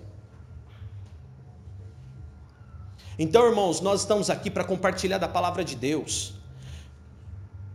Então, 3.18 3.46
irmãos, 3.46 3.80
nós 3.80 4.00
estamos 4.00 4.30
aqui 4.30 4.50
para 4.50 4.64
compartilhar 4.64 5.18
da 5.18 5.28
palavra 5.28 5.62
de 5.62 5.76
Deus. 5.76 6.34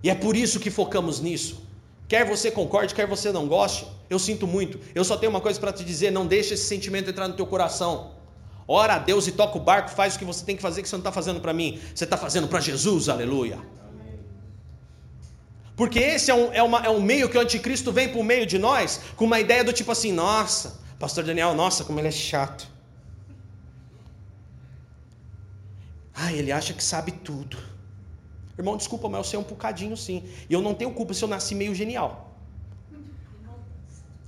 E 0.03 0.09
é 0.09 0.15
por 0.15 0.35
isso 0.35 0.59
que 0.59 0.71
focamos 0.71 1.19
nisso. 1.19 1.67
Quer 2.07 2.25
você 2.25 2.49
concorde, 2.49 2.95
quer 2.95 3.05
você 3.05 3.31
não 3.31 3.47
goste, 3.47 3.85
eu 4.09 4.17
sinto 4.17 4.47
muito. 4.47 4.79
Eu 4.95 5.03
só 5.03 5.17
tenho 5.17 5.29
uma 5.29 5.41
coisa 5.41 5.59
para 5.59 5.71
te 5.71 5.83
dizer: 5.83 6.11
não 6.11 6.25
deixe 6.25 6.53
esse 6.53 6.63
sentimento 6.63 7.09
entrar 7.09 7.27
no 7.27 7.35
teu 7.35 7.45
coração. 7.45 8.16
Ora 8.67 8.95
a 8.95 8.99
Deus 8.99 9.27
e 9.27 9.31
toca 9.31 9.57
o 9.57 9.61
barco, 9.61 9.89
faz 9.89 10.15
o 10.15 10.19
que 10.19 10.25
você 10.25 10.43
tem 10.43 10.55
que 10.55 10.61
fazer, 10.61 10.81
que 10.81 10.89
você 10.89 10.95
não 10.95 11.01
está 11.01 11.11
fazendo 11.11 11.39
para 11.39 11.53
mim, 11.53 11.79
você 11.95 12.03
está 12.03 12.17
fazendo 12.17 12.47
para 12.47 12.59
Jesus, 12.59 13.07
aleluia. 13.07 13.59
Porque 15.75 15.99
esse 15.99 16.31
é 16.31 16.35
um, 16.35 16.51
é, 16.51 16.61
uma, 16.61 16.85
é 16.85 16.89
um 16.89 16.99
meio 16.99 17.29
que 17.29 17.37
o 17.37 17.41
anticristo 17.41 17.91
vem 17.91 18.13
o 18.15 18.23
meio 18.23 18.45
de 18.45 18.57
nós 18.57 18.99
com 19.15 19.25
uma 19.25 19.39
ideia 19.39 19.63
do 19.63 19.71
tipo 19.71 19.91
assim: 19.91 20.11
nossa, 20.11 20.79
Pastor 20.99 21.23
Daniel, 21.23 21.53
nossa, 21.53 21.83
como 21.83 21.99
ele 21.99 22.07
é 22.07 22.11
chato. 22.11 22.67
Ah, 26.13 26.33
ele 26.33 26.51
acha 26.51 26.73
que 26.73 26.83
sabe 26.83 27.11
tudo. 27.11 27.57
Irmão, 28.57 28.75
desculpa, 28.75 29.07
mas 29.07 29.19
eu 29.19 29.23
sei 29.23 29.39
um 29.39 29.43
bocadinho 29.43 29.95
sim. 29.95 30.27
E 30.49 30.53
eu 30.53 30.61
não 30.61 30.73
tenho 30.73 30.91
culpa 30.91 31.13
se 31.13 31.23
eu 31.23 31.27
nasci 31.27 31.53
meio 31.53 31.75
genial. 31.75 32.35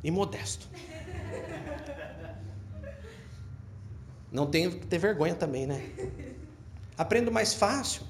E 0.03 0.11
modesto. 0.11 0.67
Não 4.31 4.45
tenho 4.45 4.71
que 4.71 4.85
ter 4.85 4.97
vergonha 4.97 5.35
também, 5.35 5.65
né? 5.65 5.83
Aprendo 6.97 7.31
mais 7.31 7.53
fácil. 7.53 8.03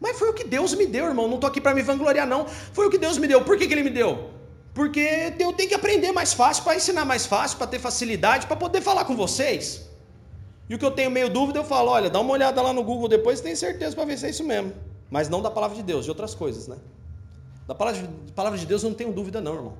Mas 0.00 0.18
foi 0.18 0.30
o 0.30 0.32
que 0.32 0.44
Deus 0.44 0.74
me 0.74 0.86
deu, 0.86 1.06
irmão. 1.06 1.26
Não 1.26 1.34
estou 1.34 1.48
aqui 1.48 1.60
para 1.60 1.74
me 1.74 1.82
vangloriar, 1.82 2.26
não. 2.26 2.46
Foi 2.46 2.86
o 2.86 2.90
que 2.90 2.98
Deus 2.98 3.18
me 3.18 3.26
deu. 3.26 3.44
Por 3.44 3.58
que, 3.58 3.66
que 3.66 3.74
Ele 3.74 3.82
me 3.82 3.90
deu? 3.90 4.30
Porque 4.72 5.34
eu 5.40 5.52
tenho 5.52 5.68
que 5.68 5.74
aprender 5.74 6.12
mais 6.12 6.32
fácil, 6.32 6.62
para 6.62 6.76
ensinar 6.76 7.04
mais 7.04 7.26
fácil, 7.26 7.58
para 7.58 7.66
ter 7.66 7.80
facilidade, 7.80 8.46
para 8.46 8.54
poder 8.54 8.80
falar 8.80 9.04
com 9.04 9.16
vocês. 9.16 9.88
E 10.68 10.74
o 10.74 10.78
que 10.78 10.84
eu 10.84 10.90
tenho 10.90 11.10
meio 11.10 11.28
dúvida, 11.28 11.58
eu 11.58 11.64
falo: 11.64 11.90
olha, 11.90 12.08
dá 12.08 12.20
uma 12.20 12.32
olhada 12.32 12.62
lá 12.62 12.72
no 12.72 12.84
Google 12.84 13.08
depois, 13.08 13.40
tem 13.40 13.56
certeza 13.56 13.96
para 13.96 14.04
ver 14.04 14.18
se 14.18 14.26
é 14.26 14.30
isso 14.30 14.44
mesmo. 14.44 14.72
Mas 15.10 15.28
não 15.28 15.42
da 15.42 15.50
palavra 15.50 15.76
de 15.76 15.82
Deus, 15.82 16.04
de 16.04 16.10
outras 16.10 16.34
coisas, 16.34 16.68
né? 16.68 16.76
Da 17.66 17.74
palavra 17.74 18.56
de, 18.56 18.66
Deus 18.66 18.82
eu 18.82 18.90
não 18.90 18.96
tenho 18.96 19.12
dúvida, 19.12 19.40
não, 19.40 19.54
irmão. 19.54 19.74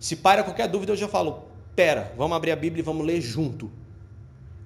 Se 0.00 0.16
para 0.16 0.42
qualquer 0.42 0.68
dúvida, 0.68 0.92
eu 0.92 0.96
já 0.96 1.06
falo: 1.06 1.44
pera, 1.76 2.12
vamos 2.16 2.36
abrir 2.36 2.50
a 2.50 2.56
Bíblia 2.56 2.80
e 2.80 2.84
vamos 2.84 3.06
ler 3.06 3.20
junto. 3.20 3.70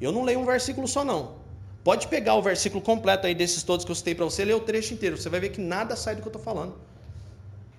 Eu 0.03 0.11
não 0.11 0.25
leio 0.25 0.41
um 0.41 0.45
versículo 0.45 0.89
só, 0.89 1.05
não. 1.05 1.37
Pode 1.85 2.09
pegar 2.09 2.35
o 2.35 2.43
versículo 2.43 2.83
completo 2.83 3.27
aí 3.27 3.35
desses 3.35 3.63
todos 3.63 3.85
que 3.85 3.91
eu 3.91 3.95
citei 3.95 4.15
para 4.15 4.25
você, 4.25 4.45
ler 4.45 4.55
o 4.55 4.61
trecho 4.61 4.93
inteiro. 4.95 5.17
Você 5.17 5.29
vai 5.29 5.41
ver 5.41 5.51
que 5.51 5.61
nada 5.61 5.95
sai 5.95 6.17
do 6.17 6.23
que 6.23 6.27
eu 6.27 6.31
estou 6.31 6.43
falando. 6.43 6.75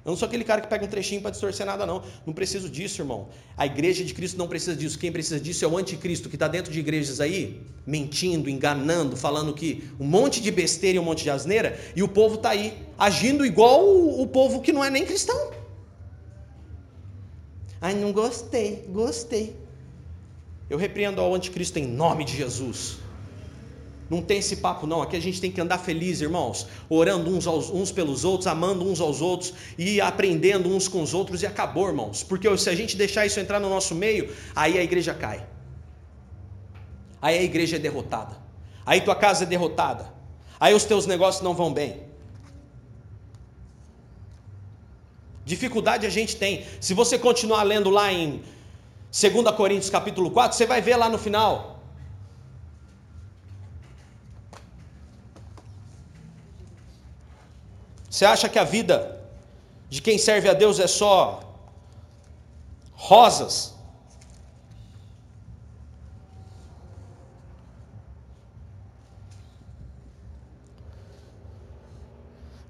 Eu 0.05 0.09
não 0.09 0.17
sou 0.17 0.27
aquele 0.27 0.43
cara 0.43 0.59
que 0.59 0.67
pega 0.67 0.83
um 0.83 0.87
trechinho 0.87 1.21
para 1.21 1.31
distorcer 1.31 1.65
nada, 1.65 1.85
não. 1.85 2.03
Não 2.25 2.33
preciso 2.33 2.69
disso, 2.69 3.01
irmão. 3.01 3.29
A 3.57 3.65
igreja 3.65 4.03
de 4.03 4.13
Cristo 4.13 4.37
não 4.37 4.49
precisa 4.49 4.75
disso. 4.75 4.99
Quem 4.99 5.11
precisa 5.11 5.39
disso 5.39 5.63
é 5.63 5.67
o 5.67 5.77
anticristo 5.77 6.27
que 6.27 6.35
está 6.35 6.47
dentro 6.47 6.73
de 6.73 6.79
igrejas 6.79 7.21
aí, 7.21 7.61
mentindo, 7.85 8.49
enganando, 8.49 9.15
falando 9.15 9.53
que 9.53 9.89
um 9.97 10.05
monte 10.05 10.41
de 10.41 10.51
besteira 10.51 10.97
e 10.97 10.99
um 10.99 11.03
monte 11.03 11.23
de 11.23 11.29
asneira, 11.29 11.79
e 11.95 12.03
o 12.03 12.07
povo 12.07 12.35
está 12.35 12.49
aí 12.49 12.77
agindo 12.97 13.45
igual 13.45 13.85
o, 13.85 14.21
o 14.21 14.27
povo 14.27 14.61
que 14.61 14.73
não 14.73 14.83
é 14.83 14.89
nem 14.89 15.05
cristão. 15.05 15.51
Ai, 17.79 17.93
não 17.93 18.11
gostei, 18.11 18.85
gostei. 18.89 19.62
Eu 20.73 20.79
repreendo 20.79 21.21
ao 21.21 21.35
anticristo 21.35 21.77
em 21.77 21.85
nome 21.85 22.25
de 22.25 22.35
Jesus. 22.35 22.97
Não 24.09 24.23
tem 24.23 24.39
esse 24.39 24.55
papo, 24.55 24.87
não. 24.87 25.03
Aqui 25.03 25.15
a 25.15 25.19
gente 25.19 25.39
tem 25.39 25.51
que 25.51 25.61
andar 25.61 25.77
feliz, 25.77 26.19
irmãos, 26.19 26.65
orando 26.89 27.29
uns, 27.29 27.45
aos, 27.45 27.69
uns 27.69 27.91
pelos 27.91 28.25
outros, 28.25 28.47
amando 28.47 28.83
uns 28.83 28.99
aos 28.99 29.21
outros 29.21 29.53
e 29.77 30.01
aprendendo 30.01 30.67
uns 30.67 30.87
com 30.87 31.03
os 31.03 31.13
outros, 31.13 31.43
e 31.43 31.45
acabou, 31.45 31.89
irmãos. 31.89 32.23
Porque 32.23 32.57
se 32.57 32.71
a 32.71 32.73
gente 32.73 32.97
deixar 32.97 33.23
isso 33.23 33.39
entrar 33.39 33.59
no 33.59 33.69
nosso 33.69 33.93
meio, 33.93 34.33
aí 34.55 34.79
a 34.79 34.83
igreja 34.83 35.13
cai. 35.13 35.45
Aí 37.21 37.37
a 37.37 37.43
igreja 37.43 37.75
é 37.75 37.79
derrotada. 37.79 38.35
Aí 38.83 38.99
tua 38.99 39.15
casa 39.15 39.43
é 39.43 39.45
derrotada. 39.45 40.11
Aí 40.59 40.73
os 40.73 40.85
teus 40.85 41.05
negócios 41.05 41.43
não 41.43 41.53
vão 41.53 41.71
bem. 41.71 42.01
Dificuldade 45.45 46.07
a 46.07 46.09
gente 46.09 46.35
tem. 46.35 46.65
Se 46.81 46.95
você 46.95 47.19
continuar 47.19 47.61
lendo 47.61 47.91
lá 47.91 48.11
em 48.11 48.41
2 49.13 49.55
Coríntios 49.55 49.91
capítulo 49.91 50.31
4, 50.31 50.57
você 50.57 50.65
vai 50.65 50.81
ver 50.81 50.95
lá 50.95 51.07
no 51.07 51.19
final. 51.19 51.79
Você 58.09 58.25
acha 58.25 58.49
que 58.49 58.57
a 58.57 58.63
vida 58.63 59.23
de 59.87 60.01
quem 60.01 60.17
serve 60.17 60.49
a 60.49 60.53
Deus 60.53 60.79
é 60.79 60.87
só 60.87 61.41
rosas? 62.93 63.75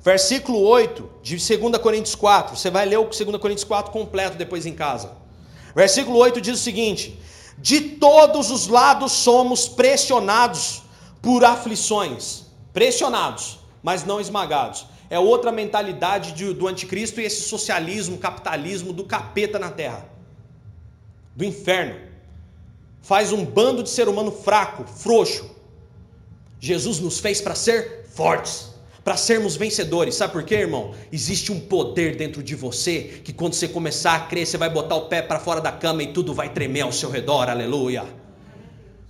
Versículo 0.01 0.59
8 0.59 1.09
de 1.21 1.37
2 1.37 1.77
Coríntios 1.77 2.15
4. 2.15 2.57
Você 2.57 2.69
vai 2.69 2.85
ler 2.85 2.97
o 2.97 3.05
2 3.05 3.37
Coríntios 3.37 3.63
4 3.63 3.93
completo 3.93 4.37
depois 4.37 4.65
em 4.65 4.75
casa. 4.75 5.22
Versículo 5.75 6.17
8 6.19 6.41
diz 6.41 6.59
o 6.59 6.63
seguinte: 6.63 7.19
De 7.57 7.81
todos 7.81 8.51
os 8.51 8.67
lados 8.67 9.11
somos 9.11 9.67
pressionados 9.67 10.83
por 11.21 11.43
aflições. 11.43 12.43
Pressionados, 12.71 13.59
mas 13.81 14.03
não 14.03 14.19
esmagados. 14.19 14.87
É 15.09 15.19
outra 15.19 15.51
mentalidade 15.51 16.31
de, 16.31 16.53
do 16.53 16.67
anticristo 16.67 17.21
e 17.21 17.25
esse 17.25 17.41
socialismo, 17.41 18.17
capitalismo 18.17 18.91
do 18.91 19.03
capeta 19.03 19.59
na 19.59 19.69
terra. 19.69 20.09
Do 21.35 21.45
inferno. 21.45 21.99
Faz 23.01 23.31
um 23.31 23.45
bando 23.45 23.83
de 23.83 23.89
ser 23.89 24.07
humano 24.07 24.31
fraco, 24.31 24.85
frouxo. 24.85 25.51
Jesus 26.59 26.99
nos 26.99 27.19
fez 27.19 27.41
para 27.41 27.53
ser 27.53 28.07
fortes 28.15 28.72
para 29.03 29.17
sermos 29.17 29.55
vencedores. 29.55 30.15
Sabe 30.15 30.33
por 30.33 30.43
quê, 30.43 30.55
irmão? 30.55 30.93
Existe 31.11 31.51
um 31.51 31.59
poder 31.59 32.15
dentro 32.15 32.41
de 32.41 32.55
você 32.55 33.21
que 33.23 33.33
quando 33.33 33.53
você 33.53 33.67
começar 33.67 34.15
a 34.15 34.19
crer, 34.21 34.47
você 34.47 34.57
vai 34.57 34.69
botar 34.69 34.95
o 34.95 35.07
pé 35.07 35.21
para 35.21 35.39
fora 35.39 35.59
da 35.59 35.71
cama 35.71 36.03
e 36.03 36.13
tudo 36.13 36.33
vai 36.33 36.49
tremer 36.49 36.81
ao 36.81 36.91
seu 36.91 37.09
redor. 37.09 37.49
Aleluia. 37.49 38.03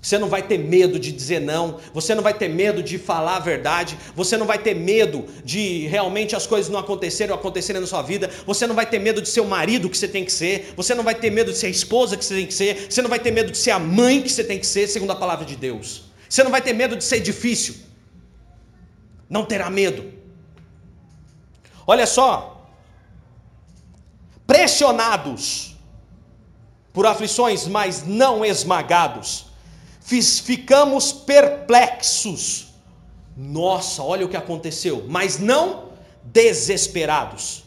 Você 0.02 0.18
não 0.18 0.28
vai 0.28 0.42
ter 0.44 0.58
medo 0.58 1.00
de 1.00 1.14
dizer 1.14 1.40
não, 1.40 1.80
você 1.94 2.14
não 2.14 2.22
vai 2.22 2.34
ter 2.34 2.50
medo 2.50 2.84
de 2.84 2.98
falar 2.98 3.38
a 3.38 3.40
verdade, 3.40 3.98
você 4.14 4.36
não 4.36 4.46
vai 4.46 4.58
ter 4.58 4.76
medo 4.76 5.24
de 5.46 5.88
realmente 5.88 6.36
as 6.36 6.46
coisas 6.46 6.70
não 6.70 6.78
acontecerem 6.78 7.32
ou 7.32 7.40
acontecerem 7.40 7.80
na 7.80 7.88
sua 7.88 8.02
vida, 8.02 8.30
você 8.46 8.68
não 8.68 8.76
vai 8.76 8.86
ter 8.86 9.00
medo 9.00 9.22
de 9.22 9.30
ser 9.30 9.40
o 9.40 9.46
marido 9.46 9.90
que 9.90 9.98
você 9.98 10.10
tem 10.10 10.26
que 10.26 10.32
ser, 10.34 10.74
você 10.76 10.94
não 10.94 11.06
vai 11.06 11.16
ter 11.16 11.30
medo 11.30 11.54
de 11.54 11.58
ser 11.58 11.68
a 11.68 11.70
esposa 11.70 12.18
que 12.18 12.26
você 12.26 12.36
tem 12.36 12.46
que 12.46 12.54
ser, 12.54 12.88
você 12.90 13.02
não 13.02 13.10
vai 13.10 13.18
ter 13.18 13.32
medo 13.32 13.50
de 13.50 13.58
ser 13.58 13.72
a 13.72 13.80
mãe 13.80 14.22
que 14.22 14.30
você 14.30 14.44
tem 14.44 14.60
que 14.60 14.68
ser, 14.68 14.90
segundo 14.90 15.12
a 15.12 15.16
palavra 15.16 15.46
de 15.46 15.56
Deus. 15.56 16.04
Você 16.28 16.44
não 16.44 16.52
vai 16.52 16.62
ter 16.62 16.74
medo 16.74 16.98
de 16.98 17.04
ser 17.06 17.22
difícil 17.22 17.76
não 19.34 19.44
terá 19.44 19.68
medo. 19.68 20.14
Olha 21.88 22.06
só, 22.06 22.68
pressionados 24.46 25.76
por 26.94 27.08
aflições, 27.08 27.66
mas 27.66 28.06
não 28.06 28.46
esmagados, 28.46 29.48
ficamos 30.00 31.12
perplexos. 31.12 32.68
Nossa, 33.36 34.04
olha 34.04 34.24
o 34.24 34.30
que 34.30 34.38
aconteceu, 34.38 35.04
mas 35.10 35.40
não 35.40 35.90
desesperados. 36.26 37.64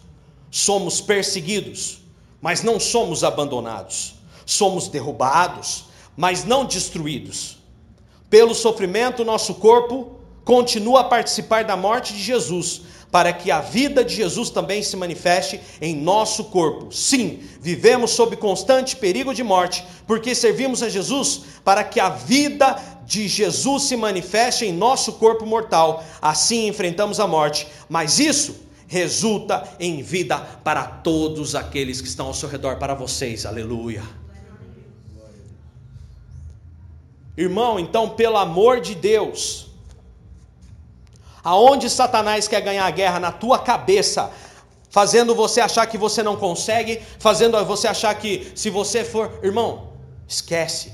Somos 0.48 1.00
perseguidos, 1.00 1.98
mas 2.40 2.62
não 2.62 2.78
somos 2.78 3.24
abandonados. 3.24 4.14
Somos 4.46 4.86
derrubados, 4.86 5.86
mas 6.16 6.44
não 6.44 6.64
destruídos. 6.64 7.58
Pelo 8.30 8.54
sofrimento, 8.54 9.24
nosso 9.24 9.56
corpo 9.56 10.15
continua 10.46 11.00
a 11.00 11.04
participar 11.04 11.64
da 11.64 11.76
morte 11.76 12.14
de 12.14 12.22
Jesus, 12.22 12.82
para 13.10 13.32
que 13.32 13.50
a 13.50 13.60
vida 13.60 14.04
de 14.04 14.14
Jesus 14.14 14.48
também 14.48 14.80
se 14.80 14.96
manifeste 14.96 15.60
em 15.80 15.96
nosso 15.96 16.44
corpo. 16.44 16.94
Sim, 16.94 17.40
vivemos 17.60 18.12
sob 18.12 18.36
constante 18.36 18.94
perigo 18.94 19.34
de 19.34 19.42
morte, 19.42 19.84
porque 20.06 20.36
servimos 20.36 20.84
a 20.84 20.88
Jesus 20.88 21.42
para 21.64 21.82
que 21.82 21.98
a 21.98 22.10
vida 22.10 22.80
de 23.04 23.26
Jesus 23.26 23.84
se 23.84 23.96
manifeste 23.96 24.64
em 24.64 24.72
nosso 24.72 25.14
corpo 25.14 25.44
mortal. 25.44 26.04
Assim 26.22 26.68
enfrentamos 26.68 27.18
a 27.18 27.26
morte, 27.26 27.66
mas 27.88 28.20
isso 28.20 28.54
resulta 28.86 29.68
em 29.80 30.00
vida 30.00 30.38
para 30.38 30.84
todos 30.84 31.56
aqueles 31.56 32.00
que 32.00 32.06
estão 32.06 32.28
ao 32.28 32.34
seu 32.34 32.48
redor, 32.48 32.76
para 32.76 32.94
vocês. 32.94 33.44
Aleluia. 33.44 34.04
Irmão, 37.36 37.80
então, 37.80 38.10
pelo 38.10 38.36
amor 38.36 38.80
de 38.80 38.94
Deus, 38.94 39.65
Aonde 41.46 41.88
Satanás 41.88 42.48
quer 42.48 42.60
ganhar 42.60 42.84
a 42.84 42.90
guerra? 42.90 43.20
Na 43.20 43.30
tua 43.30 43.56
cabeça. 43.60 44.32
Fazendo 44.90 45.32
você 45.32 45.60
achar 45.60 45.86
que 45.86 45.96
você 45.96 46.20
não 46.20 46.34
consegue, 46.34 47.00
fazendo 47.20 47.64
você 47.64 47.86
achar 47.86 48.12
que 48.16 48.50
se 48.56 48.68
você 48.68 49.04
for. 49.04 49.38
Irmão, 49.44 49.92
esquece. 50.26 50.92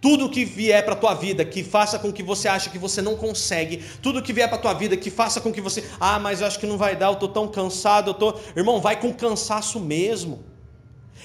Tudo 0.00 0.30
que 0.30 0.46
vier 0.46 0.82
para 0.82 0.96
tua 0.96 1.12
vida 1.12 1.44
que 1.44 1.62
faça 1.62 1.98
com 1.98 2.10
que 2.10 2.22
você 2.22 2.48
ache 2.48 2.70
que 2.70 2.78
você 2.78 3.02
não 3.02 3.14
consegue, 3.14 3.84
tudo 4.00 4.22
que 4.22 4.32
vier 4.32 4.48
para 4.48 4.56
tua 4.56 4.72
vida 4.72 4.96
que 4.96 5.10
faça 5.10 5.38
com 5.38 5.52
que 5.52 5.60
você, 5.60 5.84
ah, 6.00 6.18
mas 6.18 6.40
eu 6.40 6.46
acho 6.46 6.58
que 6.58 6.66
não 6.66 6.78
vai 6.78 6.96
dar, 6.96 7.08
eu 7.08 7.12
estou 7.12 7.28
tão 7.28 7.46
cansado, 7.46 8.08
eu 8.08 8.14
tô, 8.14 8.34
irmão, 8.56 8.80
vai 8.80 8.98
com 8.98 9.12
cansaço 9.12 9.78
mesmo. 9.78 10.42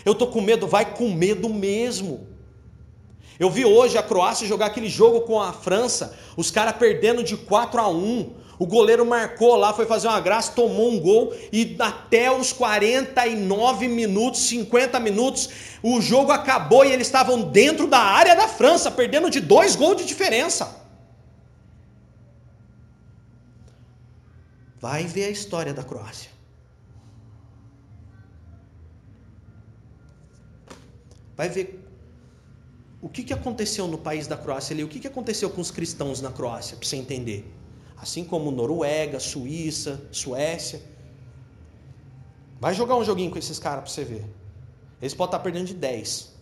Eu 0.04 0.12
estou 0.12 0.28
com 0.28 0.42
medo, 0.42 0.68
vai 0.68 0.84
com 0.84 1.10
medo 1.10 1.48
mesmo. 1.48 2.28
Eu 3.40 3.50
vi 3.50 3.66
hoje 3.66 3.98
a 3.98 4.04
Croácia 4.04 4.48
jogar 4.48 4.68
aquele 4.68 4.90
jogo 4.90 5.22
com 5.22 5.42
a 5.42 5.54
França, 5.54 6.18
os 6.36 6.50
caras 6.50 6.76
perdendo 6.76 7.24
de 7.24 7.38
4 7.38 7.80
a 7.80 7.88
1. 7.88 8.48
O 8.60 8.66
goleiro 8.66 9.06
marcou 9.06 9.56
lá, 9.56 9.72
foi 9.72 9.86
fazer 9.86 10.08
uma 10.08 10.20
graça, 10.20 10.52
tomou 10.54 10.92
um 10.92 11.00
gol 11.00 11.32
e 11.54 11.76
até 11.80 12.32
os 12.32 12.52
49 12.52 13.88
minutos, 13.88 14.48
50 14.48 15.00
minutos, 15.00 15.50
o 15.84 16.02
jogo 16.02 16.32
acabou 16.32 16.84
e 16.84 16.92
eles 16.92 17.06
estavam 17.06 17.44
dentro 17.44 17.86
da 17.86 18.00
área 18.00 18.36
da 18.36 18.48
França, 18.48 18.90
perdendo 18.90 19.30
de 19.30 19.40
dois 19.40 19.76
gols 19.76 19.98
de 19.98 20.06
diferença. 20.06 20.76
Vai 24.80 25.04
ver 25.04 25.26
a 25.26 25.30
história 25.30 25.74
da 25.74 25.84
Croácia. 25.84 26.32
Vai 31.36 31.50
ver 31.50 31.77
o 33.08 33.10
que, 33.10 33.24
que 33.24 33.34
aconteceu 33.34 33.88
no 33.88 33.98
país 33.98 34.28
da 34.28 34.36
Croácia 34.36 34.74
ali? 34.74 34.84
O 34.84 34.88
que, 34.90 35.00
que 35.00 35.08
aconteceu 35.08 35.50
com 35.50 35.62
os 35.62 35.72
cristãos 35.72 36.20
na 36.20 36.30
Croácia, 36.30 36.76
para 36.76 36.86
você 36.86 36.98
entender? 36.98 37.50
Assim 37.96 38.26
como 38.26 38.52
Noruega, 38.52 39.18
Suíça, 39.18 40.06
Suécia. 40.12 40.82
Vai 42.60 42.74
jogar 42.74 42.98
um 42.98 43.06
joguinho 43.06 43.32
com 43.32 43.38
esses 43.38 43.60
caras 43.60 43.86
para 43.86 43.94
você 43.94 44.04
ver. 44.04 44.26
Eles 45.02 45.14
podem 45.14 45.30
estar 45.30 45.40
perdendo 45.40 45.68
de 45.68 45.74
10. 45.76 46.36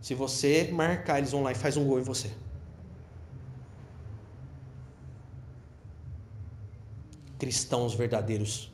Se 0.00 0.14
você 0.14 0.70
marcar, 0.70 1.18
eles 1.18 1.32
vão 1.32 1.42
lá 1.42 1.50
e 1.50 1.56
faz 1.56 1.76
um 1.76 1.84
gol 1.84 1.98
em 1.98 2.04
você. 2.04 2.30
Cristãos 7.36 7.94
verdadeiros 7.94 8.72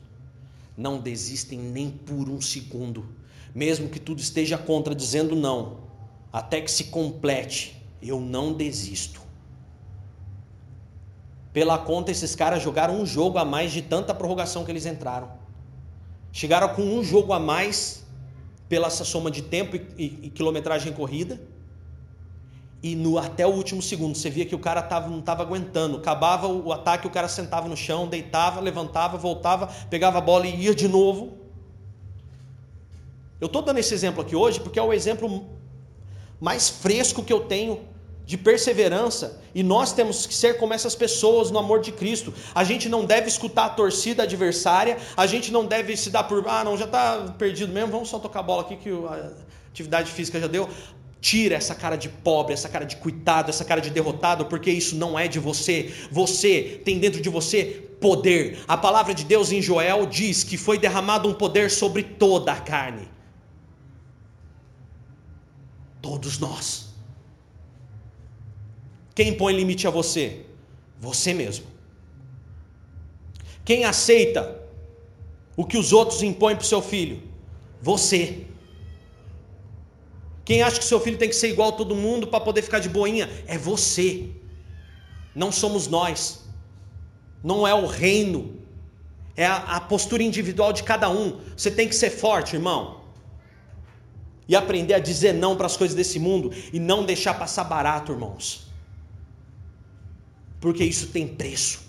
não 0.77 0.99
desistem 0.99 1.57
nem 1.57 1.89
por 1.89 2.29
um 2.29 2.39
segundo 2.39 3.20
mesmo 3.53 3.89
que 3.89 3.99
tudo 3.99 4.19
esteja 4.19 4.57
contra, 4.57 4.95
dizendo 4.95 5.35
não, 5.35 5.77
até 6.31 6.61
que 6.61 6.71
se 6.71 6.85
complete, 6.85 7.81
eu 8.01 8.19
não 8.19 8.53
desisto. 8.53 9.21
Pela 11.53 11.77
conta, 11.77 12.11
esses 12.11 12.35
caras 12.35 12.63
jogaram 12.63 12.99
um 12.99 13.05
jogo 13.05 13.37
a 13.37 13.43
mais 13.43 13.71
de 13.71 13.81
tanta 13.81 14.13
prorrogação 14.13 14.63
que 14.63 14.71
eles 14.71 14.85
entraram. 14.85 15.31
Chegaram 16.31 16.69
com 16.69 16.81
um 16.81 17.03
jogo 17.03 17.33
a 17.33 17.39
mais 17.39 18.05
pela 18.69 18.87
essa 18.87 19.03
soma 19.03 19.29
de 19.29 19.41
tempo 19.41 19.75
e, 19.75 19.85
e, 19.97 20.05
e 20.23 20.29
quilometragem 20.29 20.93
corrida. 20.93 21.41
E 22.81 22.95
no, 22.95 23.17
até 23.17 23.45
o 23.45 23.49
último 23.49 23.81
segundo, 23.81 24.15
você 24.15 24.29
via 24.29 24.45
que 24.45 24.55
o 24.55 24.59
cara 24.59 24.81
tava, 24.81 25.09
não 25.09 25.19
estava 25.19 25.43
aguentando. 25.43 25.97
Acabava 25.97 26.47
o, 26.47 26.67
o 26.67 26.73
ataque, 26.73 27.05
o 27.05 27.09
cara 27.09 27.27
sentava 27.27 27.67
no 27.67 27.75
chão, 27.75 28.07
deitava, 28.07 28.61
levantava, 28.61 29.17
voltava, 29.17 29.67
pegava 29.89 30.19
a 30.19 30.21
bola 30.21 30.47
e 30.47 30.63
ia 30.63 30.73
de 30.73 30.87
novo. 30.87 31.40
Eu 33.41 33.47
estou 33.47 33.63
dando 33.63 33.79
esse 33.79 33.91
exemplo 33.91 34.21
aqui 34.21 34.35
hoje 34.35 34.59
porque 34.59 34.77
é 34.77 34.83
o 34.83 34.93
exemplo 34.93 35.49
mais 36.39 36.69
fresco 36.69 37.23
que 37.23 37.33
eu 37.33 37.39
tenho 37.39 37.81
de 38.23 38.37
perseverança 38.37 39.41
e 39.53 39.63
nós 39.63 39.93
temos 39.93 40.27
que 40.27 40.33
ser 40.33 40.57
como 40.57 40.75
essas 40.75 40.93
pessoas 40.93 41.49
no 41.49 41.57
amor 41.57 41.81
de 41.81 41.91
Cristo. 41.91 42.31
A 42.53 42.63
gente 42.63 42.87
não 42.87 43.03
deve 43.03 43.27
escutar 43.27 43.65
a 43.65 43.69
torcida 43.69 44.23
adversária, 44.23 44.97
a 45.17 45.25
gente 45.25 45.51
não 45.51 45.65
deve 45.65 45.97
se 45.97 46.11
dar 46.11 46.23
por, 46.23 46.47
ah, 46.47 46.63
não, 46.63 46.77
já 46.77 46.85
está 46.85 47.33
perdido 47.37 47.73
mesmo, 47.73 47.91
vamos 47.91 48.09
só 48.09 48.19
tocar 48.19 48.41
a 48.41 48.43
bola 48.43 48.61
aqui 48.61 48.77
que 48.77 48.89
a 48.89 49.31
atividade 49.69 50.11
física 50.11 50.39
já 50.39 50.47
deu. 50.47 50.69
Tira 51.19 51.55
essa 51.55 51.73
cara 51.73 51.95
de 51.95 52.09
pobre, 52.09 52.53
essa 52.53 52.69
cara 52.69 52.85
de 52.85 52.97
coitado, 52.97 53.49
essa 53.49 53.65
cara 53.65 53.81
de 53.81 53.89
derrotado, 53.89 54.45
porque 54.45 54.69
isso 54.69 54.95
não 54.95 55.17
é 55.17 55.27
de 55.27 55.39
você. 55.39 55.91
Você 56.11 56.79
tem 56.85 56.99
dentro 56.99 57.19
de 57.21 57.29
você 57.29 57.89
poder. 57.99 58.59
A 58.67 58.77
palavra 58.77 59.13
de 59.13 59.25
Deus 59.25 59.51
em 59.51 59.61
Joel 59.61 60.05
diz 60.05 60.43
que 60.43 60.57
foi 60.57 60.77
derramado 60.77 61.27
um 61.27 61.33
poder 61.33 61.69
sobre 61.71 62.03
toda 62.03 62.51
a 62.51 62.59
carne. 62.59 63.07
Todos 66.01 66.39
nós. 66.39 66.89
Quem 69.13 69.33
põe 69.33 69.53
limite 69.53 69.87
a 69.87 69.89
você? 69.89 70.45
Você 70.99 71.33
mesmo. 71.33 71.65
Quem 73.63 73.85
aceita 73.85 74.59
o 75.55 75.65
que 75.65 75.77
os 75.77 75.93
outros 75.93 76.23
impõem 76.23 76.55
para 76.55 76.63
o 76.63 76.67
seu 76.67 76.81
filho? 76.81 77.21
Você. 77.81 78.45
Quem 80.43 80.63
acha 80.63 80.79
que 80.79 80.85
seu 80.85 80.99
filho 80.99 81.17
tem 81.17 81.29
que 81.29 81.35
ser 81.35 81.49
igual 81.49 81.69
a 81.69 81.73
todo 81.73 81.95
mundo 81.95 82.27
para 82.27 82.39
poder 82.39 82.61
ficar 82.61 82.79
de 82.79 82.89
boinha? 82.89 83.29
É 83.45 83.57
você. 83.57 84.29
Não 85.35 85.51
somos 85.51 85.87
nós. 85.87 86.45
Não 87.43 87.67
é 87.67 87.73
o 87.73 87.85
reino. 87.85 88.59
É 89.35 89.45
a, 89.45 89.57
a 89.57 89.81
postura 89.81 90.23
individual 90.23 90.73
de 90.73 90.83
cada 90.83 91.09
um. 91.09 91.39
Você 91.55 91.69
tem 91.69 91.87
que 91.87 91.95
ser 91.95 92.09
forte, 92.09 92.55
irmão 92.55 93.00
e 94.51 94.55
aprender 94.55 94.93
a 94.93 94.99
dizer 94.99 95.33
não 95.33 95.55
para 95.55 95.65
as 95.65 95.77
coisas 95.77 95.95
desse 95.95 96.19
mundo 96.19 96.51
e 96.73 96.77
não 96.77 97.05
deixar 97.05 97.35
passar 97.35 97.63
barato, 97.63 98.11
irmãos. 98.11 98.67
Porque 100.59 100.83
isso 100.83 101.07
tem 101.07 101.25
preço. 101.25 101.79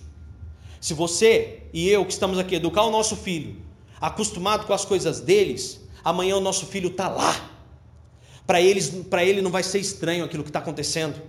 Se 0.81 0.95
você 0.95 1.65
e 1.73 1.89
eu 1.89 2.07
que 2.07 2.13
estamos 2.13 2.39
aqui 2.39 2.55
educar 2.55 2.85
o 2.85 2.91
nosso 2.93 3.17
filho, 3.17 3.61
acostumado 4.01 4.65
com 4.65 4.73
as 4.73 4.85
coisas 4.85 5.19
deles, 5.21 5.81
amanhã 6.05 6.37
o 6.37 6.41
nosso 6.41 6.67
filho 6.67 6.91
está 6.91 7.09
lá. 7.09 7.51
Para 8.47 8.61
ele 8.61 9.43
não 9.43 9.51
vai 9.51 9.65
ser 9.65 9.81
estranho 9.81 10.25
aquilo 10.25 10.45
que 10.45 10.51
está 10.51 10.61
acontecendo. 10.61 11.21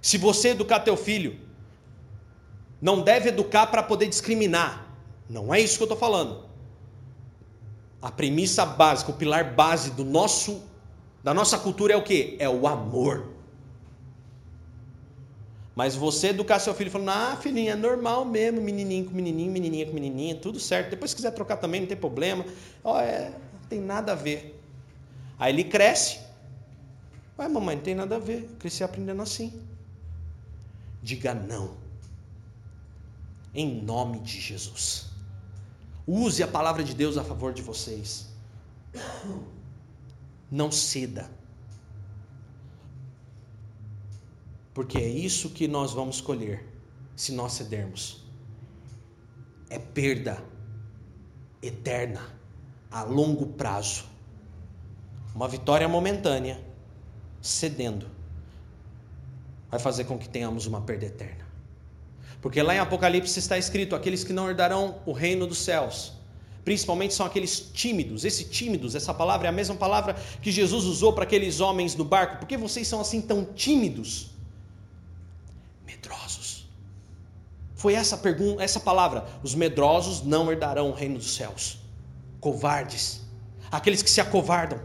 Se 0.00 0.16
você 0.16 0.50
educar 0.50 0.78
teu 0.78 0.96
filho, 0.96 1.36
não 2.80 3.02
deve 3.02 3.30
educar 3.30 3.66
para 3.66 3.82
poder 3.82 4.06
discriminar. 4.06 4.88
Não 5.28 5.52
é 5.52 5.60
isso 5.60 5.78
que 5.78 5.82
eu 5.82 5.86
estou 5.86 5.98
falando. 5.98 6.48
A 8.00 8.10
premissa 8.10 8.64
básica, 8.64 9.10
o 9.10 9.14
pilar 9.14 9.54
base 9.54 9.90
do 9.90 10.04
nosso, 10.04 10.62
da 11.22 11.34
nossa 11.34 11.58
cultura 11.58 11.92
é 11.92 11.96
o 11.96 12.02
que? 12.02 12.36
É 12.38 12.48
o 12.48 12.66
amor. 12.66 13.30
Mas 15.74 15.94
você 15.94 16.28
educar 16.28 16.58
seu 16.58 16.74
filho 16.74 16.90
falando, 16.90 17.10
ah, 17.10 17.36
filhinha, 17.40 17.72
é 17.72 17.76
normal 17.76 18.24
mesmo, 18.24 18.60
menininho 18.60 19.04
com 19.06 19.14
menininho, 19.14 19.50
menininha 19.52 19.86
com 19.86 19.92
menininha, 19.92 20.34
tudo 20.34 20.58
certo. 20.58 20.90
Depois 20.90 21.10
se 21.10 21.16
quiser 21.16 21.30
trocar 21.30 21.56
também, 21.56 21.80
não 21.80 21.88
tem 21.88 21.96
problema. 21.96 22.44
Oh, 22.82 22.98
é, 22.98 23.30
não 23.30 23.68
tem 23.68 23.80
nada 23.80 24.12
a 24.12 24.14
ver. 24.14 24.58
Aí 25.38 25.52
ele 25.52 25.64
cresce. 25.64 26.20
Ué, 27.38 27.48
mamãe, 27.48 27.76
não 27.76 27.82
tem 27.82 27.94
nada 27.94 28.16
a 28.16 28.18
ver. 28.18 28.48
Eu 28.50 28.56
cresci 28.58 28.84
aprendendo 28.84 29.22
assim. 29.22 29.52
Diga 31.02 31.32
não. 31.32 31.76
Em 33.54 33.82
nome 33.82 34.20
de 34.20 34.38
Jesus. 34.38 35.09
Use 36.06 36.42
a 36.42 36.48
palavra 36.48 36.82
de 36.82 36.94
Deus 36.94 37.16
a 37.16 37.24
favor 37.24 37.52
de 37.52 37.62
vocês. 37.62 38.28
Não 40.50 40.70
ceda. 40.70 41.30
Porque 44.74 44.98
é 44.98 45.08
isso 45.08 45.50
que 45.50 45.68
nós 45.68 45.92
vamos 45.92 46.20
colher 46.20 46.66
se 47.14 47.32
nós 47.32 47.52
cedermos. 47.52 48.24
É 49.68 49.78
perda 49.78 50.42
eterna, 51.62 52.22
a 52.90 53.02
longo 53.02 53.46
prazo. 53.46 54.04
Uma 55.34 55.46
vitória 55.46 55.88
momentânea, 55.88 56.64
cedendo, 57.40 58.06
vai 59.70 59.78
fazer 59.78 60.04
com 60.04 60.18
que 60.18 60.28
tenhamos 60.28 60.66
uma 60.66 60.80
perda 60.80 61.06
eterna. 61.06 61.49
Porque 62.40 62.62
lá 62.62 62.74
em 62.74 62.78
Apocalipse 62.78 63.38
está 63.38 63.58
escrito: 63.58 63.94
aqueles 63.94 64.24
que 64.24 64.32
não 64.32 64.48
herdarão 64.48 65.00
o 65.04 65.12
reino 65.12 65.46
dos 65.46 65.58
céus, 65.58 66.12
principalmente 66.64 67.14
são 67.14 67.26
aqueles 67.26 67.60
tímidos. 67.60 68.24
Esse 68.24 68.44
tímidos, 68.44 68.94
essa 68.94 69.12
palavra 69.12 69.48
é 69.48 69.50
a 69.50 69.52
mesma 69.52 69.74
palavra 69.74 70.14
que 70.40 70.50
Jesus 70.50 70.84
usou 70.84 71.12
para 71.12 71.24
aqueles 71.24 71.60
homens 71.60 71.94
no 71.94 72.04
barco. 72.04 72.38
Por 72.38 72.46
que 72.46 72.56
vocês 72.56 72.86
são 72.88 73.00
assim 73.00 73.20
tão 73.20 73.44
tímidos? 73.44 74.30
Medrosos. 75.86 76.66
Foi 77.74 77.94
essa 77.94 78.16
pergunta, 78.16 78.62
essa 78.62 78.80
palavra: 78.80 79.26
os 79.42 79.54
medrosos 79.54 80.22
não 80.22 80.50
herdarão 80.50 80.90
o 80.90 80.94
reino 80.94 81.18
dos 81.18 81.34
céus. 81.34 81.78
Covardes, 82.40 83.20
aqueles 83.70 84.02
que 84.02 84.08
se 84.10 84.20
acovardam. 84.20 84.80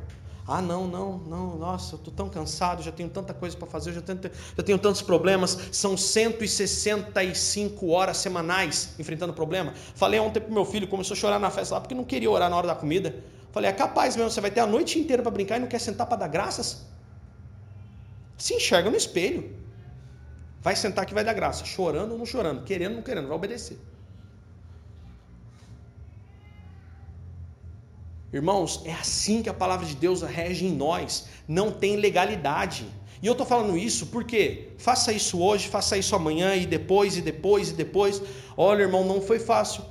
Ah, 0.47 0.61
não, 0.61 0.87
não, 0.87 1.17
não, 1.17 1.57
nossa, 1.57 1.95
eu 1.95 1.97
estou 1.97 2.13
tão 2.13 2.29
cansado, 2.29 2.83
já 2.83 2.91
tenho 2.91 3.09
tanta 3.09 3.33
coisa 3.33 3.57
para 3.57 3.67
fazer, 3.67 3.93
já 3.93 4.01
tenho, 4.01 4.19
já 4.55 4.63
tenho 4.63 4.77
tantos 4.77 5.01
problemas. 5.01 5.57
São 5.71 5.97
165 5.97 7.89
horas 7.89 8.17
semanais 8.17 8.93
enfrentando 8.99 9.33
problema. 9.33 9.73
Falei 9.95 10.19
ontem 10.19 10.39
para 10.39 10.53
meu 10.53 10.63
filho, 10.63 10.87
começou 10.87 11.15
a 11.15 11.17
chorar 11.17 11.39
na 11.39 11.49
festa 11.49 11.73
lá 11.73 11.81
porque 11.81 11.95
não 11.95 12.03
queria 12.03 12.29
orar 12.29 12.47
na 12.47 12.55
hora 12.55 12.67
da 12.67 12.75
comida. 12.75 13.15
Falei, 13.51 13.71
é 13.71 13.73
capaz 13.73 14.15
mesmo, 14.15 14.29
você 14.29 14.39
vai 14.39 14.51
ter 14.51 14.59
a 14.59 14.67
noite 14.67 14.99
inteira 14.99 15.23
para 15.23 15.31
brincar 15.31 15.57
e 15.57 15.61
não 15.61 15.67
quer 15.67 15.79
sentar 15.79 16.05
para 16.05 16.17
dar 16.17 16.27
graças? 16.27 16.85
Se 18.37 18.53
enxerga 18.53 18.91
no 18.91 18.97
espelho. 18.97 19.55
Vai 20.61 20.75
sentar 20.75 21.05
que 21.05 21.13
vai 21.13 21.23
dar 21.23 21.33
graça, 21.33 21.65
chorando 21.65 22.11
ou 22.11 22.17
não 22.17 22.25
chorando, 22.25 22.63
querendo 22.63 22.91
ou 22.91 22.97
não 22.97 23.03
querendo, 23.03 23.27
vai 23.27 23.37
obedecer. 23.37 23.79
Irmãos, 28.35 28.81
é 28.83 28.91
assim 28.91 29.41
que 29.41 29.47
a 29.47 29.53
palavra 29.53 29.85
de 29.85 29.95
Deus 29.95 30.21
rege 30.21 30.65
em 30.65 30.75
nós. 30.75 31.27
Não 31.47 31.71
tem 31.71 31.95
legalidade. 31.95 32.85
E 33.21 33.27
eu 33.27 33.31
estou 33.31 33.47
falando 33.47 33.77
isso 33.77 34.07
porque 34.07 34.73
faça 34.77 35.13
isso 35.13 35.41
hoje, 35.41 35.69
faça 35.69 35.97
isso 35.97 36.13
amanhã 36.13 36.53
e 36.53 36.65
depois, 36.65 37.15
e 37.15 37.21
depois, 37.21 37.69
e 37.69 37.73
depois. 37.73 38.21
Olha, 38.57 38.81
irmão, 38.81 39.05
não 39.05 39.21
foi 39.21 39.39
fácil. 39.39 39.85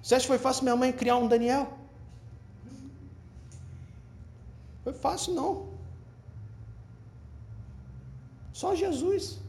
Você 0.00 0.14
acha 0.14 0.22
que 0.22 0.28
foi 0.28 0.38
fácil 0.38 0.62
minha 0.62 0.76
mãe 0.76 0.92
criar 0.92 1.16
um 1.16 1.26
Daniel? 1.26 1.76
Foi 4.84 4.92
fácil, 4.92 5.34
não. 5.34 5.70
Só 8.52 8.76
Jesus. 8.76 9.40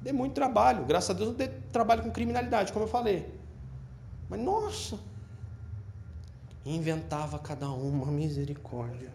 Deu 0.00 0.14
muito 0.14 0.32
trabalho. 0.32 0.86
Graças 0.86 1.10
a 1.10 1.12
Deus 1.12 1.28
não 1.28 1.36
dei 1.36 1.50
trabalho 1.70 2.02
com 2.02 2.10
criminalidade, 2.10 2.72
como 2.72 2.86
eu 2.86 2.88
falei. 2.88 3.28
Mas, 4.30 4.40
nossa, 4.40 4.98
inventava 6.66 7.38
cada 7.38 7.70
uma 7.70 8.06
misericórdia. 8.06 9.12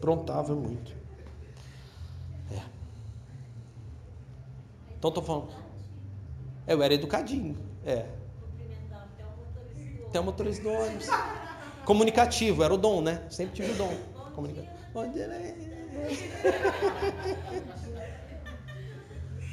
Prontava 0.00 0.54
muito. 0.54 0.94
É. 2.52 2.62
Então 4.96 5.08
estou 5.08 5.22
falando. 5.22 5.52
Eu 6.66 6.82
era 6.82 6.94
educadinho. 6.94 7.58
É. 7.84 8.06
Até 10.06 10.20
o 10.20 10.24
motorista 10.24 10.62
do 10.62 10.70
ônibus. 10.70 11.08
Comunicativo, 11.84 12.62
era 12.62 12.72
o 12.72 12.78
dom, 12.78 13.02
né? 13.02 13.26
Sempre 13.28 13.56
tive 13.56 13.72
o 13.72 13.74
dom. 13.74 13.94
Comunicativo. 14.34 14.72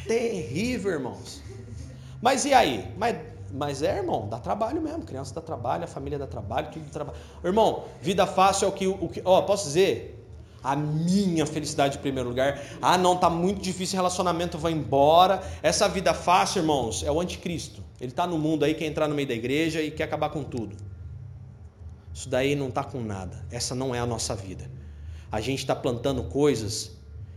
Terrível, 0.08 0.91
irmãos. 0.91 1.41
Mas 2.22 2.46
e 2.46 2.54
aí? 2.54 2.93
Mas 2.98 3.18
mas 3.56 3.82
é, 3.82 3.97
irmão, 3.97 4.28
dá 4.28 4.38
trabalho 4.38 4.82
mesmo. 4.82 5.03
Criança 5.03 5.34
dá 5.34 5.41
trabalho, 5.41 5.86
a 5.86 5.88
família 5.88 6.20
dá 6.20 6.28
trabalho, 6.28 6.68
tudo 6.72 6.86
dá 6.86 6.91
trabalho. 6.91 7.18
Irmão, 7.43 7.86
vida 8.01 8.28
fácil 8.28 8.66
é 8.66 8.70
o 8.70 8.72
que. 8.72 8.86
O 8.86 9.08
que 9.08 9.22
ó, 9.24 9.41
posso 9.43 9.66
dizer? 9.66 10.12
A 10.62 10.76
minha 10.76 11.45
felicidade 11.45 11.97
em 11.97 12.01
primeiro 12.01 12.28
lugar. 12.28 12.60
Ah, 12.82 12.97
não, 12.97 13.16
tá 13.16 13.30
muito 13.30 13.62
difícil, 13.62 13.95
relacionamento 13.95 14.58
vai 14.58 14.74
embora. 14.74 15.41
Essa 15.64 15.88
vida 15.88 16.14
fácil, 16.14 16.60
irmãos, 16.60 17.03
é 17.03 17.12
o 17.12 17.22
anticristo. 17.22 17.82
Ele 18.01 18.12
está 18.12 18.28
no 18.28 18.38
mundo 18.38 18.66
aí, 18.66 18.74
quer 18.74 18.86
entrar 18.86 19.08
no 19.08 19.16
meio 19.16 19.28
da 19.28 19.34
igreja 19.34 19.82
e 19.82 19.89
quer 19.89 20.03
acabar 20.03 20.30
com 20.30 20.43
tudo. 20.43 20.76
Isso 22.14 22.28
daí 22.28 22.56
não 22.56 22.70
está 22.70 22.84
com 22.84 22.99
nada. 22.99 23.45
Essa 23.51 23.74
não 23.74 23.95
é 23.95 23.99
a 23.99 24.06
nossa 24.06 24.36
vida. 24.36 24.70
A 25.32 25.39
gente 25.39 25.60
está 25.60 25.76
plantando 25.76 26.24
coisas 26.24 26.91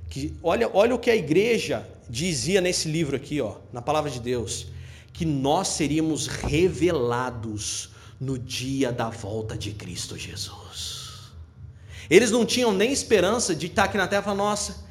que. 0.08 0.36
Olha, 0.42 0.68
olha 0.72 0.94
o 0.94 0.98
que 0.98 1.10
a 1.10 1.16
igreja 1.16 1.86
dizia 2.08 2.60
nesse 2.60 2.88
livro 2.88 3.14
aqui, 3.14 3.40
ó, 3.40 3.56
na 3.72 3.82
palavra 3.82 4.10
de 4.10 4.18
Deus 4.18 4.77
que 5.12 5.24
nós 5.24 5.68
seríamos 5.68 6.26
revelados 6.26 7.90
no 8.20 8.38
dia 8.38 8.90
da 8.92 9.08
volta 9.08 9.56
de 9.56 9.72
Cristo 9.72 10.16
Jesus. 10.16 10.98
Eles 12.10 12.30
não 12.30 12.44
tinham 12.44 12.72
nem 12.72 12.92
esperança 12.92 13.54
de 13.54 13.66
estar 13.66 13.84
aqui 13.84 13.96
na 13.96 14.08
terra 14.08 14.22
e 14.22 14.24
falar, 14.24 14.36
nossa, 14.36 14.88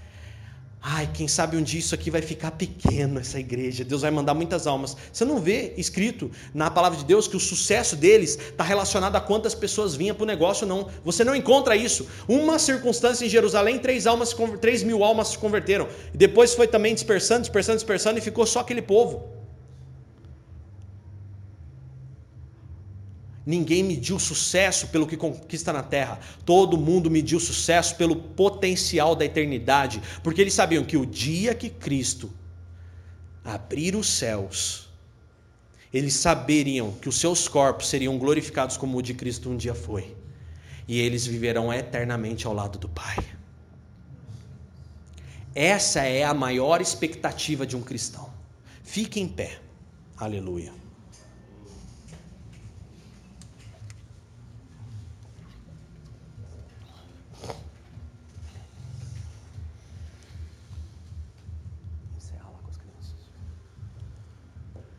ai, 0.81 1.09
quem 1.13 1.27
sabe 1.27 1.57
um 1.57 1.63
dia 1.63 1.79
isso 1.79 1.95
aqui 1.95 2.11
vai 2.11 2.21
ficar 2.21 2.51
pequeno, 2.51 3.19
essa 3.19 3.39
igreja, 3.39 3.83
Deus 3.83 4.03
vai 4.03 4.11
mandar 4.11 4.33
muitas 4.33 4.67
almas. 4.67 4.95
Você 5.11 5.25
não 5.25 5.39
vê 5.39 5.73
escrito 5.77 6.31
na 6.53 6.69
palavra 6.69 6.97
de 6.97 7.05
Deus 7.05 7.27
que 7.27 7.35
o 7.35 7.39
sucesso 7.39 7.95
deles 7.95 8.37
está 8.37 8.63
relacionado 8.63 9.15
a 9.15 9.21
quantas 9.21 9.55
pessoas 9.55 9.95
vinham 9.95 10.15
para 10.15 10.23
o 10.23 10.27
negócio, 10.27 10.67
não. 10.67 10.87
Você 11.03 11.23
não 11.23 11.35
encontra 11.35 11.75
isso. 11.75 12.07
Uma 12.27 12.59
circunstância 12.59 13.25
em 13.25 13.29
Jerusalém, 13.29 13.79
três, 13.79 14.05
almas, 14.07 14.35
três 14.61 14.83
mil 14.83 15.03
almas 15.03 15.29
se 15.29 15.37
converteram. 15.37 15.87
Depois 16.13 16.53
foi 16.53 16.67
também 16.67 16.93
dispersando, 16.93 17.41
dispersando, 17.41 17.77
dispersando, 17.77 18.19
e 18.19 18.21
ficou 18.21 18.45
só 18.45 18.59
aquele 18.59 18.81
povo. 18.81 19.36
Ninguém 23.47 23.81
mediu 23.81 24.19
sucesso 24.19 24.87
pelo 24.87 25.07
que 25.07 25.15
conquista 25.15 25.71
na 25.71 25.81
terra. 25.81 26.19
Todo 26.45 26.77
mundo 26.77 27.09
mediu 27.09 27.39
sucesso 27.39 27.95
pelo 27.95 28.13
potencial 28.13 29.15
da 29.15 29.23
eternidade, 29.23 30.01
porque 30.21 30.41
eles 30.41 30.53
sabiam 30.53 30.83
que 30.83 30.97
o 30.97 31.05
dia 31.05 31.55
que 31.55 31.69
Cristo 31.69 32.29
abrir 33.45 33.95
os 33.95 34.09
céus, 34.09 34.89
eles 35.93 36.13
saberiam 36.15 36.91
que 36.91 37.07
os 37.07 37.17
seus 37.17 37.47
corpos 37.47 37.87
seriam 37.87 38.17
glorificados 38.17 38.75
como 38.75 38.97
o 38.97 39.01
de 39.01 39.13
Cristo 39.13 39.49
um 39.49 39.55
dia 39.55 39.73
foi, 39.73 40.13
e 40.85 40.99
eles 40.99 41.25
viverão 41.25 41.73
eternamente 41.73 42.45
ao 42.45 42.53
lado 42.53 42.77
do 42.77 42.89
Pai. 42.89 43.15
Essa 45.55 46.01
é 46.01 46.25
a 46.25 46.33
maior 46.33 46.81
expectativa 46.81 47.65
de 47.65 47.77
um 47.77 47.81
cristão. 47.81 48.29
Fique 48.83 49.21
em 49.21 49.27
pé. 49.29 49.61
Aleluia. 50.17 50.86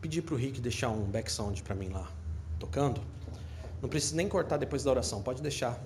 Pedir 0.09 0.23
para 0.23 0.33
o 0.33 0.37
Rick 0.37 0.59
deixar 0.59 0.89
um 0.89 1.03
back 1.03 1.31
sound 1.31 1.61
para 1.61 1.75
mim 1.75 1.89
lá, 1.89 2.09
tocando. 2.57 2.99
Não 3.79 3.87
precisa 3.87 4.15
nem 4.15 4.27
cortar 4.27 4.57
depois 4.57 4.83
da 4.83 4.89
oração, 4.89 5.21
pode 5.21 5.39
deixar. 5.39 5.79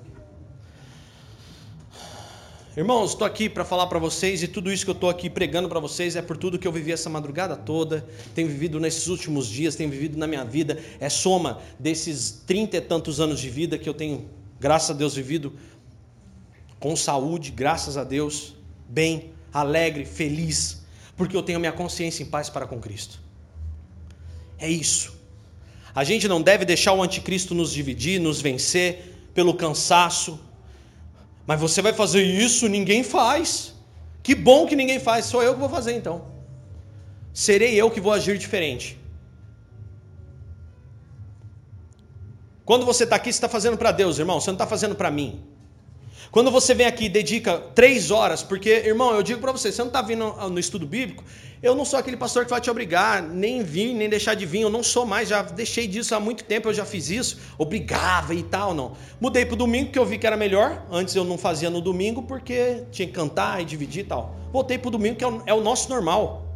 Irmãos, 2.78 3.12
estou 3.12 3.28
aqui 3.28 3.50
para 3.50 3.66
falar 3.66 3.88
para 3.88 4.00
vocês 4.00 4.42
e 4.42 4.48
tudo 4.48 4.72
isso 4.72 4.86
que 4.86 4.92
eu 4.92 4.96
estou 4.96 5.10
aqui 5.10 5.30
pregando 5.30 5.68
para 5.68 5.80
vocês 5.82 6.16
é 6.16 6.22
por 6.22 6.38
tudo 6.38 6.58
que 6.58 6.66
eu 6.66 6.72
vivi 6.72 6.94
essa 6.94 7.10
madrugada 7.10 7.58
toda, 7.58 8.08
tenho 8.34 8.48
vivido 8.48 8.80
nesses 8.80 9.08
últimos 9.08 9.46
dias, 9.46 9.76
tenho 9.76 9.90
vivido 9.90 10.18
na 10.18 10.26
minha 10.26 10.46
vida, 10.46 10.82
é 11.02 11.10
soma 11.10 11.60
desses 11.78 12.42
trinta 12.48 12.78
e 12.78 12.82
tantos 12.82 13.20
anos 13.20 13.42
de 13.42 13.50
vida 13.50 13.78
que 13.78 13.90
eu 13.90 13.94
tenho, 13.94 14.26
graças 14.58 14.92
a 14.92 14.94
Deus, 14.94 15.16
vivido 15.16 15.54
com 16.80 16.96
saúde, 16.96 17.52
graças 17.52 17.98
a 17.98 18.06
Deus, 18.06 18.56
bem, 18.88 19.34
alegre, 19.52 20.06
feliz, 20.06 20.82
porque 21.18 21.36
eu 21.36 21.44
tenho 21.44 21.60
minha 21.60 21.74
consciência 21.74 22.24
em 22.24 22.26
paz 22.26 22.50
para 22.50 22.66
com 22.66 22.80
Cristo. 22.80 23.23
É 24.66 24.70
isso. 24.70 25.08
A 25.94 26.04
gente 26.10 26.26
não 26.34 26.42
deve 26.50 26.64
deixar 26.64 26.94
o 26.94 27.04
anticristo 27.04 27.54
nos 27.54 27.72
dividir, 27.78 28.18
nos 28.28 28.40
vencer 28.40 28.88
pelo 29.34 29.54
cansaço, 29.54 30.40
mas 31.46 31.60
você 31.60 31.82
vai 31.82 31.92
fazer 31.92 32.24
isso? 32.24 32.70
Ninguém 32.70 33.04
faz. 33.04 33.74
Que 34.26 34.34
bom 34.34 34.66
que 34.66 34.76
ninguém 34.82 35.00
faz, 35.08 35.26
sou 35.26 35.44
eu 35.44 35.54
que 35.54 35.60
vou 35.60 35.68
fazer 35.78 35.94
então. 35.98 36.18
Serei 37.34 37.74
eu 37.76 37.92
que 37.92 38.00
vou 38.00 38.14
agir 38.14 38.38
diferente. 38.38 38.98
Quando 42.64 42.86
você 42.86 43.04
está 43.04 43.18
aqui, 43.18 43.32
você 43.34 43.38
está 43.38 43.50
fazendo 43.50 43.78
para 43.78 43.92
Deus, 43.92 44.18
irmão, 44.18 44.40
você 44.40 44.50
não 44.50 44.56
está 44.56 44.66
fazendo 44.66 44.96
para 44.96 45.12
mim. 45.12 45.44
Quando 46.34 46.50
você 46.50 46.74
vem 46.74 46.88
aqui 46.88 47.06
e 47.06 47.10
dedica 47.10 47.60
três 47.76 48.10
horas, 48.10 48.42
porque, 48.42 48.68
irmão, 48.68 49.14
eu 49.14 49.22
digo 49.22 49.40
para 49.40 49.52
você, 49.52 49.72
você 49.72 49.84
não 49.84 49.90
está 49.90 50.02
vindo 50.02 50.34
no 50.50 50.58
estudo 50.58 50.84
bíblico, 50.84 51.24
eu 51.62 51.76
não 51.76 51.86
sou 51.86 52.00
aquele 52.00 52.18
pastor 52.18 52.44
que 52.44 52.50
vai 52.50 52.60
te 52.60 52.72
obrigar, 52.72 53.22
nem 53.22 53.62
vir, 53.62 53.94
nem 53.94 54.10
deixar 54.10 54.34
de 54.34 54.44
vir, 54.44 54.62
eu 54.62 54.70
não 54.72 54.82
sou 54.82 55.06
mais, 55.06 55.30
já 55.30 55.44
deixei 55.44 55.86
disso 55.86 56.16
há 56.16 56.20
muito 56.20 56.44
tempo, 56.44 56.70
eu 56.70 56.74
já 56.74 56.86
fiz 56.86 57.12
isso, 57.12 57.38
obrigava 57.56 58.34
e 58.34 58.42
tal, 58.42 58.74
não. 58.74 58.94
Mudei 59.22 59.46
para 59.46 59.54
o 59.54 59.56
domingo, 59.56 59.86
porque 59.86 60.00
eu 60.00 60.06
vi 60.08 60.18
que 60.18 60.26
era 60.26 60.36
melhor, 60.36 60.84
antes 60.90 61.16
eu 61.16 61.24
não 61.24 61.38
fazia 61.38 61.70
no 61.70 61.80
domingo, 61.80 62.24
porque 62.24 62.84
tinha 62.92 63.08
que 63.08 63.14
cantar 63.14 63.62
e 63.62 63.66
dividir 63.66 64.04
e 64.04 64.08
tal. 64.08 64.36
Voltei 64.52 64.80
para 64.80 64.88
o 64.88 64.92
domingo, 64.92 65.16
que 65.18 65.24
é 65.24 65.28
o, 65.28 65.44
é 65.46 65.62
nosso 65.62 65.88
normal. 65.88 66.48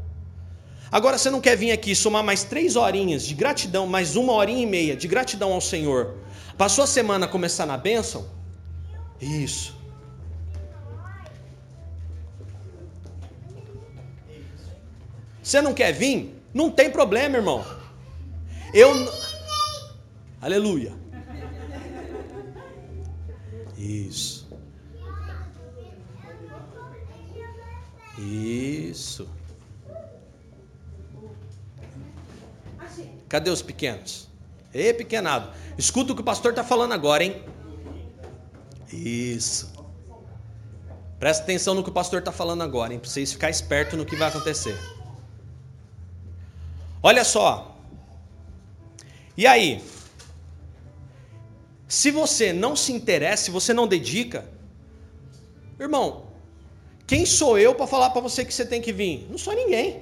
Agora 0.92 1.20
você 1.20 1.30
não 1.30 1.40
quer 1.40 1.56
vir 1.56 1.70
aqui 1.70 1.94
somar 1.94 2.24
mais 2.24 2.44
três 2.44 2.76
horinhas 2.76 3.28
de 3.28 3.36
gratidão, 3.36 3.86
mais 3.86 4.16
uma 4.16 4.34
horinha 4.34 4.64
e 4.64 4.66
meia 4.66 4.96
de 4.96 5.08
gratidão 5.08 5.54
ao 5.54 5.62
Senhor, 5.62 6.16
para 6.58 6.68
sua 6.68 6.88
semana 6.88 7.28
começar 7.28 7.68
na 7.68 7.78
bênção? 7.78 8.37
Isso. 9.20 9.76
Você 15.42 15.62
não 15.62 15.74
quer 15.74 15.94
vir? 15.94 16.36
Não 16.54 16.70
tem 16.70 16.92
problema, 16.92 17.38
irmão. 17.38 17.66
Eu. 18.74 18.92
Aleluia. 20.42 20.94
Isso. 23.78 24.48
Isso. 28.18 29.30
Cadê 33.30 33.50
os 33.50 33.62
pequenos? 33.62 34.28
Ei, 34.74 34.94
pequenado. 34.94 35.52
Escuta 35.78 36.12
o 36.12 36.16
que 36.16 36.22
o 36.22 36.26
pastor 36.26 36.52
está 36.52 36.64
falando 36.64 36.94
agora, 36.94 37.24
hein? 37.24 37.44
Isso. 38.92 39.72
Presta 41.20 41.44
atenção 41.44 41.74
no 41.74 41.84
que 41.84 41.90
o 41.90 41.94
pastor 41.94 42.20
está 42.20 42.32
falando 42.32 42.62
agora, 42.62 42.94
hein? 42.94 43.00
Para 43.00 43.10
vocês 43.10 43.34
ficar 43.34 43.50
esperto 43.50 43.98
no 43.98 44.06
que 44.06 44.16
vai 44.16 44.30
acontecer. 44.30 44.78
Olha 47.02 47.24
só. 47.24 47.76
E 49.36 49.48
aí? 49.48 49.84
Se 51.88 52.12
você 52.12 52.52
não 52.54 52.76
se 52.76 52.92
interessa, 52.92 53.46
se 53.46 53.52
você 53.52 53.74
não 53.74 53.88
dedica, 53.88 54.48
irmão, 55.80 56.28
quem 57.08 57.26
sou 57.26 57.58
eu 57.58 57.74
para 57.74 57.88
falar 57.88 58.10
para 58.10 58.22
você 58.22 58.44
que 58.44 58.54
você 58.54 58.66
tem 58.66 58.82
que 58.82 58.92
vir? 58.92 59.26
Não 59.30 59.38
sou 59.38 59.54
ninguém. 59.54 60.02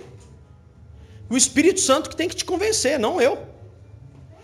O 1.29 1.37
Espírito 1.37 1.79
Santo 1.79 2.09
que 2.09 2.15
tem 2.15 2.27
que 2.27 2.35
te 2.35 2.43
convencer, 2.43 2.99
não 2.99 3.21
eu. 3.21 3.37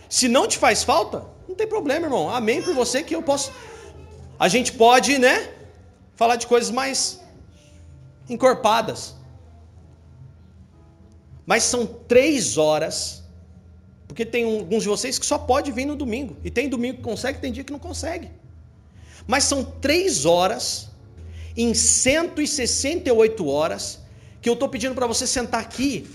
Se 0.08 0.28
não 0.28 0.48
te 0.48 0.58
faz 0.58 0.84
falta, 0.84 1.26
não 1.48 1.56
tem 1.56 1.68
problema, 1.68 2.06
irmão. 2.06 2.30
Amém 2.30 2.62
por 2.62 2.74
você 2.74 3.02
que 3.02 3.16
eu 3.16 3.24
posso 3.24 3.52
a 4.42 4.48
gente 4.48 4.72
pode, 4.74 5.20
né, 5.20 5.52
falar 6.16 6.36
de 6.36 6.48
coisas 6.48 6.72
mais 6.72 7.22
encorpadas. 8.28 9.14
Mas 11.46 11.62
são 11.62 11.86
três 11.86 12.58
horas, 12.58 13.22
porque 14.08 14.26
tem 14.26 14.44
alguns 14.44 14.82
de 14.82 14.90
vocês 14.90 15.20
que 15.20 15.28
só 15.28 15.38
pode 15.38 15.72
vir 15.72 15.86
no 15.86 15.96
domingo. 15.96 16.36
E 16.44 16.50
tem 16.50 16.68
domingo 16.68 16.98
que 16.98 17.04
consegue, 17.04 17.38
tem 17.38 17.52
dia 17.52 17.64
que 17.64 17.72
não 17.72 17.78
consegue. 17.78 18.32
Mas 19.28 19.44
são 19.44 19.64
três 19.64 20.26
horas, 20.26 20.90
em 21.56 21.76
168 21.76 23.48
horas, 23.48 24.00
que 24.42 24.50
eu 24.50 24.54
estou 24.54 24.68
pedindo 24.68 24.96
para 24.96 25.06
você 25.06 25.28
sentar 25.28 25.62
aqui 25.62 26.10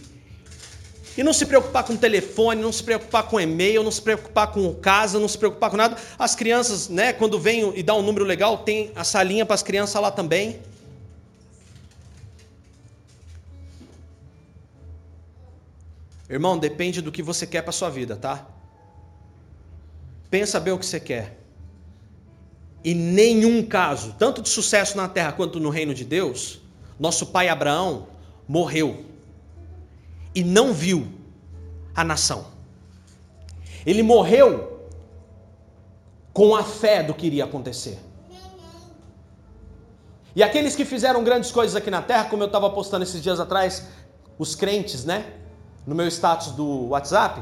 e 1.17 1.23
não 1.23 1.33
se 1.33 1.47
preocupar 1.47 1.85
com 1.85 1.97
telefone, 1.97 2.61
não 2.61 2.71
se 2.71 2.83
preocupar 2.83 3.23
com 3.25 3.41
e-mail, 3.41 3.83
não 3.83 3.91
se 3.91 4.03
preocupar 4.03 4.49
com 4.53 4.75
casa, 4.75 5.19
não 5.19 5.29
se 5.29 5.39
preocupar 5.39 5.71
com 5.71 5.77
nada. 5.77 5.97
As 6.19 6.35
crianças, 6.35 6.89
né, 6.89 7.13
quando 7.13 7.39
vêm 7.41 7.73
e 7.75 7.83
dá 7.83 7.95
um 7.95 8.03
número 8.03 8.25
legal, 8.25 8.59
tem 8.59 8.91
a 8.95 9.03
salinha 9.03 9.47
para 9.47 9.55
as 9.55 9.63
crianças 9.63 10.01
lá 10.01 10.11
também. 10.11 10.61
Irmão, 16.29 16.59
depende 16.59 17.01
do 17.01 17.11
que 17.11 17.23
você 17.23 17.47
quer 17.47 17.63
para 17.63 17.73
sua 17.73 17.89
vida, 17.89 18.17
tá? 18.17 18.47
Pensa 20.29 20.59
bem 20.59 20.75
o 20.75 20.79
que 20.79 20.85
você 20.85 21.01
quer. 21.01 21.39
E 22.85 22.95
nenhum 22.95 23.65
caso, 23.65 24.15
tanto 24.19 24.43
de 24.43 24.49
sucesso 24.49 24.97
na 24.97 25.09
terra 25.09 25.33
quanto 25.33 25.59
no 25.59 25.71
reino 25.71 25.95
de 25.95 26.05
Deus, 26.05 26.61
nosso 26.99 27.27
pai 27.27 27.49
Abraão 27.49 28.09
morreu 28.47 29.05
e 30.37 30.45
não 30.45 30.75
viu 30.75 31.09
a 31.95 32.05
nação. 32.05 32.45
Ele 33.87 34.03
morreu 34.03 34.87
com 36.35 36.55
a 36.55 36.63
fé 36.63 37.03
do 37.03 37.15
que 37.15 37.27
iria 37.27 37.45
acontecer. 37.45 37.99
E 40.35 40.43
aqueles 40.43 40.77
que 40.77 40.85
fizeram 40.85 41.25
grandes 41.25 41.51
coisas 41.51 41.75
aqui 41.75 41.91
na 41.91 42.03
terra, 42.03 42.27
como 42.27 42.43
eu 42.43 42.49
estava 42.49 42.69
postando 42.69 43.03
esses 43.03 43.23
dias 43.23 43.41
atrás, 43.41 43.89
os 44.39 44.55
crentes, 44.55 45.07
né? 45.07 45.33
No 45.87 45.95
meu 45.95 46.07
status 46.09 46.49
do 46.49 46.89
WhatsApp, 46.89 47.41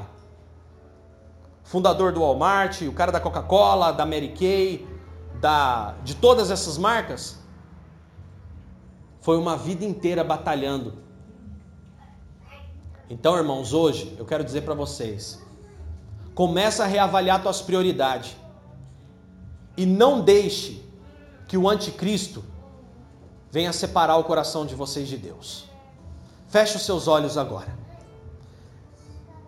fundador 1.65 2.13
do 2.13 2.21
Walmart, 2.21 2.83
o 2.83 2.93
cara 2.93 3.11
da 3.11 3.19
Coca-Cola, 3.19 3.93
da 3.93 4.07
Mary 4.07 4.29
Kay, 4.29 4.87
da, 5.41 5.97
de 6.05 6.15
todas 6.15 6.53
essas 6.53 6.79
marcas, 6.79 7.41
foi 9.21 9.37
uma 9.37 9.57
vida 9.57 9.85
inteira 9.85 10.23
batalhando 10.23 11.04
então, 13.09 13.37
irmãos, 13.37 13.73
hoje 13.73 14.15
eu 14.19 14.25
quero 14.25 14.43
dizer 14.43 14.63
para 14.63 14.75
vocês: 14.75 15.39
começa 16.35 16.85
a 16.85 16.87
reavaliar 16.87 17.43
suas 17.43 17.61
prioridades 17.61 18.37
e 19.77 19.85
não 19.85 20.21
deixe 20.21 20.83
que 21.47 21.57
o 21.57 21.69
anticristo 21.69 22.43
venha 23.51 23.73
separar 23.73 24.17
o 24.17 24.25
coração 24.25 24.65
de 24.65 24.75
vocês 24.75 25.07
de 25.09 25.17
Deus. 25.17 25.65
Feche 26.49 26.77
os 26.77 26.83
seus 26.83 27.07
olhos 27.07 27.37
agora. 27.37 27.77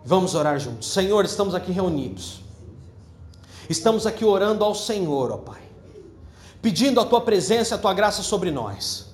Vamos 0.05 0.35
orar 0.35 0.59
juntos. 0.59 0.89
Senhor, 0.91 1.25
estamos 1.25 1.55
aqui 1.55 1.71
reunidos. 1.71 2.41
Estamos 3.69 4.05
aqui 4.05 4.23
orando 4.23 4.63
ao 4.63 4.73
Senhor, 4.73 5.31
ó 5.31 5.37
Pai. 5.37 5.61
Pedindo 6.61 7.01
a 7.01 7.05
tua 7.05 7.21
presença, 7.21 7.75
a 7.75 7.77
tua 7.77 7.93
graça 7.93 8.23
sobre 8.23 8.51
nós. 8.51 9.07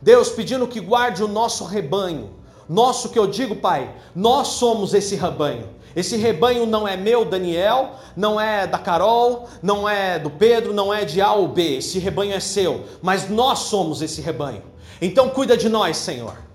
Deus, 0.00 0.30
pedindo 0.30 0.68
que 0.68 0.78
guarde 0.78 1.24
o 1.24 1.28
nosso 1.28 1.64
rebanho 1.64 2.30
nosso 2.68 3.08
que 3.08 3.18
eu 3.18 3.26
digo, 3.26 3.56
Pai, 3.56 3.94
nós 4.14 4.48
somos 4.48 4.92
esse 4.94 5.16
rebanho. 5.16 5.68
Esse 5.96 6.16
rebanho 6.16 6.66
não 6.66 6.86
é 6.86 6.96
meu, 6.96 7.24
Daniel, 7.24 7.92
não 8.16 8.40
é 8.40 8.66
da 8.66 8.78
Carol, 8.78 9.48
não 9.62 9.88
é 9.88 10.18
do 10.18 10.30
Pedro, 10.30 10.72
não 10.72 10.92
é 10.92 11.04
de 11.04 11.20
A 11.20 11.32
ou 11.32 11.48
B. 11.48 11.78
Esse 11.78 11.98
rebanho 11.98 12.34
é 12.34 12.40
seu, 12.40 12.84
mas 13.02 13.28
nós 13.28 13.60
somos 13.60 14.02
esse 14.02 14.20
rebanho. 14.20 14.62
Então 15.00 15.30
cuida 15.30 15.56
de 15.56 15.68
nós, 15.68 15.96
Senhor. 15.96 16.47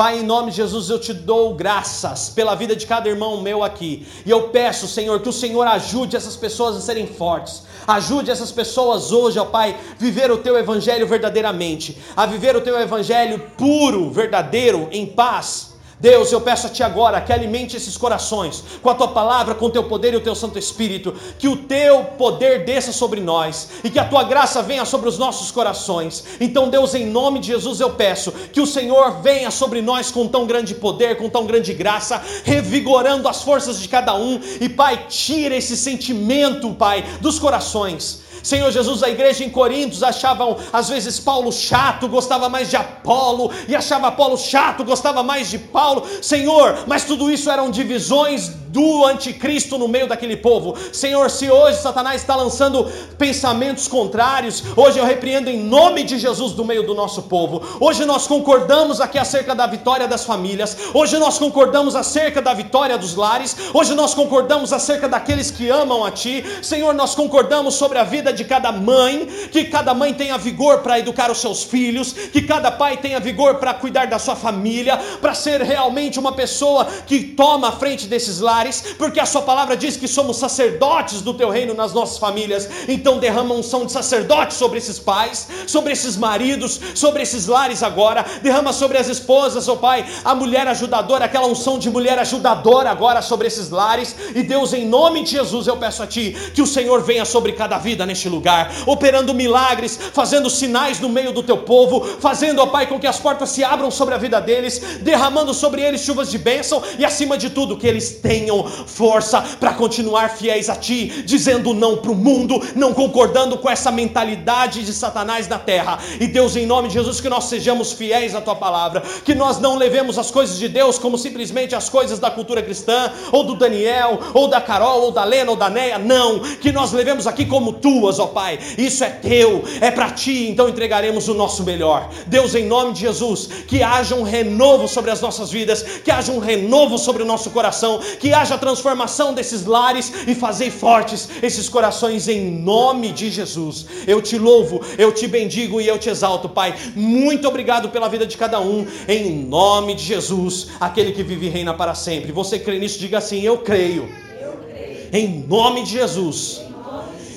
Pai, 0.00 0.20
em 0.20 0.22
nome 0.22 0.50
de 0.50 0.56
Jesus, 0.56 0.88
eu 0.88 0.98
te 0.98 1.12
dou 1.12 1.54
graças 1.54 2.30
pela 2.30 2.54
vida 2.54 2.74
de 2.74 2.86
cada 2.86 3.06
irmão 3.06 3.42
meu 3.42 3.62
aqui. 3.62 4.08
E 4.24 4.30
eu 4.30 4.48
peço, 4.48 4.88
Senhor, 4.88 5.20
que 5.20 5.28
o 5.28 5.32
Senhor 5.32 5.66
ajude 5.66 6.16
essas 6.16 6.36
pessoas 6.36 6.74
a 6.74 6.80
serem 6.80 7.06
fortes. 7.06 7.64
Ajude 7.86 8.30
essas 8.30 8.50
pessoas 8.50 9.12
hoje, 9.12 9.38
ó 9.38 9.44
Pai, 9.44 9.78
viver 9.98 10.30
o 10.30 10.38
teu 10.38 10.56
evangelho 10.56 11.06
verdadeiramente, 11.06 11.98
a 12.16 12.24
viver 12.24 12.56
o 12.56 12.62
teu 12.62 12.80
evangelho 12.80 13.40
puro, 13.58 14.10
verdadeiro, 14.10 14.88
em 14.90 15.04
paz 15.04 15.69
Deus, 16.00 16.32
eu 16.32 16.40
peço 16.40 16.66
a 16.66 16.70
Ti 16.70 16.82
agora 16.82 17.20
que 17.20 17.32
alimente 17.32 17.76
esses 17.76 17.96
corações 17.96 18.64
com 18.82 18.88
a 18.88 18.94
Tua 18.94 19.08
palavra, 19.08 19.54
com 19.54 19.66
o 19.66 19.70
Teu 19.70 19.84
poder 19.84 20.14
e 20.14 20.16
o 20.16 20.20
Teu 20.20 20.34
Santo 20.34 20.58
Espírito, 20.58 21.14
que 21.38 21.46
o 21.46 21.56
Teu 21.56 22.04
poder 22.16 22.64
desça 22.64 22.90
sobre 22.90 23.20
nós 23.20 23.68
e 23.84 23.90
que 23.90 23.98
a 23.98 24.04
Tua 24.04 24.24
graça 24.24 24.62
venha 24.62 24.86
sobre 24.86 25.08
os 25.08 25.18
nossos 25.18 25.50
corações. 25.50 26.24
Então, 26.40 26.70
Deus, 26.70 26.94
em 26.94 27.04
nome 27.04 27.38
de 27.38 27.48
Jesus, 27.48 27.80
eu 27.80 27.90
peço 27.90 28.32
que 28.32 28.62
o 28.62 28.66
Senhor 28.66 29.20
venha 29.20 29.50
sobre 29.50 29.82
nós 29.82 30.10
com 30.10 30.26
tão 30.26 30.46
grande 30.46 30.74
poder, 30.74 31.18
com 31.18 31.28
tão 31.28 31.44
grande 31.44 31.74
graça, 31.74 32.22
revigorando 32.44 33.28
as 33.28 33.42
forças 33.42 33.78
de 33.78 33.86
cada 33.86 34.14
um. 34.14 34.40
E, 34.58 34.70
Pai, 34.70 35.06
tira 35.08 35.54
esse 35.54 35.76
sentimento, 35.76 36.72
Pai, 36.72 37.04
dos 37.20 37.38
corações 37.38 38.29
Senhor 38.42 38.70
Jesus, 38.70 39.02
a 39.02 39.10
igreja 39.10 39.44
em 39.44 39.50
Corintos 39.50 40.02
achavam 40.02 40.56
às 40.72 40.88
vezes 40.88 41.18
Paulo 41.18 41.52
chato, 41.52 42.08
gostava 42.08 42.48
mais 42.48 42.70
de 42.70 42.76
Apolo, 42.76 43.50
e 43.68 43.74
achava 43.74 44.08
Apolo 44.08 44.36
chato, 44.36 44.84
gostava 44.84 45.22
mais 45.22 45.50
de 45.50 45.58
Paulo. 45.58 46.06
Senhor, 46.22 46.84
mas 46.86 47.04
tudo 47.04 47.30
isso 47.30 47.50
eram 47.50 47.70
divisões 47.70 48.48
do 48.70 49.04
anticristo 49.04 49.76
no 49.76 49.88
meio 49.88 50.06
daquele 50.06 50.36
povo. 50.36 50.76
Senhor, 50.92 51.30
se 51.30 51.50
hoje 51.50 51.80
Satanás 51.80 52.20
está 52.20 52.36
lançando 52.36 52.90
pensamentos 53.18 53.88
contrários, 53.88 54.62
hoje 54.76 54.98
eu 54.98 55.04
repreendo 55.04 55.50
em 55.50 55.58
nome 55.58 56.04
de 56.04 56.18
Jesus 56.18 56.52
do 56.52 56.64
meio 56.64 56.86
do 56.86 56.94
nosso 56.94 57.22
povo. 57.22 57.62
Hoje 57.80 58.04
nós 58.04 58.26
concordamos 58.26 59.00
aqui 59.00 59.18
acerca 59.18 59.54
da 59.54 59.66
vitória 59.66 60.06
das 60.06 60.24
famílias. 60.24 60.76
Hoje 60.94 61.18
nós 61.18 61.38
concordamos 61.38 61.96
acerca 61.96 62.40
da 62.40 62.54
vitória 62.54 62.96
dos 62.96 63.14
lares. 63.14 63.56
Hoje 63.74 63.94
nós 63.94 64.14
concordamos 64.14 64.72
acerca 64.72 65.08
daqueles 65.08 65.50
que 65.50 65.68
amam 65.68 66.04
a 66.04 66.10
Ti. 66.10 66.44
Senhor, 66.62 66.94
nós 66.94 67.14
concordamos 67.14 67.74
sobre 67.74 67.98
a 67.98 68.04
vida 68.04 68.32
de 68.32 68.44
cada 68.44 68.70
mãe, 68.70 69.26
que 69.50 69.64
cada 69.64 69.94
mãe 69.94 70.14
tenha 70.14 70.38
vigor 70.38 70.78
para 70.78 70.98
educar 70.98 71.30
os 71.30 71.38
seus 71.38 71.64
filhos, 71.64 72.12
que 72.12 72.42
cada 72.42 72.70
pai 72.70 72.96
tenha 72.96 73.18
vigor 73.18 73.56
para 73.56 73.74
cuidar 73.74 74.06
da 74.06 74.18
sua 74.18 74.36
família, 74.36 74.96
para 75.20 75.34
ser 75.34 75.62
realmente 75.62 76.18
uma 76.18 76.32
pessoa 76.32 76.84
que 77.06 77.22
toma 77.22 77.68
a 77.68 77.72
frente 77.72 78.06
desses 78.06 78.40
lares, 78.40 78.59
porque 78.98 79.20
a 79.20 79.26
Sua 79.26 79.42
palavra 79.42 79.76
diz 79.76 79.96
que 79.96 80.06
somos 80.06 80.36
sacerdotes 80.36 81.20
do 81.22 81.34
Teu 81.34 81.50
reino 81.50 81.74
nas 81.74 81.92
nossas 81.92 82.18
famílias. 82.18 82.68
Então 82.88 83.18
derrama 83.18 83.54
unção 83.54 83.86
de 83.86 83.92
sacerdote 83.92 84.54
sobre 84.54 84.78
esses 84.78 84.98
pais, 84.98 85.48
sobre 85.66 85.92
esses 85.92 86.16
maridos, 86.16 86.80
sobre 86.94 87.22
esses 87.22 87.46
lares 87.46 87.82
agora. 87.82 88.24
Derrama 88.42 88.72
sobre 88.72 88.98
as 88.98 89.08
esposas, 89.08 89.68
ó 89.68 89.72
oh 89.72 89.76
Pai, 89.76 90.04
a 90.24 90.34
mulher 90.34 90.66
ajudadora, 90.68 91.24
aquela 91.24 91.46
unção 91.46 91.78
de 91.78 91.88
mulher 91.88 92.18
ajudadora 92.18 92.90
agora 92.90 93.22
sobre 93.22 93.46
esses 93.46 93.70
lares. 93.70 94.14
E 94.34 94.42
Deus, 94.42 94.72
em 94.72 94.86
nome 94.86 95.22
de 95.24 95.30
Jesus, 95.30 95.66
eu 95.66 95.76
peço 95.76 96.02
a 96.02 96.06
Ti 96.06 96.36
que 96.54 96.62
o 96.62 96.66
Senhor 96.66 97.02
venha 97.02 97.24
sobre 97.24 97.52
cada 97.52 97.78
vida 97.78 98.04
neste 98.04 98.28
lugar, 98.28 98.70
operando 98.86 99.32
milagres, 99.32 99.98
fazendo 100.12 100.50
sinais 100.50 101.00
no 101.00 101.08
meio 101.08 101.32
do 101.32 101.42
Teu 101.42 101.58
povo, 101.58 102.04
fazendo, 102.20 102.60
ó 102.60 102.66
Pai, 102.66 102.86
com 102.86 102.98
que 102.98 103.06
as 103.06 103.18
portas 103.18 103.50
se 103.50 103.64
abram 103.64 103.90
sobre 103.90 104.14
a 104.14 104.18
vida 104.18 104.40
deles, 104.40 104.78
derramando 105.00 105.54
sobre 105.54 105.82
eles 105.82 106.00
chuvas 106.00 106.30
de 106.30 106.38
bênção 106.38 106.82
e, 106.98 107.04
acima 107.04 107.38
de 107.38 107.50
tudo, 107.50 107.76
que 107.76 107.86
eles 107.86 108.10
tenham 108.20 108.49
força 108.86 109.40
para 109.58 109.74
continuar 109.74 110.30
fiéis 110.30 110.68
a 110.68 110.76
Ti, 110.76 111.22
dizendo 111.24 111.72
não 111.72 111.96
para 111.96 112.10
o 112.10 112.14
mundo, 112.14 112.60
não 112.74 112.92
concordando 112.92 113.58
com 113.58 113.68
essa 113.70 113.90
mentalidade 113.90 114.84
de 114.84 114.92
Satanás 114.92 115.48
na 115.48 115.58
terra. 115.58 115.98
E 116.18 116.26
Deus, 116.26 116.56
em 116.56 116.66
nome 116.66 116.88
de 116.88 116.94
Jesus, 116.94 117.20
que 117.20 117.28
nós 117.28 117.44
sejamos 117.44 117.92
fiéis 117.92 118.34
à 118.34 118.40
Tua 118.40 118.56
palavra, 118.56 119.02
que 119.24 119.34
nós 119.34 119.58
não 119.58 119.76
levemos 119.76 120.18
as 120.18 120.30
coisas 120.30 120.58
de 120.58 120.68
Deus 120.68 120.98
como 120.98 121.16
simplesmente 121.16 121.74
as 121.74 121.88
coisas 121.88 122.18
da 122.18 122.30
cultura 122.30 122.62
cristã, 122.62 123.12
ou 123.32 123.44
do 123.44 123.54
Daniel, 123.54 124.18
ou 124.34 124.48
da 124.48 124.60
Carol, 124.60 125.02
ou 125.02 125.12
da 125.12 125.24
Lena, 125.24 125.50
ou 125.50 125.56
da 125.56 125.70
Neia, 125.70 125.98
não, 125.98 126.40
que 126.40 126.72
nós 126.72 126.92
levemos 126.92 127.26
aqui 127.26 127.46
como 127.46 127.74
Tuas, 127.74 128.18
ó 128.18 128.26
Pai, 128.26 128.58
isso 128.76 129.04
é 129.04 129.10
Teu, 129.10 129.64
é 129.80 129.90
para 129.90 130.10
Ti, 130.10 130.48
então 130.48 130.68
entregaremos 130.68 131.28
o 131.28 131.34
nosso 131.34 131.62
melhor. 131.62 132.08
Deus, 132.26 132.54
em 132.54 132.66
nome 132.66 132.92
de 132.92 133.00
Jesus, 133.00 133.48
que 133.66 133.82
haja 133.82 134.14
um 134.14 134.22
renovo 134.22 134.88
sobre 134.88 135.10
as 135.10 135.20
nossas 135.20 135.50
vidas, 135.50 135.82
que 136.04 136.10
haja 136.10 136.32
um 136.32 136.38
renovo 136.38 136.98
sobre 136.98 137.22
o 137.22 137.26
nosso 137.26 137.50
coração, 137.50 138.00
que 138.18 138.32
haja 138.32 138.39
transformação 138.58 139.34
desses 139.34 139.64
lares 139.64 140.12
e 140.26 140.34
fazer 140.34 140.70
fortes 140.70 141.28
esses 141.42 141.68
corações 141.68 142.28
em 142.28 142.50
nome 142.50 143.12
de 143.12 143.30
Jesus. 143.30 143.86
Eu 144.06 144.22
te 144.22 144.38
louvo, 144.38 144.80
eu 144.98 145.12
te 145.12 145.26
bendigo 145.26 145.80
e 145.80 145.86
eu 145.86 145.98
te 145.98 146.08
exalto, 146.08 146.48
Pai. 146.48 146.74
Muito 146.94 147.46
obrigado 147.46 147.88
pela 147.90 148.08
vida 148.08 148.26
de 148.26 148.36
cada 148.36 148.60
um, 148.60 148.86
em 149.08 149.44
nome 149.44 149.94
de 149.94 150.02
Jesus, 150.02 150.68
aquele 150.80 151.12
que 151.12 151.22
vive 151.22 151.46
e 151.46 151.50
reina 151.50 151.74
para 151.74 151.94
sempre. 151.94 152.32
Você 152.32 152.58
crê 152.58 152.78
nisso? 152.78 152.98
Diga 152.98 153.18
assim: 153.18 153.42
Eu 153.42 153.58
creio. 153.58 154.08
Eu 154.40 154.52
creio. 154.66 155.08
Em 155.12 155.46
nome 155.46 155.82
de 155.82 155.92
Jesus. 155.92 156.62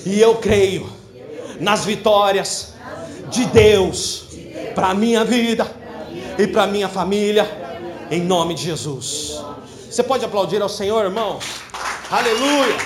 E 0.06 0.20
eu 0.20 0.36
creio 0.36 0.86
nas 1.60 1.84
vitórias 1.84 2.74
de 3.30 3.44
Deus 3.46 4.24
para 4.74 4.88
a 4.88 4.94
minha 4.94 5.24
vida 5.24 5.66
e 6.38 6.46
para 6.46 6.64
a 6.64 6.66
minha 6.66 6.88
família, 6.88 7.48
em 8.10 8.20
nome 8.20 8.54
de 8.54 8.64
Jesus. 8.64 9.40
Você 9.94 10.02
pode 10.02 10.24
aplaudir 10.24 10.60
ao 10.60 10.68
Senhor, 10.68 11.04
irmão? 11.04 11.38
Aleluia! 12.10 12.76